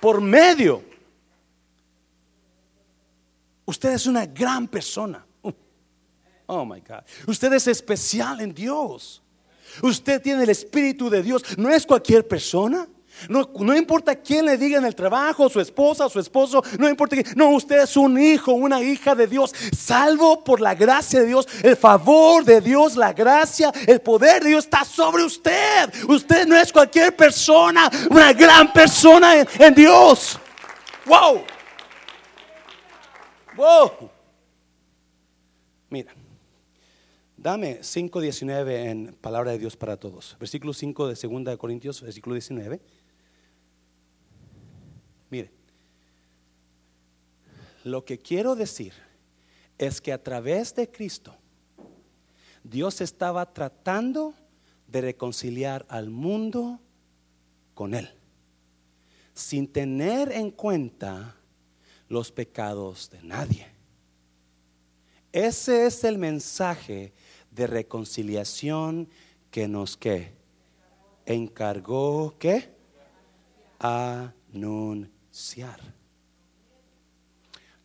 Por 0.00 0.20
medio. 0.20 0.82
Usted 3.64 3.92
es 3.92 4.06
una 4.06 4.26
gran 4.26 4.68
persona. 4.68 5.24
Oh 6.46 6.64
my 6.64 6.80
God. 6.80 7.02
Usted 7.26 7.52
es 7.54 7.66
especial 7.66 8.40
en 8.40 8.52
Dios. 8.52 9.22
Usted 9.82 10.20
tiene 10.20 10.42
el 10.42 10.50
Espíritu 10.50 11.08
de 11.08 11.22
Dios. 11.22 11.56
No 11.56 11.70
es 11.70 11.86
cualquier 11.86 12.26
persona. 12.26 12.86
No, 13.28 13.76
importa 13.76 14.16
quién 14.16 14.46
le 14.46 14.56
diga 14.56 14.78
en 14.78 14.84
el 14.84 14.94
trabajo, 14.94 15.48
su 15.48 15.60
esposa, 15.60 16.08
su 16.08 16.18
esposo, 16.18 16.62
no 16.78 16.88
importa 16.88 17.16
que, 17.16 17.24
no, 17.34 17.50
usted 17.50 17.82
es 17.82 17.96
un 17.96 18.20
hijo, 18.20 18.52
una 18.52 18.80
hija 18.82 19.14
de 19.14 19.26
Dios, 19.26 19.54
salvo 19.76 20.42
por 20.42 20.60
la 20.60 20.74
gracia 20.74 21.20
de 21.20 21.26
Dios, 21.26 21.46
el 21.62 21.76
favor 21.76 22.44
de 22.44 22.60
Dios, 22.60 22.96
la 22.96 23.12
gracia, 23.12 23.72
el 23.86 24.00
poder 24.00 24.42
de 24.42 24.50
Dios 24.50 24.64
está 24.64 24.84
sobre 24.84 25.24
usted. 25.24 25.92
Usted 26.08 26.46
no 26.46 26.56
es 26.56 26.72
cualquier 26.72 27.14
persona, 27.16 27.90
una 28.10 28.32
gran 28.32 28.72
persona 28.72 29.38
en, 29.38 29.48
en 29.58 29.74
Dios. 29.74 30.38
Wow. 31.06 31.42
Wow. 33.56 34.10
Mira. 35.90 36.14
Dame 37.42 37.80
5.19 37.80 38.70
en 38.88 39.16
palabra 39.20 39.50
de 39.50 39.58
Dios 39.58 39.76
para 39.76 39.96
todos. 39.96 40.36
Versículo 40.38 40.72
5 40.72 41.08
de 41.08 41.14
2 41.20 41.44
de 41.44 41.58
Corintios, 41.58 42.00
versículo 42.00 42.34
19. 42.34 42.80
Mire, 45.32 45.50
lo 47.84 48.04
que 48.04 48.18
quiero 48.18 48.54
decir 48.54 48.92
es 49.78 49.98
que 49.98 50.12
a 50.12 50.22
través 50.22 50.74
de 50.74 50.90
Cristo, 50.90 51.34
Dios 52.62 53.00
estaba 53.00 53.50
tratando 53.50 54.34
de 54.88 55.00
reconciliar 55.00 55.86
al 55.88 56.10
mundo 56.10 56.78
con 57.72 57.94
Él, 57.94 58.10
sin 59.32 59.72
tener 59.72 60.30
en 60.32 60.50
cuenta 60.50 61.34
los 62.10 62.30
pecados 62.30 63.08
de 63.08 63.22
nadie. 63.22 63.66
Ese 65.32 65.86
es 65.86 66.04
el 66.04 66.18
mensaje 66.18 67.14
de 67.50 67.66
reconciliación 67.66 69.08
que 69.50 69.66
nos 69.66 69.96
que 69.96 70.34
encargó 71.24 72.36
que 72.38 72.68
anunciar. 73.78 75.11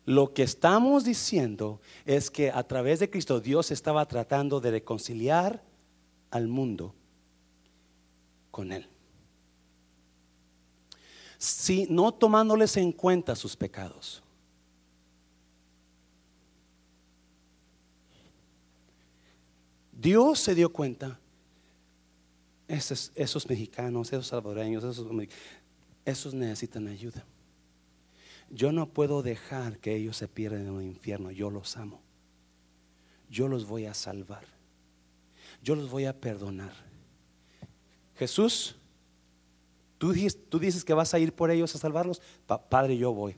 Lo 0.04 0.32
que 0.32 0.42
estamos 0.42 1.04
diciendo 1.04 1.80
es 2.04 2.30
que 2.30 2.50
a 2.50 2.62
través 2.62 3.00
de 3.00 3.10
Cristo 3.10 3.40
Dios 3.40 3.70
estaba 3.70 4.06
tratando 4.06 4.60
de 4.60 4.70
reconciliar 4.70 5.62
al 6.30 6.46
mundo 6.46 6.94
con 8.50 8.72
Él. 8.72 8.86
Si 11.38 11.86
no 11.88 12.12
tomándoles 12.12 12.76
en 12.76 12.92
cuenta 12.92 13.34
sus 13.34 13.56
pecados. 13.56 14.22
Dios 19.92 20.38
se 20.38 20.54
dio 20.54 20.72
cuenta, 20.72 21.18
esos, 22.68 23.10
esos 23.14 23.48
mexicanos, 23.48 24.08
esos 24.12 24.28
salvadoreños, 24.28 24.84
esos, 24.84 25.06
esos 26.04 26.34
necesitan 26.34 26.86
ayuda. 26.88 27.24
Yo 28.50 28.72
no 28.72 28.88
puedo 28.88 29.22
dejar 29.22 29.78
que 29.78 29.94
ellos 29.94 30.16
se 30.16 30.28
pierdan 30.28 30.66
en 30.66 30.76
el 30.76 30.82
infierno. 30.82 31.30
Yo 31.30 31.50
los 31.50 31.76
amo. 31.76 32.00
Yo 33.30 33.48
los 33.48 33.66
voy 33.66 33.86
a 33.86 33.94
salvar. 33.94 34.44
Yo 35.62 35.74
los 35.74 35.90
voy 35.90 36.06
a 36.06 36.18
perdonar. 36.18 36.72
Jesús, 38.16 38.76
tú, 39.98 40.12
dices 40.12 40.84
que 40.84 40.94
vas 40.94 41.14
a 41.14 41.18
ir 41.18 41.32
por 41.32 41.50
ellos 41.50 41.74
a 41.74 41.78
salvarlos. 41.78 42.22
padre, 42.70 42.96
yo 42.96 43.12
voy. 43.12 43.36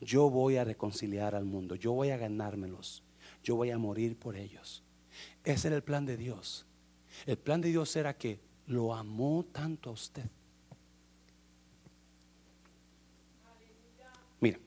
Yo 0.00 0.30
voy 0.30 0.56
a 0.56 0.64
reconciliar 0.64 1.34
al 1.34 1.44
mundo. 1.44 1.74
Yo 1.74 1.92
voy 1.92 2.10
a 2.10 2.16
ganármelos. 2.16 3.02
Yo 3.42 3.56
voy 3.56 3.70
a 3.70 3.78
morir 3.78 4.16
por 4.18 4.36
ellos. 4.36 4.82
Ese 5.44 5.68
era 5.68 5.76
el 5.76 5.82
plan 5.82 6.04
de 6.06 6.16
Dios. 6.16 6.66
El 7.24 7.38
plan 7.38 7.60
de 7.60 7.68
Dios 7.68 7.94
era 7.96 8.16
que 8.16 8.40
lo 8.66 8.94
amó 8.94 9.44
tanto 9.52 9.90
a 9.90 9.92
usted. 9.92 10.24
Mira, 14.40 14.58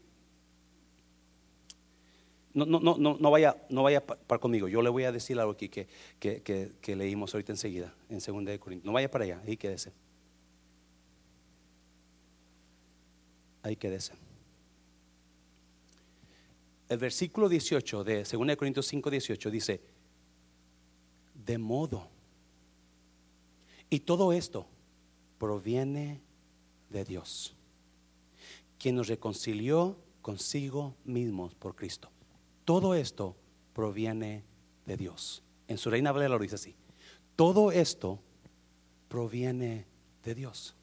no, 2.66 2.80
no, 2.80 2.98
no, 2.98 3.18
no, 3.20 3.32
vaya, 3.32 3.56
no 3.70 3.84
vaya 3.84 4.06
para 4.06 4.40
conmigo. 4.40 4.68
Yo 4.68 4.82
le 4.82 4.90
voy 4.90 5.04
a 5.04 5.12
decir 5.12 5.40
algo 5.40 5.54
aquí 5.54 5.70
que, 5.70 5.88
que, 6.20 6.96
leímos 6.96 7.34
ahorita 7.34 7.54
enseguida, 7.54 7.94
en 8.10 8.20
2 8.20 8.46
de 8.46 8.60
Corintios. 8.60 8.86
No 8.86 8.94
vaya 8.94 9.10
para 9.10 9.26
allá, 9.26 9.42
ahí 9.46 9.58
quédese. 9.58 9.92
Ahí 13.62 13.76
quédese. 13.76 14.14
El 16.88 16.98
versículo 16.98 17.50
18 17.50 18.04
de 18.04 18.24
2 18.24 18.48
de 18.48 18.58
Corintios 18.58 18.88
5, 18.88 19.10
18 19.10 19.52
dice, 19.52 19.82
de 21.46 21.58
modo. 21.58 22.08
Y 23.90 24.00
todo 24.02 24.34
esto 24.34 24.68
proviene 25.38 26.22
de 26.90 27.06
Dios, 27.06 27.56
quien 28.78 28.96
nos 28.96 29.08
reconcilió 29.08 29.98
consigo 30.22 30.96
mismos 31.06 31.56
por 31.56 31.76
Cristo. 31.76 32.10
Todo 32.70 32.94
esto 32.94 33.36
proviene 33.74 34.44
de 34.86 34.96
Dios. 34.96 35.42
En 35.68 35.80
su 35.80 35.90
reina 35.90 36.12
Valera 36.12 36.36
lo 36.36 36.38
dice 36.38 36.54
así. 36.54 36.76
Todo 37.36 37.72
esto 37.72 38.20
proviene 39.08 39.88
de 40.24 40.36
Dios. 40.36 40.76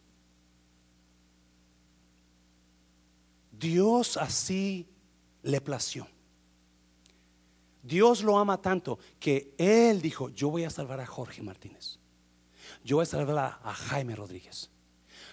Dios 3.53 4.17
así 4.17 4.89
le 5.45 5.61
plació. 5.61 6.09
Dios 7.85 8.25
lo 8.25 8.37
ama 8.37 8.61
tanto 8.61 8.99
que 9.21 9.55
Él 9.57 10.03
dijo, 10.03 10.31
yo 10.31 10.51
voy 10.51 10.65
a 10.65 10.71
salvar 10.71 10.99
a 11.01 11.07
Jorge 11.07 11.41
Martínez. 11.41 12.01
Yo 12.83 12.97
voy 12.97 13.05
a 13.05 13.07
salvar 13.07 13.61
a, 13.63 13.73
Jaime 13.75 14.17
Rodríguez. 14.17 14.71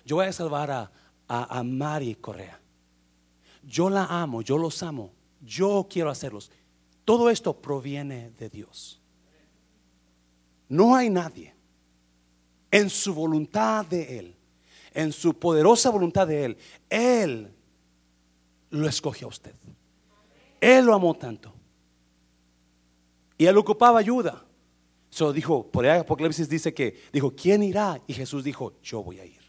Yo 0.06 0.18
voy 0.18 0.28
a 0.28 0.32
salvar 0.32 0.70
a, 0.70 0.92
a 1.28 1.64
Mari 1.64 2.14
Correa. 2.14 2.62
Yo 3.64 3.90
la 3.90 4.06
amo, 4.06 4.44
yo 4.44 4.60
los 4.60 4.84
amo. 4.84 5.23
Yo 5.44 5.88
quiero 5.90 6.10
hacerlos. 6.10 6.52
Todo 7.06 7.30
esto 7.30 7.60
proviene 7.60 8.32
de 8.32 8.50
Dios. 8.50 9.02
No 10.70 10.96
hay 10.96 11.10
nadie 11.10 11.54
en 12.72 12.90
su 12.90 13.14
voluntad 13.14 13.86
de 13.86 14.20
Él, 14.20 14.36
en 14.94 15.12
su 15.12 15.38
poderosa 15.38 15.90
voluntad 15.90 16.28
de 16.28 16.46
Él. 16.46 16.58
Él 16.90 17.54
lo 18.70 18.88
escogió 18.88 19.28
a 19.28 19.30
usted. 19.30 19.56
Él 20.60 20.86
lo 20.86 20.94
amó 20.94 21.14
tanto 21.14 21.54
y 23.38 23.46
él 23.46 23.58
ocupaba 23.58 24.00
ayuda. 24.00 24.46
So 25.10 25.34
dijo, 25.34 25.70
por 25.70 25.86
ahí 25.86 26.00
Apocalipsis 26.00 26.48
dice 26.50 26.74
que, 26.74 26.98
dijo, 27.12 27.36
¿quién 27.36 27.62
irá? 27.62 28.02
Y 28.08 28.14
Jesús 28.14 28.44
dijo, 28.44 28.74
yo 28.82 29.04
voy 29.04 29.20
a 29.20 29.26
ir. 29.26 29.42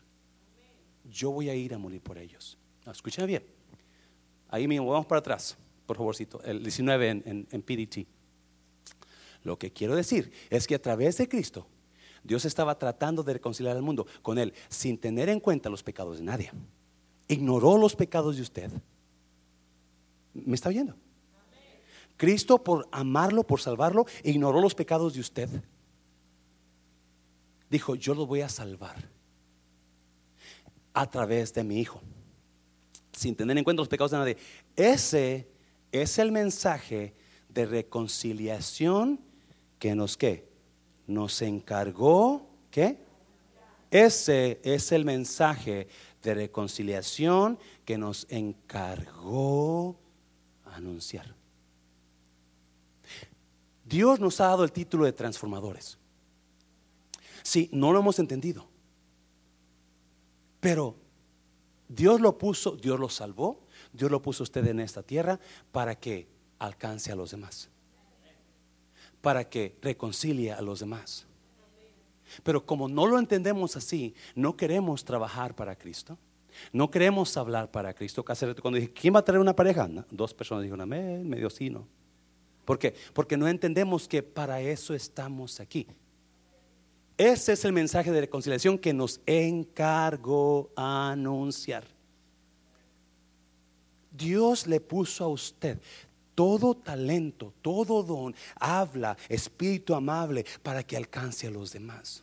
Yo 1.04 1.30
voy 1.30 1.48
a 1.48 1.54
ir 1.54 1.72
a 1.72 1.78
morir 1.78 2.02
por 2.02 2.18
ellos. 2.18 2.58
escuchen 2.86 3.26
bien. 3.26 3.44
Ahí 4.48 4.68
mismo, 4.68 4.88
vamos 4.88 5.06
para 5.06 5.20
atrás, 5.20 5.56
por 5.86 5.96
favorcito. 5.96 6.42
El 6.42 6.62
19 6.62 7.08
en, 7.08 7.48
en 7.50 7.62
PDT. 7.62 8.06
Lo 9.42 9.58
que 9.58 9.72
quiero 9.72 9.94
decir 9.94 10.32
es 10.50 10.66
que 10.66 10.74
a 10.74 10.82
través 10.82 11.18
de 11.18 11.28
Cristo, 11.28 11.66
Dios 12.22 12.46
estaba 12.46 12.78
tratando 12.78 13.22
de 13.22 13.34
reconciliar 13.34 13.76
al 13.76 13.82
mundo 13.82 14.06
con 14.22 14.38
Él 14.38 14.54
sin 14.68 14.98
tener 14.98 15.28
en 15.28 15.40
cuenta 15.40 15.68
los 15.68 15.82
pecados 15.82 16.18
de 16.18 16.24
nadie. 16.24 16.50
Ignoró 17.28 17.76
los 17.76 17.94
pecados 17.94 18.36
de 18.36 18.42
usted. 18.42 18.70
¿Me 20.32 20.54
está 20.54 20.70
oyendo? 20.70 20.96
Cristo 22.16 22.62
por 22.62 22.88
amarlo, 22.90 23.44
por 23.44 23.60
salvarlo, 23.60 24.06
ignoró 24.22 24.60
los 24.60 24.74
pecados 24.74 25.14
de 25.14 25.20
usted. 25.20 25.48
Dijo, 27.68 27.94
yo 27.94 28.14
lo 28.14 28.26
voy 28.26 28.40
a 28.40 28.48
salvar 28.48 29.08
a 30.92 31.10
través 31.10 31.52
de 31.52 31.64
mi 31.64 31.80
Hijo, 31.80 32.00
sin 33.12 33.34
tener 33.34 33.58
en 33.58 33.64
cuenta 33.64 33.80
los 33.80 33.88
pecados 33.88 34.12
de 34.12 34.18
nadie. 34.18 34.36
Ese 34.76 35.48
es 35.94 36.18
el 36.18 36.32
mensaje 36.32 37.14
de 37.48 37.66
reconciliación 37.66 39.20
que 39.78 39.94
nos 39.94 40.16
que 40.16 40.48
nos 41.06 41.40
encargó, 41.40 42.48
¿qué? 42.70 42.98
Ese 43.92 44.60
es 44.64 44.90
el 44.90 45.04
mensaje 45.04 45.86
de 46.20 46.34
reconciliación 46.34 47.60
que 47.84 47.96
nos 47.96 48.26
encargó 48.28 49.96
anunciar. 50.64 51.32
Dios 53.84 54.18
nos 54.18 54.40
ha 54.40 54.48
dado 54.48 54.64
el 54.64 54.72
título 54.72 55.04
de 55.04 55.12
transformadores. 55.12 55.96
Sí, 57.44 57.68
no 57.70 57.92
lo 57.92 58.00
hemos 58.00 58.18
entendido. 58.18 58.66
Pero 60.58 60.96
Dios 61.88 62.20
lo 62.20 62.36
puso, 62.36 62.72
Dios 62.72 62.98
lo 62.98 63.08
salvó, 63.08 63.63
Dios 63.94 64.10
lo 64.10 64.20
puso 64.20 64.42
usted 64.42 64.66
en 64.66 64.80
esta 64.80 65.02
tierra 65.02 65.38
para 65.72 65.94
que 65.94 66.26
alcance 66.58 67.12
a 67.12 67.16
los 67.16 67.30
demás. 67.30 67.70
Para 69.22 69.48
que 69.48 69.76
reconcilie 69.80 70.52
a 70.52 70.60
los 70.60 70.80
demás. 70.80 71.26
Pero 72.42 72.66
como 72.66 72.88
no 72.88 73.06
lo 73.06 73.18
entendemos 73.18 73.76
así, 73.76 74.14
no 74.34 74.56
queremos 74.56 75.04
trabajar 75.04 75.54
para 75.54 75.76
Cristo. 75.76 76.18
No 76.72 76.90
queremos 76.90 77.36
hablar 77.36 77.70
para 77.70 77.94
Cristo. 77.94 78.24
Cuando 78.24 78.78
dije, 78.78 78.92
¿quién 78.92 79.14
va 79.14 79.20
a 79.20 79.24
traer 79.24 79.40
una 79.40 79.54
pareja? 79.54 79.88
Dos 80.10 80.34
personas 80.34 80.62
dijeron, 80.62 80.80
amén, 80.80 81.28
medio 81.28 81.48
sí, 81.48 81.70
no. 81.70 81.86
¿Por 82.64 82.78
qué? 82.78 82.94
Porque 83.12 83.36
no 83.36 83.46
entendemos 83.46 84.08
que 84.08 84.22
para 84.22 84.60
eso 84.60 84.94
estamos 84.94 85.60
aquí. 85.60 85.86
Ese 87.16 87.52
es 87.52 87.64
el 87.64 87.72
mensaje 87.72 88.10
de 88.10 88.22
reconciliación 88.22 88.76
que 88.76 88.92
nos 88.92 89.20
encargó 89.26 90.72
anunciar. 90.74 91.93
Dios 94.16 94.66
le 94.66 94.80
puso 94.80 95.24
a 95.24 95.28
usted 95.28 95.80
todo 96.34 96.74
talento, 96.74 97.52
todo 97.62 98.02
don, 98.02 98.34
habla, 98.56 99.16
espíritu 99.28 99.94
amable 99.94 100.44
para 100.62 100.82
que 100.82 100.96
alcance 100.96 101.46
a 101.46 101.50
los 101.50 101.72
demás. 101.72 102.22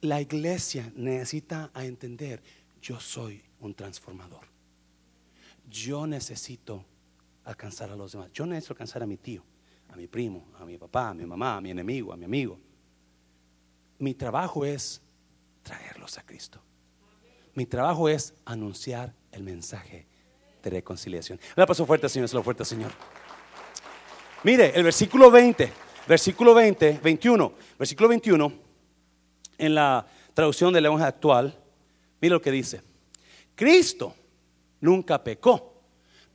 La 0.00 0.20
iglesia 0.20 0.92
necesita 0.94 1.70
entender, 1.74 2.42
yo 2.80 3.00
soy 3.00 3.42
un 3.60 3.74
transformador. 3.74 4.46
Yo 5.68 6.06
necesito 6.06 6.84
alcanzar 7.44 7.90
a 7.90 7.96
los 7.96 8.12
demás. 8.12 8.30
Yo 8.32 8.46
necesito 8.46 8.74
alcanzar 8.74 9.02
a 9.02 9.06
mi 9.06 9.16
tío, 9.16 9.42
a 9.88 9.96
mi 9.96 10.06
primo, 10.06 10.46
a 10.58 10.64
mi 10.64 10.78
papá, 10.78 11.10
a 11.10 11.14
mi 11.14 11.26
mamá, 11.26 11.56
a 11.56 11.60
mi 11.60 11.70
enemigo, 11.70 12.12
a 12.12 12.16
mi 12.16 12.24
amigo. 12.24 12.58
Mi 13.98 14.14
trabajo 14.14 14.64
es 14.64 15.02
traerlos 15.62 16.16
a 16.18 16.22
Cristo. 16.22 16.62
Mi 17.58 17.66
trabajo 17.66 18.08
es 18.08 18.34
anunciar 18.44 19.12
el 19.32 19.42
mensaje 19.42 20.06
de 20.62 20.70
reconciliación. 20.70 21.40
La 21.56 21.66
paso 21.66 21.84
fuerte, 21.84 22.08
Señor, 22.08 22.32
lo 22.32 22.44
fuerte, 22.44 22.64
Señor. 22.64 22.92
Mire, 24.44 24.70
el 24.76 24.84
versículo 24.84 25.28
20, 25.28 25.72
versículo 26.06 26.54
20, 26.54 27.00
21, 27.02 27.52
versículo 27.76 28.10
21, 28.10 28.52
en 29.58 29.74
la 29.74 30.06
traducción 30.34 30.72
del 30.72 30.84
lenguaje 30.84 31.06
actual, 31.06 31.58
mire 32.20 32.32
lo 32.32 32.40
que 32.40 32.52
dice. 32.52 32.80
Cristo 33.56 34.14
nunca 34.80 35.24
pecó, 35.24 35.82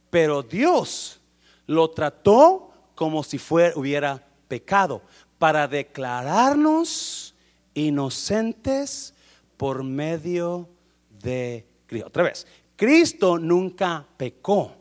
pero 0.10 0.44
Dios 0.44 1.22
lo 1.68 1.90
trató 1.92 2.74
como 2.96 3.24
si 3.24 3.38
fuera, 3.38 3.72
hubiera 3.78 4.22
pecado 4.50 5.02
para 5.40 5.70
declararnos 5.70 7.34
inocentes 7.74 9.14
por 9.56 9.84
medio 9.86 10.68
de 11.24 11.66
Cristo. 11.88 12.08
Otra 12.08 12.24
vez, 12.24 12.46
Cristo 12.76 13.40
nunca 13.40 14.06
pecó, 14.18 14.76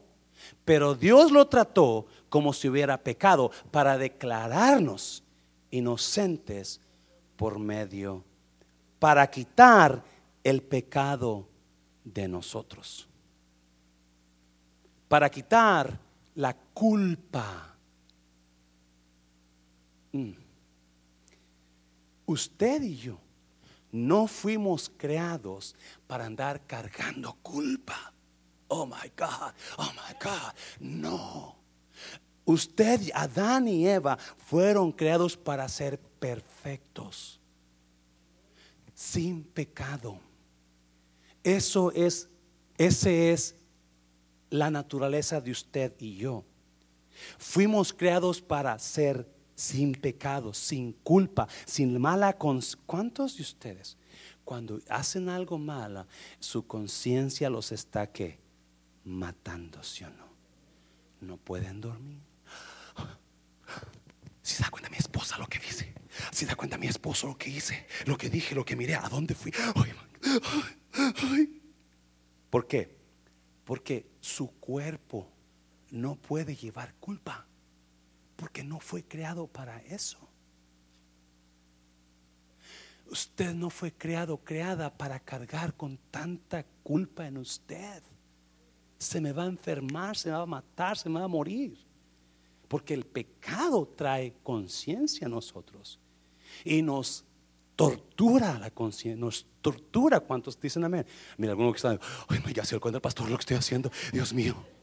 pero 0.65 0.95
Dios 0.95 1.31
lo 1.31 1.47
trató 1.47 2.07
como 2.29 2.53
si 2.53 2.69
hubiera 2.69 2.99
pecado 2.99 3.51
para 3.71 3.97
declararnos 3.97 5.23
inocentes 5.71 6.81
por 7.37 7.59
medio, 7.59 8.25
para 8.99 9.29
quitar 9.31 10.05
el 10.45 10.63
pecado 10.63 11.49
de 12.05 12.29
nosotros, 12.29 13.09
para 15.09 15.31
quitar 15.31 15.99
la 16.35 16.55
culpa. 16.55 17.77
Mm. 20.13 20.33
Usted 22.27 22.83
y 22.83 22.97
yo 22.97 23.22
no 23.93 24.27
fuimos 24.27 24.91
creados 24.97 25.77
para 26.07 26.25
andar 26.25 26.67
cargando 26.67 27.35
culpa. 27.43 28.13
Oh 28.69 28.87
my 28.87 29.13
God, 29.17 29.53
oh 29.77 29.93
my 29.93 30.15
God, 30.19 30.55
no. 30.81 31.57
Usted, 32.45 33.11
Adán 33.15 33.69
y 33.69 33.87
Eva 33.87 34.17
fueron 34.17 34.91
creados 34.91 35.37
para 35.37 35.69
ser 35.69 36.01
perfectos, 36.01 37.39
sin 38.95 39.45
pecado. 39.45 40.19
Eso 41.45 41.93
es, 41.93 42.29
ese 42.79 43.33
es 43.33 43.55
la 44.49 44.71
naturaleza 44.71 45.41
de 45.41 45.51
usted 45.51 45.93
y 46.01 46.17
yo. 46.17 46.45
Fuimos 47.39 47.93
creados 47.93 48.41
para 48.41 48.79
ser 48.79 49.29
sin 49.63 49.93
pecado, 49.93 50.53
sin 50.53 50.93
culpa, 50.93 51.47
sin 51.65 52.01
mala 52.01 52.33
conciencia. 52.37 52.83
¿Cuántos 52.85 53.37
de 53.37 53.43
ustedes 53.45 53.97
cuando 54.45 54.81
hacen 54.89 55.29
algo 55.29 55.57
malo, 55.57 56.07
su 56.41 56.67
conciencia 56.67 57.49
los 57.49 57.71
está 57.71 58.11
que 58.11 58.41
matando, 59.05 59.83
¿sí 59.85 60.03
o 60.03 60.11
no? 60.11 60.27
No 61.21 61.37
pueden 61.37 61.81
dormir. 61.81 62.21
Si 64.45 64.57
se 64.57 64.65
da 64.65 64.71
cuenta 64.71 64.91
mi 64.91 64.97
esposa 64.97 65.39
lo 65.39 65.47
que 65.47 65.61
dice, 65.61 65.95
si 66.33 66.39
se 66.41 66.47
da 66.47 66.57
cuenta 66.57 66.77
mi 66.77 66.89
esposo 66.89 67.29
lo 67.29 67.39
que 67.39 67.49
hice, 67.49 67.87
lo 68.07 68.19
que 68.19 68.29
dije, 68.29 68.57
lo 68.57 68.65
que 68.65 68.75
miré, 68.75 68.97
a 68.97 69.09
dónde 69.09 69.37
fui. 69.37 69.53
¿Por 72.51 72.67
qué? 72.67 72.99
Porque 73.65 74.11
su 74.21 74.49
cuerpo 74.59 75.31
no 75.93 76.17
puede 76.17 76.57
llevar 76.57 76.93
culpa 76.95 77.47
porque 78.43 78.65
no 78.65 78.81
fue 78.81 79.05
creado 79.05 79.47
para 79.47 79.81
eso. 79.83 80.19
Usted 83.09 83.55
no 83.55 83.71
fue 83.71 83.93
creado, 83.93 84.37
creada 84.37 84.93
para 84.93 85.21
cargar 85.21 85.75
con 85.75 85.97
tanta 86.11 86.67
culpa 86.83 87.25
en 87.25 87.39
usted. 87.39 88.03
Se 88.99 89.21
me 89.21 89.31
va 89.31 89.45
a 89.45 89.47
enfermar, 89.47 90.17
se 90.17 90.29
me 90.29 90.35
va 90.35 90.43
a 90.43 90.47
matar, 90.47 90.99
se 90.99 91.09
me 91.09 91.21
va 91.21 91.27
a 91.27 91.29
morir. 91.29 91.79
Porque 92.67 92.95
el 92.95 93.07
pecado 93.07 93.87
trae 93.87 94.35
conciencia 94.43 95.29
a 95.29 95.31
nosotros 95.31 96.01
y 96.65 96.83
nos 96.83 97.25
tortura 97.77 98.59
la 98.59 98.73
conciencia, 98.73 99.21
nos 99.21 99.47
tortura. 99.61 100.19
¿Cuántos 100.19 100.61
dicen 100.61 100.83
amén? 100.83 101.07
Mira, 101.39 101.53
alguno 101.53 101.71
que 101.71 101.77
está, 101.77 101.97
ay, 102.27 102.43
ya 102.53 102.65
se 102.65 102.71
dio 102.71 102.81
cuenta 102.81 102.97
el 102.97 103.03
pastor 103.03 103.31
lo 103.31 103.37
que 103.37 103.43
estoy 103.43 103.57
haciendo, 103.57 103.93
Dios 104.13 104.33
mío. 104.33 104.82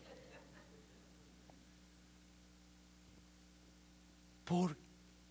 Por 4.50 4.76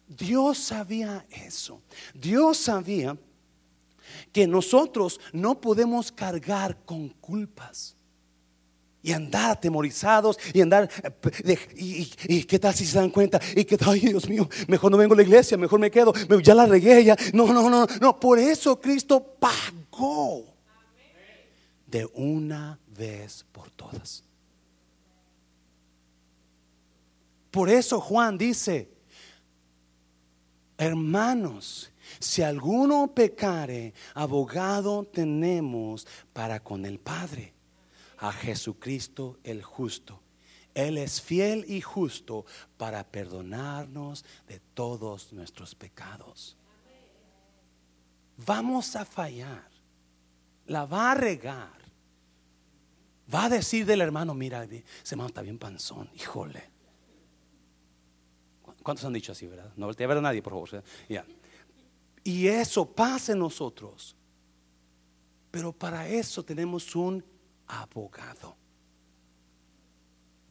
Dios 0.06 0.58
sabía 0.58 1.26
eso. 1.28 1.82
Dios 2.14 2.56
sabía 2.56 3.18
que 4.32 4.46
nosotros 4.46 5.20
no 5.32 5.60
podemos 5.60 6.12
cargar 6.12 6.78
con 6.84 7.08
culpas 7.08 7.96
y 9.02 9.10
andar 9.10 9.50
atemorizados 9.50 10.38
y 10.54 10.60
andar 10.60 10.88
y, 11.74 12.44
qué 12.44 12.58
tal 12.60 12.72
si 12.72 12.86
se 12.86 12.96
dan 12.96 13.10
cuenta 13.10 13.40
y 13.56 13.64
que 13.64 13.76
ay 13.84 14.00
Dios 14.00 14.28
mío 14.28 14.48
mejor 14.68 14.92
no 14.92 14.96
vengo 14.96 15.14
a 15.14 15.16
la 15.16 15.22
iglesia 15.22 15.56
mejor 15.56 15.78
me 15.78 15.90
quedo 15.90 16.12
ya 16.42 16.54
la 16.54 16.66
regué 16.66 17.04
ya 17.04 17.16
no 17.32 17.52
no 17.52 17.70
no 17.70 17.86
no 17.86 18.20
por 18.20 18.38
eso 18.38 18.80
Cristo 18.80 19.36
pagó 19.38 20.44
de 21.86 22.06
una 22.14 22.78
vez 22.88 23.46
por 23.52 23.70
todas 23.70 24.24
por 27.50 27.70
eso 27.70 28.00
Juan 28.00 28.36
dice 28.36 28.97
Hermanos, 30.78 31.90
si 32.20 32.42
alguno 32.42 33.12
pecare, 33.12 33.92
abogado 34.14 35.02
tenemos 35.02 36.06
para 36.32 36.60
con 36.60 36.86
el 36.86 37.00
Padre, 37.00 37.52
a 38.18 38.32
Jesucristo 38.32 39.38
el 39.42 39.62
justo. 39.64 40.22
Él 40.74 40.96
es 40.96 41.20
fiel 41.20 41.64
y 41.66 41.80
justo 41.80 42.46
para 42.76 43.02
perdonarnos 43.02 44.24
de 44.46 44.60
todos 44.60 45.32
nuestros 45.32 45.74
pecados. 45.74 46.56
Vamos 48.46 48.94
a 48.94 49.04
fallar, 49.04 49.68
la 50.66 50.86
va 50.86 51.10
a 51.10 51.14
regar. 51.16 51.76
Va 53.34 53.46
a 53.46 53.48
decir 53.48 53.84
del 53.84 54.00
hermano, 54.00 54.32
mira, 54.32 54.62
ese 54.62 54.84
hermano 55.10 55.28
está 55.28 55.42
bien 55.42 55.58
panzón, 55.58 56.08
híjole. 56.14 56.77
¿Cuántos 58.88 59.04
han 59.04 59.12
dicho 59.12 59.32
así, 59.32 59.46
verdad? 59.46 59.70
No 59.76 59.84
voltea 59.84 60.06
a 60.06 60.08
ver 60.08 60.22
nadie, 60.22 60.40
por 60.40 60.54
favor. 60.54 60.82
Y 62.24 62.46
eso 62.46 62.90
pasa 62.90 63.32
en 63.32 63.38
nosotros. 63.38 64.16
Pero 65.50 65.74
para 65.74 66.08
eso 66.08 66.42
tenemos 66.42 66.96
un 66.96 67.22
abogado. 67.66 68.56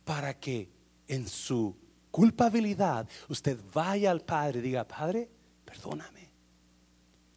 Para 0.06 0.40
que 0.40 0.70
en 1.08 1.28
su 1.28 1.76
culpabilidad 2.12 3.10
usted 3.28 3.58
vaya 3.74 4.12
al 4.12 4.22
Padre 4.22 4.60
y 4.60 4.62
diga, 4.62 4.88
Padre, 4.88 5.28
perdóname. 5.66 6.30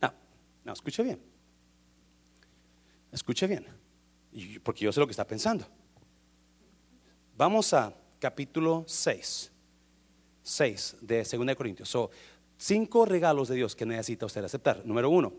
No, 0.03 0.13
no, 0.67 0.73
escuche 0.75 1.03
bien. 1.03 1.23
Escuche 3.11 3.47
bien. 3.47 3.67
Porque 4.63 4.85
yo 4.85 4.93
sé 4.93 5.01
lo 5.01 5.07
que 5.07 5.13
está 5.13 5.27
pensando. 5.27 5.67
Vamos 7.39 7.73
a 7.73 7.91
capítulo 8.19 8.85
6. 8.87 9.51
6 10.51 10.97
de 11.01 11.23
2 11.23 11.55
Corintios. 11.55 11.89
son 11.89 12.09
cinco 12.59 13.05
regalos 13.05 13.49
de 13.49 13.55
Dios 13.55 13.77
que 13.77 13.87
necesita 13.87 14.27
usted 14.27 14.45
aceptar. 14.45 14.85
Número 14.85 15.09
uno, 15.09 15.33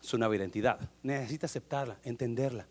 su 0.00 0.16
nueva 0.16 0.34
identidad. 0.34 0.80
Necesita 1.02 1.44
aceptarla, 1.44 1.98
entenderla. 2.04 2.66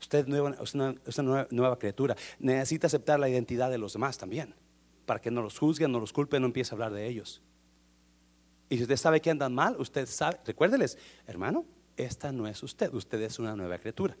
Usted 0.00 0.26
es 0.58 0.74
una, 1.18 1.46
nueva, 1.50 1.78
criatura. 1.78 2.16
Necesita 2.40 2.88
aceptar 2.88 3.20
la 3.20 3.28
identidad 3.28 3.70
de 3.70 3.78
los 3.78 3.92
demás 3.92 4.18
también. 4.18 4.54
Para 5.06 5.20
que 5.20 5.30
no 5.30 5.40
los 5.40 5.56
juzguen, 5.56 5.92
no 5.92 6.00
los 6.00 6.12
culpen, 6.12 6.42
no 6.42 6.46
empiece 6.46 6.72
a 6.72 6.74
hablar 6.74 6.92
de 6.92 7.06
ellos. 7.06 7.40
Y 8.68 8.76
si 8.76 8.82
usted 8.82 8.96
sabe 8.96 9.20
que 9.20 9.30
andan 9.30 9.54
mal, 9.54 9.76
usted 9.78 10.06
sabe, 10.06 10.38
recuérdeles, 10.44 10.98
hermano, 11.26 11.64
esta 11.96 12.32
no 12.32 12.48
es 12.48 12.60
usted, 12.62 12.92
usted 12.92 13.20
es 13.22 13.38
una 13.38 13.54
nueva 13.54 13.78
criatura. 13.78 14.16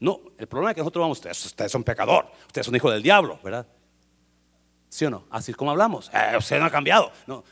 No, 0.00 0.20
el 0.38 0.48
problema 0.48 0.70
es 0.70 0.74
que 0.74 0.80
nosotros 0.80 1.02
vamos, 1.02 1.18
usted 1.46 1.64
es 1.66 1.74
un 1.74 1.84
pecador, 1.84 2.26
usted 2.46 2.62
es 2.62 2.68
un 2.68 2.74
hijo 2.74 2.90
del 2.90 3.02
diablo, 3.02 3.38
¿verdad? 3.44 3.66
¿Sí 4.92 5.06
o 5.06 5.10
no? 5.10 5.24
Así 5.30 5.52
es 5.52 5.56
como 5.56 5.70
hablamos. 5.70 6.10
Eh, 6.12 6.36
usted 6.36 6.58
no 6.58 6.66
ha 6.66 6.70
cambiado. 6.70 7.10
No. 7.26 7.42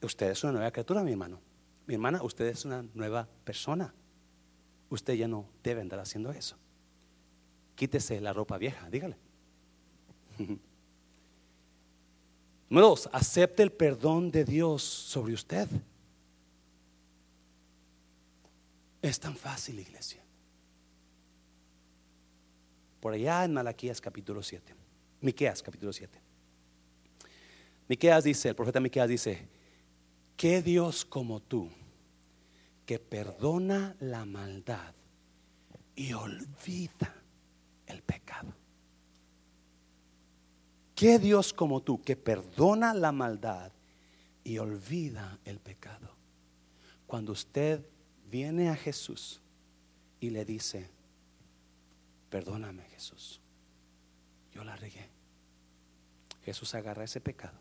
Usted 0.00 0.30
es 0.30 0.44
una 0.44 0.52
nueva 0.52 0.70
criatura, 0.70 1.02
mi 1.02 1.10
hermano. 1.10 1.40
Mi 1.84 1.94
hermana, 1.94 2.22
usted 2.22 2.46
es 2.46 2.64
una 2.64 2.84
nueva 2.94 3.26
persona. 3.42 3.92
Usted 4.88 5.14
ya 5.14 5.26
no 5.26 5.48
debe 5.64 5.80
andar 5.80 5.98
haciendo 5.98 6.30
eso. 6.30 6.56
Quítese 7.74 8.20
la 8.20 8.32
ropa 8.32 8.56
vieja, 8.56 8.88
dígale. 8.88 9.16
Número 12.70 12.86
dos, 12.88 13.10
acepte 13.12 13.64
el 13.64 13.72
perdón 13.72 14.30
de 14.30 14.44
Dios 14.44 14.84
sobre 14.84 15.34
usted. 15.34 15.66
Es 19.02 19.18
tan 19.18 19.34
fácil, 19.34 19.80
iglesia. 19.80 20.22
Por 23.00 23.12
allá 23.12 23.44
en 23.44 23.54
Malaquías 23.54 24.00
capítulo 24.00 24.40
7. 24.40 24.72
Miqueas 25.20 25.60
capítulo 25.60 25.92
7. 25.92 26.23
Miqueas 27.88 28.24
dice, 28.24 28.48
el 28.48 28.54
profeta 28.54 28.80
Miqueas 28.80 29.08
dice, 29.08 29.48
¿qué 30.36 30.62
Dios 30.62 31.04
como 31.04 31.40
tú 31.40 31.70
que 32.86 32.98
perdona 32.98 33.96
la 34.00 34.24
maldad 34.24 34.94
y 35.94 36.12
olvida 36.12 37.14
el 37.86 38.02
pecado? 38.02 38.52
¿Qué 40.94 41.18
Dios 41.18 41.52
como 41.52 41.82
tú 41.82 42.00
que 42.02 42.16
perdona 42.16 42.94
la 42.94 43.12
maldad 43.12 43.72
y 44.44 44.58
olvida 44.58 45.38
el 45.44 45.58
pecado? 45.58 46.14
Cuando 47.06 47.32
usted 47.32 47.84
viene 48.30 48.70
a 48.70 48.76
Jesús 48.76 49.40
y 50.20 50.30
le 50.30 50.44
dice, 50.44 50.88
perdóname 52.30 52.84
Jesús, 52.84 53.40
yo 54.52 54.64
la 54.64 54.76
regué. 54.76 55.08
Jesús 56.44 56.74
agarra 56.74 57.04
ese 57.04 57.20
pecado, 57.20 57.58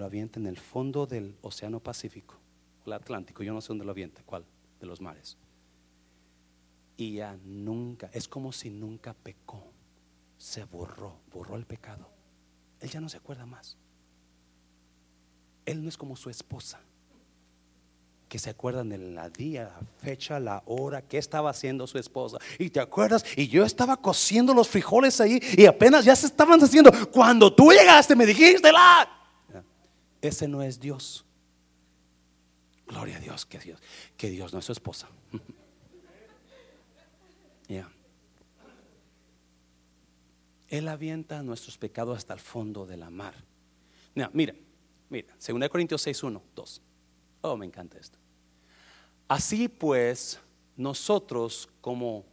lo 0.00 0.06
avienta 0.06 0.40
en 0.40 0.46
el 0.46 0.58
fondo 0.58 1.06
del 1.06 1.36
Océano 1.42 1.78
Pacífico, 1.80 2.34
el 2.86 2.92
Atlántico, 2.92 3.42
yo 3.42 3.52
no 3.52 3.60
sé 3.60 3.68
dónde 3.68 3.84
lo 3.84 3.92
avienta, 3.92 4.22
cuál 4.24 4.44
de 4.80 4.86
los 4.86 5.00
mares. 5.00 5.36
Y 6.96 7.14
ya 7.14 7.38
nunca, 7.44 8.10
es 8.12 8.26
como 8.26 8.52
si 8.52 8.70
nunca 8.70 9.14
pecó 9.14 9.64
se 10.40 10.64
borró, 10.64 11.20
borró 11.30 11.56
el 11.56 11.66
pecado. 11.66 12.08
Él 12.80 12.88
ya 12.88 12.98
no 13.00 13.10
se 13.10 13.18
acuerda 13.18 13.44
más. 13.44 13.76
Él 15.66 15.82
no 15.82 15.88
es 15.90 15.98
como 15.98 16.16
su 16.16 16.30
esposa, 16.30 16.80
que 18.26 18.38
se 18.38 18.48
acuerdan 18.48 18.88
de 18.88 18.96
la 18.96 19.28
día, 19.28 19.64
la 19.64 19.86
fecha, 19.98 20.40
la 20.40 20.62
hora, 20.64 21.02
qué 21.02 21.18
estaba 21.18 21.50
haciendo 21.50 21.86
su 21.86 21.98
esposa. 21.98 22.38
Y 22.58 22.70
te 22.70 22.80
acuerdas, 22.80 23.22
y 23.36 23.48
yo 23.48 23.64
estaba 23.66 23.98
cociendo 23.98 24.54
los 24.54 24.66
frijoles 24.66 25.20
ahí 25.20 25.38
y 25.58 25.66
apenas 25.66 26.06
ya 26.06 26.16
se 26.16 26.26
estaban 26.26 26.58
haciendo. 26.64 26.90
Cuando 27.10 27.54
tú 27.54 27.70
llegaste 27.70 28.16
me 28.16 28.24
dijiste 28.24 28.72
la... 28.72 29.19
Ese 30.20 30.48
no 30.48 30.62
es 30.62 30.80
Dios. 30.80 31.24
Gloria 32.86 33.16
a 33.16 33.20
Dios, 33.20 33.46
que 33.46 33.58
Dios, 33.58 33.80
que 34.16 34.30
Dios 34.30 34.52
no 34.52 34.58
es 34.58 34.64
su 34.64 34.72
esposa. 34.72 35.08
Ya. 37.68 37.88
Él 40.66 40.88
avienta 40.88 41.40
nuestros 41.44 41.78
pecados 41.78 42.18
hasta 42.18 42.34
el 42.34 42.40
fondo 42.40 42.84
de 42.84 42.96
la 42.96 43.10
mar. 43.10 43.34
mira, 44.32 44.56
mira, 45.08 45.28
2 45.46 45.68
Corintios 45.68 46.02
6, 46.02 46.24
1, 46.24 46.42
2. 46.56 46.82
Oh, 47.42 47.56
me 47.56 47.66
encanta 47.66 47.96
esto. 47.96 48.18
Así 49.28 49.68
pues, 49.68 50.40
nosotros 50.76 51.68
como 51.80 52.24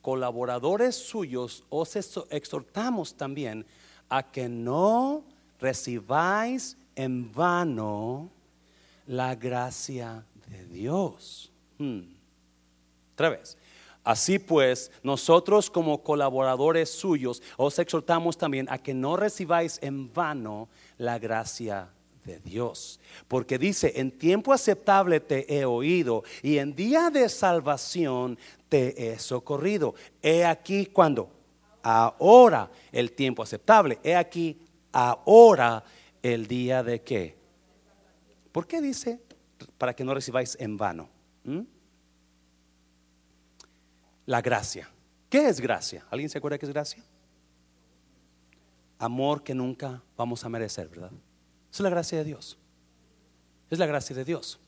colaboradores 0.00 0.94
suyos 0.94 1.64
os 1.68 1.96
exhortamos 2.30 3.16
también 3.16 3.66
a 4.08 4.30
que 4.30 4.48
no 4.48 5.24
recibáis 5.58 6.76
en 6.96 7.32
vano 7.32 8.30
la 9.06 9.34
gracia 9.34 10.24
de 10.46 10.66
Dios. 10.66 11.52
Hmm. 11.78 12.02
Otra 13.14 13.30
vez. 13.30 13.56
Así 14.04 14.38
pues, 14.38 14.90
nosotros 15.02 15.70
como 15.70 16.02
colaboradores 16.02 16.90
suyos 16.90 17.40
os 17.56 17.78
exhortamos 17.78 18.36
también 18.36 18.66
a 18.68 18.78
que 18.78 18.94
no 18.94 19.16
recibáis 19.16 19.78
en 19.80 20.12
vano 20.12 20.68
la 20.98 21.20
gracia 21.20 21.88
de 22.24 22.40
Dios. 22.40 22.98
Porque 23.28 23.58
dice, 23.58 23.92
en 23.96 24.10
tiempo 24.10 24.52
aceptable 24.52 25.20
te 25.20 25.56
he 25.56 25.64
oído 25.64 26.24
y 26.42 26.58
en 26.58 26.74
día 26.74 27.10
de 27.10 27.28
salvación 27.28 28.38
te 28.68 29.12
he 29.12 29.18
socorrido. 29.20 29.94
He 30.20 30.44
aquí 30.44 30.86
cuando, 30.86 31.30
ahora 31.82 32.70
el 32.90 33.12
tiempo 33.12 33.42
aceptable. 33.44 34.00
He 34.02 34.16
aquí 34.16 34.58
ahora 34.92 35.84
el 36.22 36.46
día 36.46 36.82
de 36.82 37.02
qué. 37.02 37.36
¿Por 38.52 38.66
qué 38.66 38.80
dice? 38.80 39.20
Para 39.78 39.94
que 39.94 40.04
no 40.04 40.14
recibáis 40.14 40.56
en 40.60 40.76
vano. 40.76 41.08
¿Mm? 41.44 41.62
la 44.26 44.40
gracia. 44.40 44.88
¿Qué 45.28 45.48
es 45.48 45.60
gracia? 45.60 46.04
¿Alguien 46.10 46.28
se 46.28 46.38
acuerda 46.38 46.58
qué 46.58 46.66
es 46.66 46.72
gracia? 46.72 47.02
Amor 48.98 49.42
que 49.42 49.54
nunca 49.54 50.02
vamos 50.16 50.44
a 50.44 50.48
merecer, 50.48 50.88
¿verdad? 50.88 51.10
Es 51.72 51.80
la 51.80 51.90
gracia 51.90 52.18
de 52.18 52.24
Dios. 52.24 52.58
Es 53.70 53.78
la 53.78 53.86
gracia 53.86 54.14
de 54.14 54.24
Dios. 54.24 54.60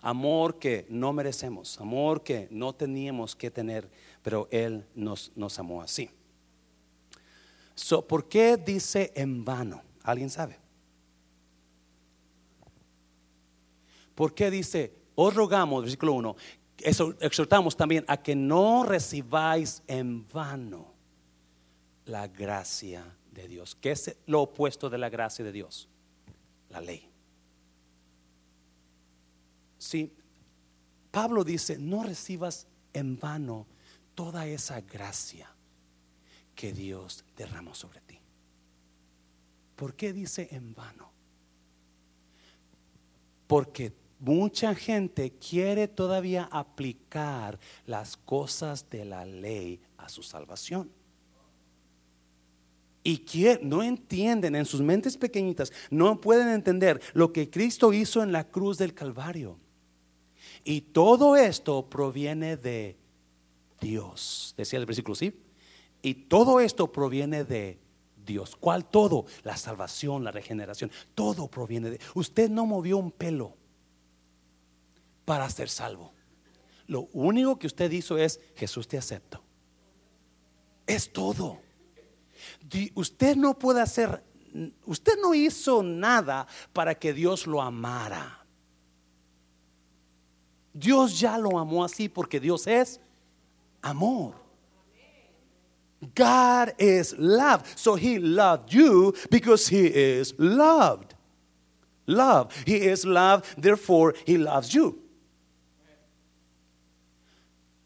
Amor 0.00 0.58
que 0.58 0.84
no 0.88 1.12
merecemos, 1.12 1.80
amor 1.80 2.24
que 2.24 2.48
no 2.50 2.74
teníamos 2.74 3.36
que 3.36 3.52
tener, 3.52 3.88
pero 4.22 4.48
Él 4.50 4.84
nos, 4.96 5.30
nos 5.36 5.58
amó 5.60 5.80
así. 5.80 6.10
So, 7.76 8.06
¿Por 8.06 8.28
qué 8.28 8.56
dice 8.56 9.12
en 9.14 9.44
vano? 9.44 9.82
¿Alguien 10.04 10.30
sabe? 10.30 10.58
¿Por 14.14 14.34
qué 14.34 14.50
dice, 14.50 14.94
os 15.14 15.34
rogamos, 15.34 15.82
versículo 15.82 16.12
1, 16.14 16.36
exhortamos 17.20 17.76
también 17.76 18.04
a 18.08 18.22
que 18.22 18.34
no 18.34 18.84
recibáis 18.84 19.82
en 19.86 20.28
vano 20.28 20.92
la 22.06 22.28
gracia 22.28 23.04
de 23.30 23.48
Dios. 23.48 23.76
¿Qué 23.80 23.92
es 23.92 24.16
lo 24.26 24.42
opuesto 24.42 24.90
de 24.90 24.98
la 24.98 25.08
gracia 25.08 25.44
de 25.44 25.52
Dios? 25.52 25.88
La 26.68 26.80
ley. 26.80 27.08
Sí, 29.78 30.12
Pablo 31.10 31.44
dice, 31.44 31.78
no 31.78 32.02
recibas 32.02 32.66
en 32.92 33.18
vano 33.18 33.66
toda 34.14 34.46
esa 34.46 34.80
gracia 34.80 35.50
que 36.54 36.72
Dios 36.72 37.24
derramó 37.36 37.74
sobre 37.74 38.00
ti. 38.00 38.11
¿Por 39.82 39.96
qué 39.96 40.12
dice 40.12 40.46
en 40.52 40.74
vano? 40.74 41.10
Porque 43.48 43.92
Mucha 44.20 44.76
gente 44.76 45.32
quiere 45.32 45.88
todavía 45.88 46.48
aplicar 46.52 47.58
las 47.86 48.16
cosas 48.16 48.88
de 48.88 49.04
la 49.04 49.26
ley 49.26 49.80
a 49.96 50.08
su 50.08 50.22
salvación. 50.22 50.92
Y 53.02 53.24
no 53.62 53.82
entienden 53.82 54.54
en 54.54 54.64
sus 54.64 54.80
mentes 54.80 55.16
pequeñitas, 55.16 55.72
no 55.90 56.20
pueden 56.20 56.50
entender 56.50 57.02
lo 57.14 57.32
que 57.32 57.50
Cristo 57.50 57.92
hizo 57.92 58.22
en 58.22 58.30
la 58.30 58.46
cruz 58.48 58.78
del 58.78 58.94
Calvario. 58.94 59.58
Y 60.62 60.82
todo 60.82 61.34
esto 61.34 61.90
proviene 61.90 62.56
de 62.56 62.96
Dios, 63.80 64.54
decía 64.56 64.78
el 64.78 64.86
versículo, 64.86 65.16
¿sí? 65.16 65.34
Y 66.00 66.14
todo 66.14 66.60
esto 66.60 66.92
proviene 66.92 67.42
de 67.42 67.81
Dios. 68.24 68.56
¿Cuál 68.56 68.84
todo? 68.84 69.26
La 69.42 69.56
salvación, 69.56 70.24
la 70.24 70.30
regeneración, 70.30 70.90
todo 71.14 71.48
proviene 71.48 71.90
de... 71.90 72.00
Usted 72.14 72.50
no 72.50 72.66
movió 72.66 72.98
un 72.98 73.10
pelo 73.10 73.56
para 75.24 75.48
ser 75.50 75.68
salvo. 75.68 76.12
Lo 76.86 77.08
único 77.12 77.58
que 77.58 77.66
usted 77.66 77.90
hizo 77.90 78.18
es, 78.18 78.40
Jesús 78.54 78.88
te 78.88 78.98
acepto. 78.98 79.42
Es 80.86 81.12
todo. 81.12 81.60
Usted 82.94 83.36
no 83.36 83.58
puede 83.58 83.80
hacer, 83.80 84.22
usted 84.84 85.14
no 85.20 85.34
hizo 85.34 85.82
nada 85.82 86.46
para 86.72 86.94
que 86.94 87.12
Dios 87.12 87.46
lo 87.46 87.62
amara. 87.62 88.44
Dios 90.72 91.20
ya 91.20 91.38
lo 91.38 91.58
amó 91.58 91.84
así 91.84 92.08
porque 92.08 92.40
Dios 92.40 92.66
es 92.66 93.00
amor. 93.80 94.41
God 96.14 96.74
is 96.78 97.14
love. 97.18 97.62
So 97.76 97.94
he 97.94 98.18
loved 98.18 98.72
you 98.72 99.14
because 99.30 99.68
he 99.68 99.86
is 99.86 100.34
loved. 100.38 101.14
Love. 102.06 102.54
He 102.66 102.76
is 102.76 103.04
love, 103.04 103.54
therefore 103.56 104.14
he 104.26 104.38
loves 104.38 104.74
you. 104.74 104.98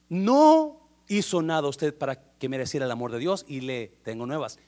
No 0.08 0.88
hizo 1.08 1.42
nada 1.42 1.68
usted 1.68 1.96
para 1.96 2.16
que 2.16 2.48
mereciera 2.48 2.86
el 2.86 2.90
amor 2.90 3.10
de 3.10 3.18
Dios 3.18 3.44
y 3.48 3.60
le 3.60 3.88
tengo 4.04 4.26
nuevas. 4.26 4.58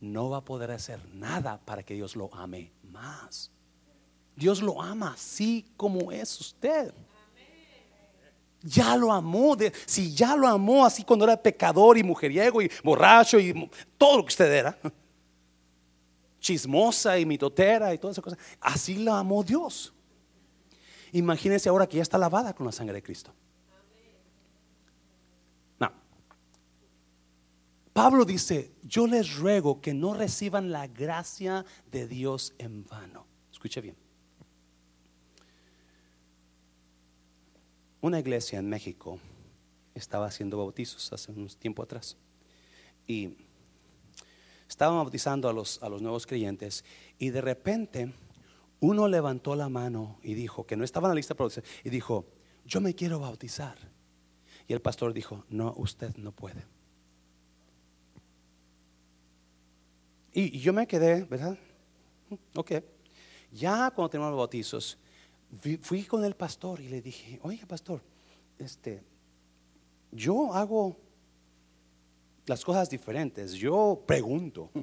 No 0.00 0.30
va 0.30 0.38
a 0.38 0.44
poder 0.44 0.70
hacer 0.70 1.00
nada 1.14 1.60
para 1.64 1.82
que 1.82 1.94
Dios 1.94 2.16
lo 2.16 2.32
ame 2.34 2.72
más. 2.82 3.50
Dios 4.36 4.62
lo 4.62 4.80
ama 4.80 5.12
así 5.14 5.64
como 5.76 6.10
es 6.12 6.40
usted. 6.40 6.92
Ya 8.62 8.96
lo 8.96 9.12
amó. 9.12 9.56
si 9.86 10.14
ya 10.14 10.36
lo 10.36 10.46
amó 10.46 10.86
así 10.86 11.04
cuando 11.04 11.24
era 11.24 11.36
pecador 11.36 11.98
y 11.98 12.02
mujeriego 12.02 12.62
y 12.62 12.70
borracho 12.84 13.38
y 13.38 13.70
todo 13.98 14.18
lo 14.18 14.24
que 14.24 14.28
usted 14.28 14.52
era. 14.52 14.78
chismosa 16.42 17.18
y 17.18 17.24
mitotera 17.24 17.94
y 17.94 17.98
todas 17.98 18.14
esas 18.14 18.24
cosas. 18.24 18.38
Así 18.60 18.96
la 18.96 19.18
amó 19.18 19.42
Dios. 19.42 19.94
Imagínense 21.12 21.68
ahora 21.68 21.86
que 21.86 21.96
ya 21.96 22.02
está 22.02 22.18
lavada 22.18 22.52
con 22.54 22.66
la 22.66 22.72
sangre 22.72 22.94
de 22.94 23.02
Cristo. 23.02 23.32
No. 25.78 25.92
Pablo 27.92 28.24
dice, 28.24 28.72
yo 28.82 29.06
les 29.06 29.36
ruego 29.36 29.80
que 29.80 29.94
no 29.94 30.14
reciban 30.14 30.72
la 30.72 30.86
gracia 30.88 31.64
de 31.90 32.08
Dios 32.08 32.54
en 32.58 32.84
vano. 32.84 33.26
Escuche 33.50 33.80
bien. 33.80 34.01
Una 38.02 38.18
iglesia 38.18 38.58
en 38.58 38.68
México 38.68 39.20
estaba 39.94 40.26
haciendo 40.26 40.58
bautizos 40.58 41.12
hace 41.12 41.30
unos 41.30 41.56
tiempo 41.56 41.84
atrás. 41.84 42.16
Y 43.06 43.36
estaban 44.68 44.96
bautizando 44.96 45.48
a 45.48 45.52
los, 45.52 45.80
a 45.82 45.88
los 45.88 46.02
nuevos 46.02 46.26
creyentes 46.26 46.84
y 47.18 47.30
de 47.30 47.40
repente 47.40 48.12
uno 48.80 49.06
levantó 49.06 49.54
la 49.54 49.68
mano 49.68 50.18
y 50.20 50.34
dijo 50.34 50.66
que 50.66 50.76
no 50.76 50.82
estaba 50.82 51.06
en 51.06 51.10
la 51.10 51.14
lista 51.14 51.36
y 51.84 51.90
dijo, 51.90 52.26
yo 52.66 52.80
me 52.80 52.92
quiero 52.94 53.20
bautizar. 53.20 53.78
Y 54.66 54.72
el 54.72 54.80
pastor 54.80 55.12
dijo, 55.12 55.44
no, 55.48 55.72
usted 55.76 56.16
no 56.16 56.32
puede. 56.32 56.66
Y, 60.32 60.58
yo 60.58 60.72
me 60.72 60.88
quedé, 60.88 61.22
¿verdad? 61.22 61.56
Ok. 62.56 62.72
Ya 63.52 63.92
cuando 63.92 64.10
terminamos 64.10 64.32
los 64.32 64.38
bautizos, 64.38 64.98
fui 65.80 66.04
con 66.04 66.24
el 66.24 66.34
pastor 66.34 66.80
y 66.80 66.88
le 66.88 67.02
dije, 67.02 67.38
oye 67.42 67.66
pastor, 67.66 68.02
este, 68.58 69.02
yo 70.10 70.52
hago 70.52 70.96
las 72.46 72.64
cosas 72.64 72.88
diferentes. 72.88 73.52
Yo 73.52 74.02
pregunto. 74.06 74.70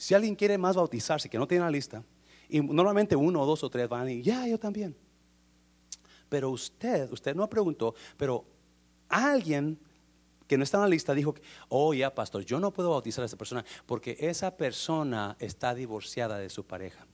Si 0.00 0.14
alguien 0.14 0.36
quiere 0.36 0.56
más 0.56 0.76
bautizarse, 0.76 1.28
que 1.28 1.38
no 1.38 1.48
tiene 1.48 1.64
la 1.64 1.72
lista, 1.72 2.04
y 2.48 2.60
normalmente 2.60 3.16
uno 3.16 3.44
dos 3.44 3.64
o 3.64 3.68
tres 3.68 3.88
van 3.88 4.08
y 4.08 4.22
ya, 4.22 4.46
yo 4.46 4.56
también. 4.56 4.94
Pero 6.28 6.50
usted, 6.50 7.10
usted 7.10 7.34
no 7.34 7.50
preguntó, 7.50 7.96
pero 8.16 8.44
alguien 9.08 9.76
que 10.46 10.56
no 10.56 10.62
está 10.62 10.76
en 10.76 10.82
la 10.82 10.88
lista 10.88 11.14
dijo, 11.14 11.34
oh 11.68 11.94
ya, 11.94 12.14
pastor, 12.14 12.44
yo 12.44 12.60
no 12.60 12.72
puedo 12.72 12.90
bautizar 12.90 13.24
a 13.24 13.26
esa 13.26 13.36
persona 13.36 13.64
porque 13.86 14.16
esa 14.20 14.56
persona 14.56 15.36
está 15.40 15.74
divorciada 15.74 16.38
de 16.38 16.48
su 16.48 16.64
pareja 16.64 17.04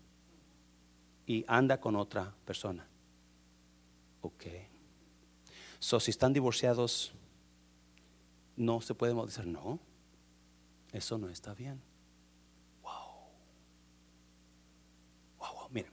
y 1.26 1.44
anda 1.48 1.80
con 1.80 1.96
otra 1.96 2.34
persona. 2.44 2.86
Ok. 4.20 4.44
So, 5.78 6.00
si 6.00 6.10
están 6.10 6.32
divorciados, 6.32 7.12
no 8.56 8.80
se 8.80 8.94
puede 8.94 9.12
bautizar. 9.12 9.46
No, 9.46 9.78
eso 10.92 11.18
no 11.18 11.28
está 11.28 11.54
bien. 11.54 11.80
Wow. 12.82 12.92
Wow, 15.38 15.54
wow. 15.54 15.68
Miren, 15.70 15.92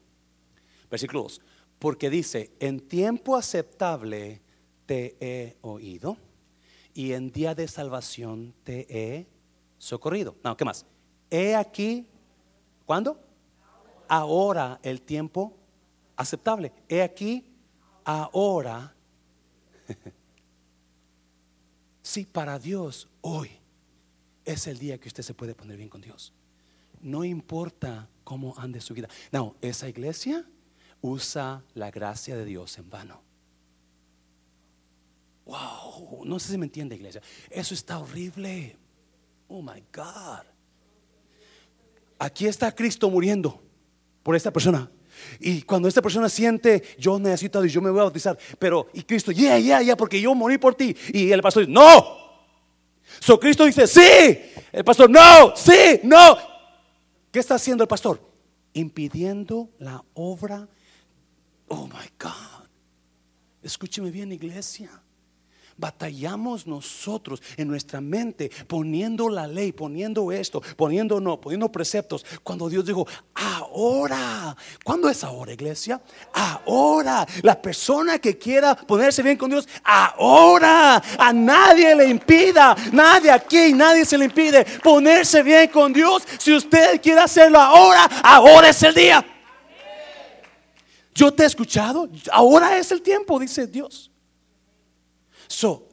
versículo 0.89 1.23
2. 1.23 1.41
Porque 1.79 2.09
dice: 2.09 2.51
En 2.59 2.79
tiempo 2.87 3.35
aceptable 3.35 4.41
te 4.85 5.17
he 5.19 5.57
oído 5.61 6.17
y 6.93 7.13
en 7.13 7.31
día 7.31 7.55
de 7.55 7.67
salvación 7.67 8.53
te 8.63 8.85
he 8.89 9.27
socorrido. 9.77 10.35
No, 10.43 10.55
¿qué 10.55 10.65
más? 10.65 10.85
He 11.29 11.55
aquí, 11.55 12.07
¿cuándo? 12.85 13.19
Ahora 14.13 14.77
el 14.83 15.01
tiempo 15.01 15.57
aceptable. 16.17 16.73
He 16.89 17.01
aquí, 17.01 17.45
ahora 18.03 18.93
Si 22.01 22.25
para 22.25 22.59
Dios 22.59 23.07
hoy 23.21 23.49
es 24.43 24.67
el 24.67 24.79
día 24.79 24.99
que 24.99 25.07
usted 25.07 25.23
se 25.23 25.33
puede 25.33 25.55
poner 25.55 25.77
bien 25.77 25.87
con 25.87 26.01
Dios. 26.01 26.33
No 26.99 27.23
importa 27.23 28.09
cómo 28.25 28.53
ande 28.57 28.81
su 28.81 28.93
vida. 28.93 29.07
No, 29.31 29.55
esa 29.61 29.87
iglesia 29.87 30.45
usa 30.99 31.63
la 31.73 31.89
gracia 31.89 32.35
de 32.35 32.43
Dios 32.43 32.77
en 32.79 32.89
vano. 32.89 33.21
Wow, 35.45 36.25
no 36.25 36.37
sé 36.37 36.51
si 36.51 36.57
me 36.57 36.65
entiende, 36.65 36.95
iglesia. 36.95 37.21
Eso 37.49 37.73
está 37.73 37.99
horrible. 37.99 38.75
Oh 39.47 39.61
my 39.61 39.81
God. 39.93 40.45
Aquí 42.19 42.45
está 42.45 42.75
Cristo 42.75 43.09
muriendo 43.09 43.70
por 44.23 44.35
esta 44.35 44.51
persona. 44.51 44.89
Y 45.39 45.61
cuando 45.63 45.87
esta 45.87 46.01
persona 46.01 46.29
siente, 46.29 46.83
yo 46.97 47.19
necesito 47.19 47.59
a 47.59 47.61
Dios, 47.61 47.73
yo 47.73 47.81
me 47.81 47.89
voy 47.89 47.99
a 47.99 48.03
bautizar. 48.03 48.37
Pero, 48.57 48.87
y 48.93 49.03
Cristo, 49.03 49.31
yeah, 49.31 49.59
yeah, 49.59 49.81
yeah, 49.81 49.95
porque 49.95 50.19
yo 50.19 50.33
morí 50.33 50.57
por 50.57 50.75
ti. 50.75 50.95
Y 51.13 51.31
el 51.31 51.41
pastor 51.41 51.65
dice, 51.65 51.73
no. 51.73 52.21
So 53.19 53.39
Cristo 53.39 53.65
dice, 53.65 53.87
sí. 53.87 54.39
El 54.71 54.83
pastor, 54.83 55.09
no, 55.09 55.55
sí, 55.55 55.99
no. 56.03 56.37
¿Qué 57.31 57.39
está 57.39 57.55
haciendo 57.55 57.83
el 57.83 57.87
pastor? 57.87 58.21
Impidiendo 58.73 59.69
la 59.79 60.03
obra. 60.13 60.67
Oh 61.67 61.87
my 61.87 62.09
God. 62.19 62.67
Escúcheme 63.63 64.11
bien, 64.11 64.31
iglesia 64.31 64.89
batallamos 65.81 66.67
nosotros 66.67 67.41
en 67.57 67.67
nuestra 67.67 67.99
mente 67.99 68.51
poniendo 68.67 69.27
la 69.27 69.47
ley, 69.47 69.71
poniendo 69.71 70.31
esto, 70.31 70.61
poniendo 70.77 71.19
no, 71.19 71.41
poniendo 71.41 71.69
preceptos. 71.71 72.23
Cuando 72.43 72.69
Dios 72.69 72.85
dijo, 72.85 73.05
ahora, 73.33 74.55
¿cuándo 74.83 75.09
es 75.09 75.23
ahora, 75.23 75.51
iglesia? 75.51 75.99
Ahora, 76.31 77.27
la 77.41 77.59
persona 77.59 78.19
que 78.19 78.37
quiera 78.37 78.75
ponerse 78.75 79.23
bien 79.23 79.37
con 79.37 79.49
Dios, 79.49 79.67
ahora, 79.83 81.01
a 81.17 81.33
nadie 81.33 81.95
le 81.95 82.07
impida, 82.07 82.75
nadie 82.93 83.31
aquí, 83.31 83.73
nadie 83.73 84.05
se 84.05 84.17
le 84.17 84.25
impide 84.25 84.63
ponerse 84.83 85.41
bien 85.41 85.67
con 85.69 85.91
Dios. 85.91 86.23
Si 86.37 86.53
usted 86.53 87.01
quiere 87.01 87.21
hacerlo 87.21 87.59
ahora, 87.59 88.03
ahora 88.23 88.69
es 88.69 88.83
el 88.83 88.93
día. 88.93 89.25
Yo 91.15 91.33
te 91.33 91.43
he 91.43 91.47
escuchado, 91.47 92.07
ahora 92.31 92.77
es 92.77 92.91
el 92.91 93.01
tiempo, 93.01 93.39
dice 93.39 93.65
Dios. 93.65 94.10
So, 95.51 95.89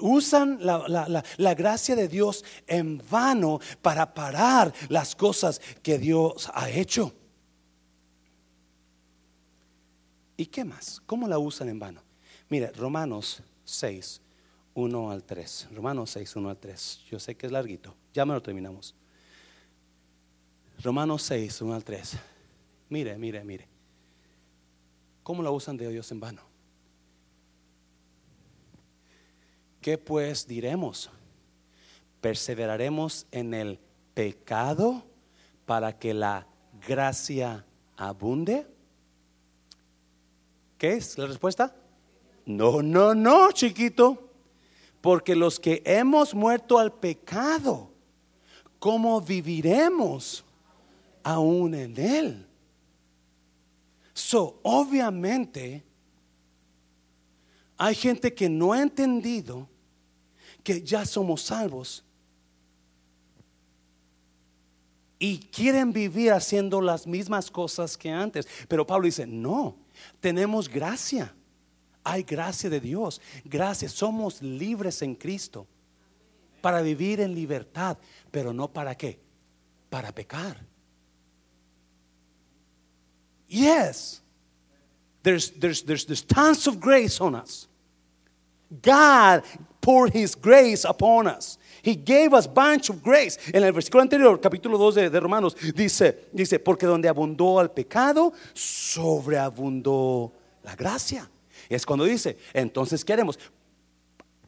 usan 0.00 0.58
la, 0.60 1.54
gracia 1.54 1.96
de 1.96 2.06
Dios 2.08 2.44
en 2.66 3.02
vano 3.10 3.60
para 3.80 4.14
parar 4.14 4.72
las 4.88 5.16
cosas 5.16 5.60
que 5.82 5.98
Dios 5.98 6.48
ha 6.54 6.70
hecho. 6.70 7.12
¿Y 10.36 10.46
qué 10.46 10.64
más? 10.64 11.02
¿Cómo 11.04 11.26
la 11.26 11.38
usan 11.38 11.68
en 11.68 11.78
vano? 11.78 12.00
Mire, 12.48 12.70
Romanos 12.72 13.42
6, 13.64 14.20
1 14.74 15.10
al 15.10 15.24
3. 15.24 15.68
Romanos 15.74 16.10
6, 16.10 16.36
1 16.36 16.48
al 16.48 16.56
3. 16.56 17.00
Yo 17.10 17.18
sé 17.18 17.34
que 17.34 17.46
es 17.46 17.52
larguito. 17.52 17.94
Ya 18.14 18.24
me 18.24 18.34
lo 18.34 18.42
terminamos. 18.42 18.94
Romanos 20.80 21.22
6, 21.22 21.60
1 21.60 21.74
al 21.74 21.84
3. 21.84 22.18
Mire, 22.88 23.18
mire, 23.18 23.44
mire. 23.44 23.68
¿Cómo 25.22 25.42
la 25.42 25.50
usan 25.50 25.76
de 25.76 25.88
Dios 25.88 26.10
en 26.12 26.20
vano? 26.20 26.51
¿Qué 29.82 29.98
pues 29.98 30.46
diremos? 30.46 31.10
¿Perseveraremos 32.20 33.26
en 33.32 33.52
el 33.52 33.80
pecado 34.14 35.02
para 35.66 35.98
que 35.98 36.14
la 36.14 36.46
gracia 36.86 37.66
abunde? 37.96 38.64
¿Qué 40.78 40.92
es 40.92 41.18
la 41.18 41.26
respuesta? 41.26 41.74
No, 42.46 42.80
no, 42.80 43.12
no, 43.12 43.50
chiquito. 43.50 44.30
Porque 45.00 45.34
los 45.34 45.58
que 45.58 45.82
hemos 45.84 46.32
muerto 46.32 46.78
al 46.78 46.92
pecado, 46.92 47.90
¿cómo 48.78 49.20
viviremos 49.20 50.44
aún 51.24 51.74
en 51.74 51.98
él? 51.98 52.46
So, 54.14 54.60
obviamente, 54.62 55.82
hay 57.76 57.96
gente 57.96 58.32
que 58.32 58.48
no 58.48 58.72
ha 58.72 58.80
entendido 58.80 59.71
que 60.62 60.82
ya 60.82 61.04
somos 61.04 61.42
salvos 61.42 62.04
y 65.18 65.38
quieren 65.38 65.92
vivir 65.92 66.32
haciendo 66.32 66.80
las 66.80 67.06
mismas 67.06 67.48
cosas 67.48 67.96
que 67.96 68.10
antes. 68.10 68.48
Pero 68.66 68.84
Pablo 68.84 69.06
dice, 69.06 69.24
no, 69.24 69.76
tenemos 70.18 70.68
gracia. 70.68 71.32
Hay 72.02 72.24
gracia 72.24 72.68
de 72.68 72.80
Dios. 72.80 73.20
Gracias. 73.44 73.92
Somos 73.92 74.42
libres 74.42 75.00
en 75.00 75.14
Cristo 75.14 75.68
para 76.60 76.82
vivir 76.82 77.20
en 77.20 77.36
libertad. 77.36 77.98
Pero 78.32 78.52
no 78.52 78.72
para 78.72 78.96
qué? 78.96 79.20
Para 79.88 80.10
pecar. 80.10 80.56
Yes. 83.46 84.22
There's, 85.22 85.52
there's, 85.52 85.84
there's, 85.84 86.04
there's 86.04 86.26
tons 86.26 86.66
of 86.66 86.80
grace 86.80 87.20
on 87.20 87.36
us. 87.36 87.68
God 88.82 89.44
poured 89.82 90.14
His 90.14 90.34
grace 90.34 90.86
upon 90.86 91.26
us. 91.26 91.58
He 91.82 91.94
gave 91.94 92.32
us 92.32 92.46
bunch 92.46 92.88
of 92.88 93.02
grace. 93.02 93.38
En 93.52 93.62
el 93.62 93.72
versículo 93.72 94.00
anterior, 94.00 94.40
capítulo 94.40 94.78
2 94.78 94.94
de, 94.94 95.10
de, 95.10 95.20
Romanos, 95.20 95.54
dice, 95.74 96.28
dice, 96.32 96.58
porque 96.58 96.86
donde 96.86 97.08
abundó 97.08 97.60
el 97.60 97.70
pecado, 97.70 98.32
sobreabundó 98.54 100.32
la 100.62 100.74
gracia. 100.74 101.28
Es 101.68 101.84
cuando 101.84 102.06
dice, 102.06 102.38
entonces, 102.54 103.04
¿qué 103.04 103.12
haremos? 103.12 103.38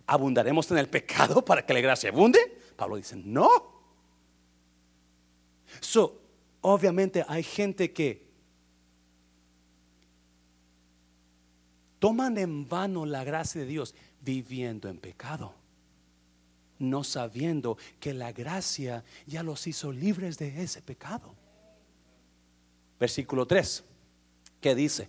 ¿Abundaremos 0.07 0.71
en 0.71 0.79
el 0.79 0.89
pecado 0.89 1.45
para 1.45 1.67
que 1.67 1.75
la 1.75 1.81
gracia 1.81 2.09
abunde? 2.09 2.39
Pablo 2.77 2.97
dice, 2.97 3.17
no. 3.17 3.51
So, 5.81 6.25
Obviamente 6.67 7.23
hay 7.29 7.43
gente 7.43 7.93
que 7.93 8.27
toman 11.99 12.39
en 12.39 12.67
vano 12.67 13.05
la 13.05 13.23
gracia 13.23 13.61
de 13.61 13.67
Dios 13.67 13.95
viviendo 14.25 14.89
en 14.89 14.99
pecado, 14.99 15.55
no 16.79 17.05
sabiendo 17.05 17.77
que 18.01 18.15
la 18.15 18.33
gracia 18.33 19.05
ya 19.27 19.43
los 19.43 19.67
hizo 19.67 19.93
libres 19.93 20.39
de 20.39 20.63
ese 20.63 20.83
pecado. 20.83 21.35
Versículo 22.99 23.47
3, 23.47 23.85
¿qué 24.61 24.75
dice? 24.75 25.09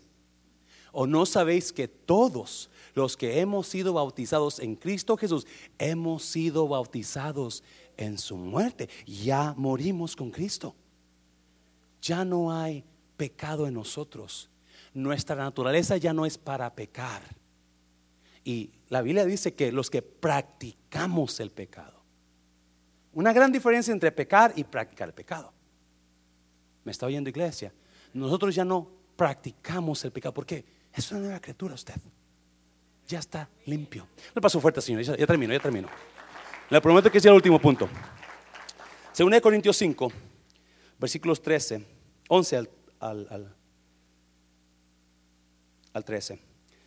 ¿O 0.92 1.08
no 1.08 1.26
sabéis 1.26 1.74
que 1.74 1.88
todos 1.88 2.70
los 2.94 3.18
que 3.18 3.42
hemos 3.42 3.68
sido 3.68 3.94
bautizados 3.94 4.60
en 4.60 4.76
Cristo 4.76 5.18
Jesús, 5.18 5.46
hemos 5.78 6.24
sido 6.24 6.68
bautizados 6.68 7.64
en 7.98 8.18
su 8.18 8.38
muerte? 8.38 8.90
Ya 9.06 9.54
morimos 9.58 10.16
con 10.16 10.32
Cristo. 10.32 10.74
Ya 12.02 12.24
no 12.24 12.54
hay 12.54 12.84
pecado 13.18 13.68
en 13.68 13.74
nosotros. 13.74 14.50
Nuestra 14.94 15.36
naturaleza 15.36 15.98
ya 15.98 16.14
no 16.14 16.26
es 16.26 16.38
para 16.38 16.74
pecar. 16.74 17.22
Y 18.46 18.70
la 18.90 19.02
Biblia 19.02 19.26
dice 19.26 19.56
que 19.56 19.72
los 19.72 19.90
que 19.90 20.04
practicamos 20.04 21.40
el 21.40 21.52
pecado. 21.52 22.02
Una 23.12 23.34
gran 23.34 23.52
diferencia 23.52 23.92
entre 23.92 24.12
pecar 24.12 24.54
y 24.56 24.64
practicar 24.64 25.10
el 25.10 25.14
pecado. 25.14 25.52
¿Me 26.84 26.92
está 26.92 27.08
oyendo 27.08 27.30
iglesia? 27.30 27.74
Nosotros 28.14 28.54
ya 28.54 28.64
no 28.64 28.88
practicamos 29.16 30.06
el 30.06 30.12
pecado. 30.12 30.34
¿Por 30.34 30.46
qué? 30.46 30.64
Es 30.94 31.12
una 31.12 31.22
nueva 31.22 31.40
criatura 31.40 31.74
usted. 31.74 31.96
Ya 33.08 33.20
está 33.20 33.50
limpio. 33.66 34.08
No 34.36 34.42
paso 34.42 34.62
fuerte, 34.62 34.80
Señor. 34.80 35.02
Ya, 35.02 35.26
termino, 35.26 35.52
ya 35.52 35.60
termino. 35.60 35.88
Le 36.70 36.80
prometo 36.82 37.12
que 37.12 37.18
es 37.18 37.26
el 37.26 37.34
último 37.34 37.60
punto. 37.60 37.90
Según 39.12 39.32
de 39.32 39.42
Corintios 39.42 39.76
5, 39.78 40.12
versículos 41.00 41.42
13, 41.42 41.84
11 42.28 42.58
al, 42.58 42.70
al, 43.00 43.56
al, 45.94 46.06
13. 46.06 46.40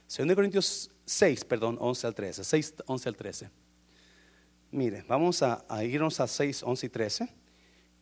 Según 0.07 0.29
de 0.29 0.35
Corintios 0.35 0.91
6, 1.09 1.47
perdón, 1.47 1.79
11 1.81 2.07
al 2.07 2.15
13. 2.15 2.45
6, 2.45 2.75
11 2.85 3.09
al 3.09 3.17
13. 3.17 3.51
Mire, 4.71 5.03
vamos 5.09 5.43
a, 5.43 5.65
a 5.67 5.83
irnos 5.83 6.21
a 6.21 6.27
6, 6.27 6.63
11 6.63 6.87
y 6.87 6.89
13 6.91 7.29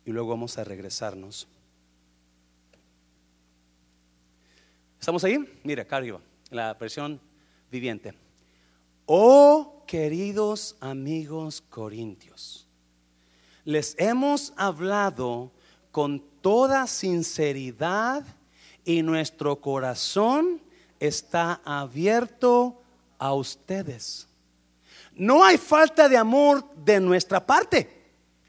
y 0.06 0.10
luego 0.10 0.30
vamos 0.30 0.58
a 0.58 0.64
regresarnos. 0.64 1.46
¿Estamos 4.98 5.22
ahí? 5.22 5.38
Mira, 5.62 5.82
acá 5.82 5.98
arriba, 5.98 6.20
la 6.50 6.74
versión 6.74 7.20
viviente. 7.70 8.12
Oh 9.04 9.84
queridos 9.86 10.74
amigos 10.80 11.60
corintios, 11.60 12.66
les 13.64 13.94
hemos 14.00 14.52
hablado 14.56 15.52
con 15.92 16.24
toda 16.40 16.88
sinceridad 16.88 18.24
y 18.84 19.02
nuestro 19.02 19.60
corazón 19.60 20.60
está 20.98 21.60
abierto 21.64 22.82
a 23.18 23.34
ustedes. 23.34 24.28
No 25.14 25.44
hay 25.44 25.56
falta 25.56 26.08
de 26.08 26.16
amor 26.16 26.64
de 26.74 27.00
nuestra 27.00 27.44
parte, 27.44 27.88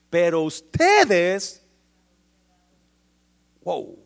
pero 0.10 0.44
ustedes, 0.44 1.62
wow, 3.64 3.98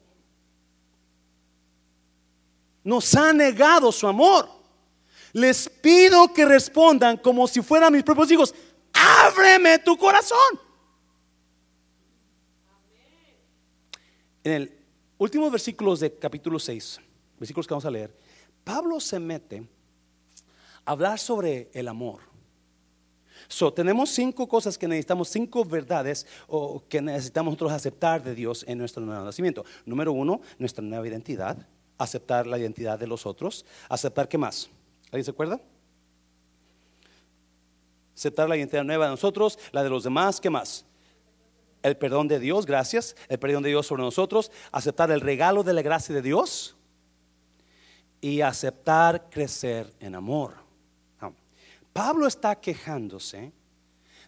nos 2.84 3.16
ha 3.16 3.34
negado 3.34 3.92
su 3.92 4.08
amor. 4.08 4.50
Les 5.34 5.70
pido 5.70 6.34
que 6.34 6.46
respondan 6.46 7.18
como 7.18 7.48
si 7.48 7.62
fueran 7.62 7.94
mis 7.94 8.04
propios 8.04 8.32
hijos. 8.32 8.56
Ábreme 8.94 9.80
tu 9.80 9.98
corazón. 9.98 10.60
En 14.44 14.52
el 14.54 14.80
último 15.18 15.50
versículos 15.50 16.00
de 16.00 16.18
capítulo 16.18 16.60
6, 16.60 17.00
versículos 17.40 17.68
que 17.68 17.74
vamos 17.74 17.86
a 17.86 17.92
leer, 17.92 18.16
Pablo 18.64 19.00
se 19.00 19.20
mete 19.20 19.68
hablar 20.92 21.20
sobre 21.20 21.70
el 21.74 21.88
amor. 21.88 22.22
So, 23.48 23.74
tenemos 23.74 24.10
cinco 24.10 24.48
cosas 24.48 24.78
que 24.78 24.88
necesitamos, 24.88 25.28
cinco 25.28 25.66
verdades 25.66 26.26
o 26.48 26.84
que 26.88 27.02
necesitamos 27.02 27.52
nosotros 27.52 27.72
aceptar 27.74 28.24
de 28.24 28.34
Dios 28.34 28.64
en 28.68 28.78
nuestro 28.78 29.04
nuevo 29.04 29.26
nacimiento. 29.26 29.66
Número 29.86 30.14
uno, 30.14 30.42
nuestra 30.58 30.84
nueva 30.84 31.08
identidad 31.08 31.58
aceptar 32.02 32.48
la 32.48 32.58
identidad 32.58 32.98
de 32.98 33.06
los 33.06 33.26
otros, 33.28 33.64
aceptar 33.88 34.28
qué 34.28 34.38
más. 34.38 34.70
¿Alguien 35.06 35.24
se 35.24 35.32
acuerda? 35.32 35.62
Aceptar 38.16 38.50
la 38.50 38.58
identidad 38.58 38.84
nueva 38.84 39.06
de 39.06 39.12
nosotros, 39.12 39.60
la 39.72 39.84
de 39.84 39.90
los 39.90 40.04
demás, 40.04 40.42
¿qué 40.42 40.50
más? 40.50 40.86
El 41.84 41.98
perdón 41.98 42.28
de 42.28 42.40
Dios, 42.40 42.66
gracias, 42.66 43.16
el 43.30 43.38
perdón 43.38 43.64
de 43.64 43.70
Dios 43.70 43.86
sobre 43.86 44.02
nosotros, 44.02 44.52
aceptar 44.72 45.12
el 45.12 45.22
regalo 45.22 45.64
de 45.64 45.74
la 45.74 45.82
gracia 45.84 46.14
de 46.14 46.22
Dios 46.24 46.76
y 48.20 48.42
aceptar 48.42 49.30
crecer 49.30 49.94
en 50.00 50.16
amor. 50.16 50.61
Pablo 51.94 52.28
está 52.28 52.60
quejándose 52.60 53.52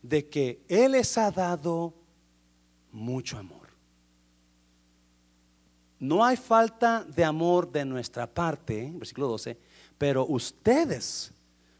de 0.01 0.27
que 0.27 0.61
Él 0.67 0.91
les 0.93 1.17
ha 1.17 1.31
dado 1.31 1.93
mucho 2.91 3.37
amor. 3.37 3.69
No 5.99 6.25
hay 6.25 6.35
falta 6.35 7.03
de 7.05 7.23
amor 7.23 7.71
de 7.71 7.85
nuestra 7.85 8.27
parte, 8.27 8.91
versículo 8.93 9.29
12, 9.29 9.57
pero 9.97 10.25
ustedes 10.25 11.31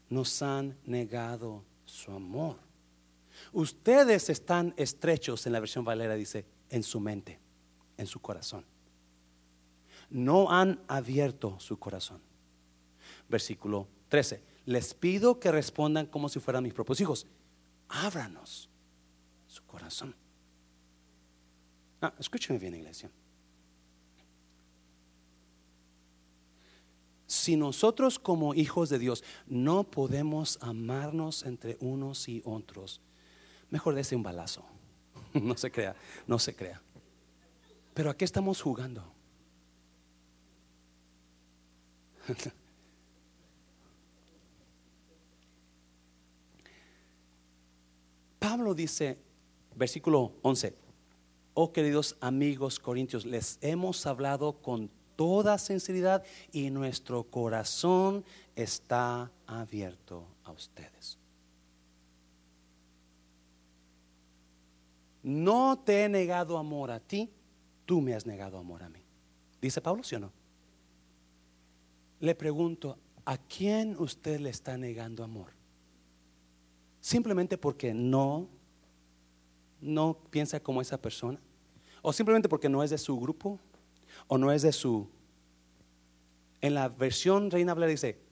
nos 0.08 0.40
han 0.40 0.76
negado 0.86 1.62
su 1.84 2.10
amor. 2.10 2.56
Ustedes 3.52 4.30
están 4.30 4.72
estrechos, 4.78 5.46
en 5.46 5.52
la 5.52 5.60
versión 5.60 5.84
Valera 5.84 6.14
dice, 6.14 6.46
en 6.70 6.82
su 6.82 7.00
mente, 7.00 7.38
en 7.98 8.06
su 8.06 8.20
corazón. 8.20 8.64
No 10.08 10.50
han 10.50 10.80
abierto 10.88 11.60
su 11.60 11.78
corazón. 11.78 12.22
Versículo 13.28 13.86
13. 14.08 14.53
Les 14.66 14.94
pido 14.94 15.38
que 15.38 15.52
respondan 15.52 16.06
como 16.06 16.28
si 16.28 16.40
fueran 16.40 16.64
mis 16.64 16.72
propios 16.72 17.00
hijos. 17.00 17.26
Ábranos 17.88 18.70
su 19.46 19.62
corazón. 19.64 20.14
Ah, 22.00 22.12
escúcheme 22.18 22.58
bien, 22.58 22.74
iglesia. 22.74 23.10
Si 27.26 27.56
nosotros 27.56 28.18
como 28.18 28.54
hijos 28.54 28.88
de 28.88 28.98
Dios 28.98 29.24
no 29.46 29.84
podemos 29.84 30.58
amarnos 30.60 31.44
entre 31.44 31.76
unos 31.80 32.28
y 32.28 32.42
otros, 32.44 33.00
mejor 33.70 33.94
dése 33.94 34.16
un 34.16 34.22
balazo. 34.22 34.64
No 35.34 35.56
se 35.56 35.68
crea, 35.68 35.96
no 36.28 36.38
se 36.38 36.54
crea. 36.54 36.80
Pero 37.92 38.08
¿a 38.08 38.16
qué 38.16 38.24
estamos 38.24 38.62
jugando? 38.62 39.04
Pablo 48.44 48.74
dice, 48.74 49.16
versículo 49.74 50.34
11, 50.42 50.74
oh 51.54 51.72
queridos 51.72 52.14
amigos 52.20 52.78
corintios, 52.78 53.24
les 53.24 53.56
hemos 53.62 54.04
hablado 54.04 54.60
con 54.60 54.90
toda 55.16 55.56
sinceridad 55.56 56.22
y 56.52 56.68
nuestro 56.68 57.24
corazón 57.24 58.22
está 58.54 59.32
abierto 59.46 60.26
a 60.44 60.52
ustedes. 60.52 61.16
No 65.22 65.78
te 65.78 66.04
he 66.04 66.08
negado 66.10 66.58
amor 66.58 66.90
a 66.90 67.00
ti, 67.00 67.30
tú 67.86 68.02
me 68.02 68.12
has 68.12 68.26
negado 68.26 68.58
amor 68.58 68.82
a 68.82 68.90
mí. 68.90 69.00
Dice 69.58 69.80
Pablo, 69.80 70.04
¿sí 70.04 70.16
o 70.16 70.20
no? 70.20 70.30
Le 72.20 72.34
pregunto, 72.34 72.98
¿a 73.24 73.38
quién 73.38 73.96
usted 73.98 74.38
le 74.38 74.50
está 74.50 74.76
negando 74.76 75.24
amor? 75.24 75.53
Simplemente 77.04 77.58
porque 77.58 77.92
no, 77.92 78.48
no 79.78 80.16
piensa 80.30 80.58
como 80.58 80.80
esa 80.80 80.96
persona. 80.96 81.38
O 82.00 82.14
simplemente 82.14 82.48
porque 82.48 82.70
no 82.70 82.82
es 82.82 82.88
de 82.88 82.96
su 82.96 83.20
grupo 83.20 83.60
o 84.26 84.38
no 84.38 84.50
es 84.50 84.62
de 84.62 84.72
su... 84.72 85.06
En 86.62 86.72
la 86.72 86.88
versión 86.88 87.50
Reina 87.50 87.74
Valera 87.74 87.90
dice, 87.90 88.22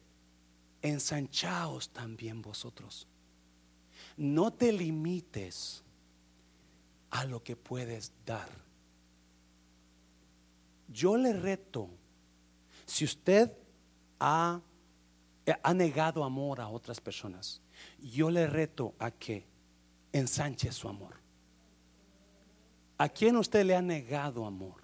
ensanchaos 0.81 1.90
también 1.90 2.40
vosotros. 2.40 3.07
No 4.16 4.55
te 4.55 4.73
limites 4.73 5.82
a 7.11 7.27
lo 7.27 7.43
que 7.43 7.57
puedes 7.57 8.11
dar. 8.24 8.49
Yo 10.89 11.19
le 11.19 11.35
reto, 11.35 11.90
si 12.86 13.05
usted 13.05 13.53
ha, 14.19 14.62
ha 15.62 15.74
negado 15.74 16.24
amor 16.24 16.62
a 16.62 16.69
otras 16.70 17.03
personas, 17.03 17.61
yo 18.00 18.30
le 18.30 18.46
reto 18.46 18.94
a 18.98 19.10
que 19.10 19.46
ensanche 20.12 20.72
su 20.72 20.88
amor. 20.88 21.16
¿A 22.98 23.09
quién 23.09 23.36
usted 23.36 23.64
le 23.64 23.74
ha 23.74 23.82
negado 23.82 24.46
amor? 24.46 24.82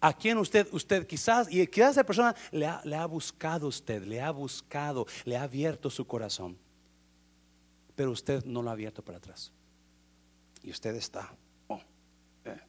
a 0.00 0.12
quien 0.12 0.38
usted, 0.38 0.68
usted 0.72 1.06
quizás, 1.06 1.48
y 1.50 1.66
quizás 1.66 1.92
esa 1.92 2.04
persona 2.04 2.34
le 2.52 2.66
ha, 2.66 3.06
buscado 3.06 3.68
usted, 3.68 4.04
le 4.04 4.20
ha 4.20 4.30
buscado, 4.30 5.06
le 5.24 5.36
ha 5.36 5.42
abierto 5.42 5.90
su 5.90 6.06
corazón, 6.06 6.58
pero 7.94 8.10
usted 8.10 8.44
no 8.44 8.62
lo 8.62 8.70
ha 8.70 8.74
abierto 8.74 9.02
para 9.02 9.18
atrás. 9.18 9.52
Y 10.62 10.70
usted 10.70 10.94
está, 10.94 11.34
oh, 11.68 11.80
eh, 12.44 12.60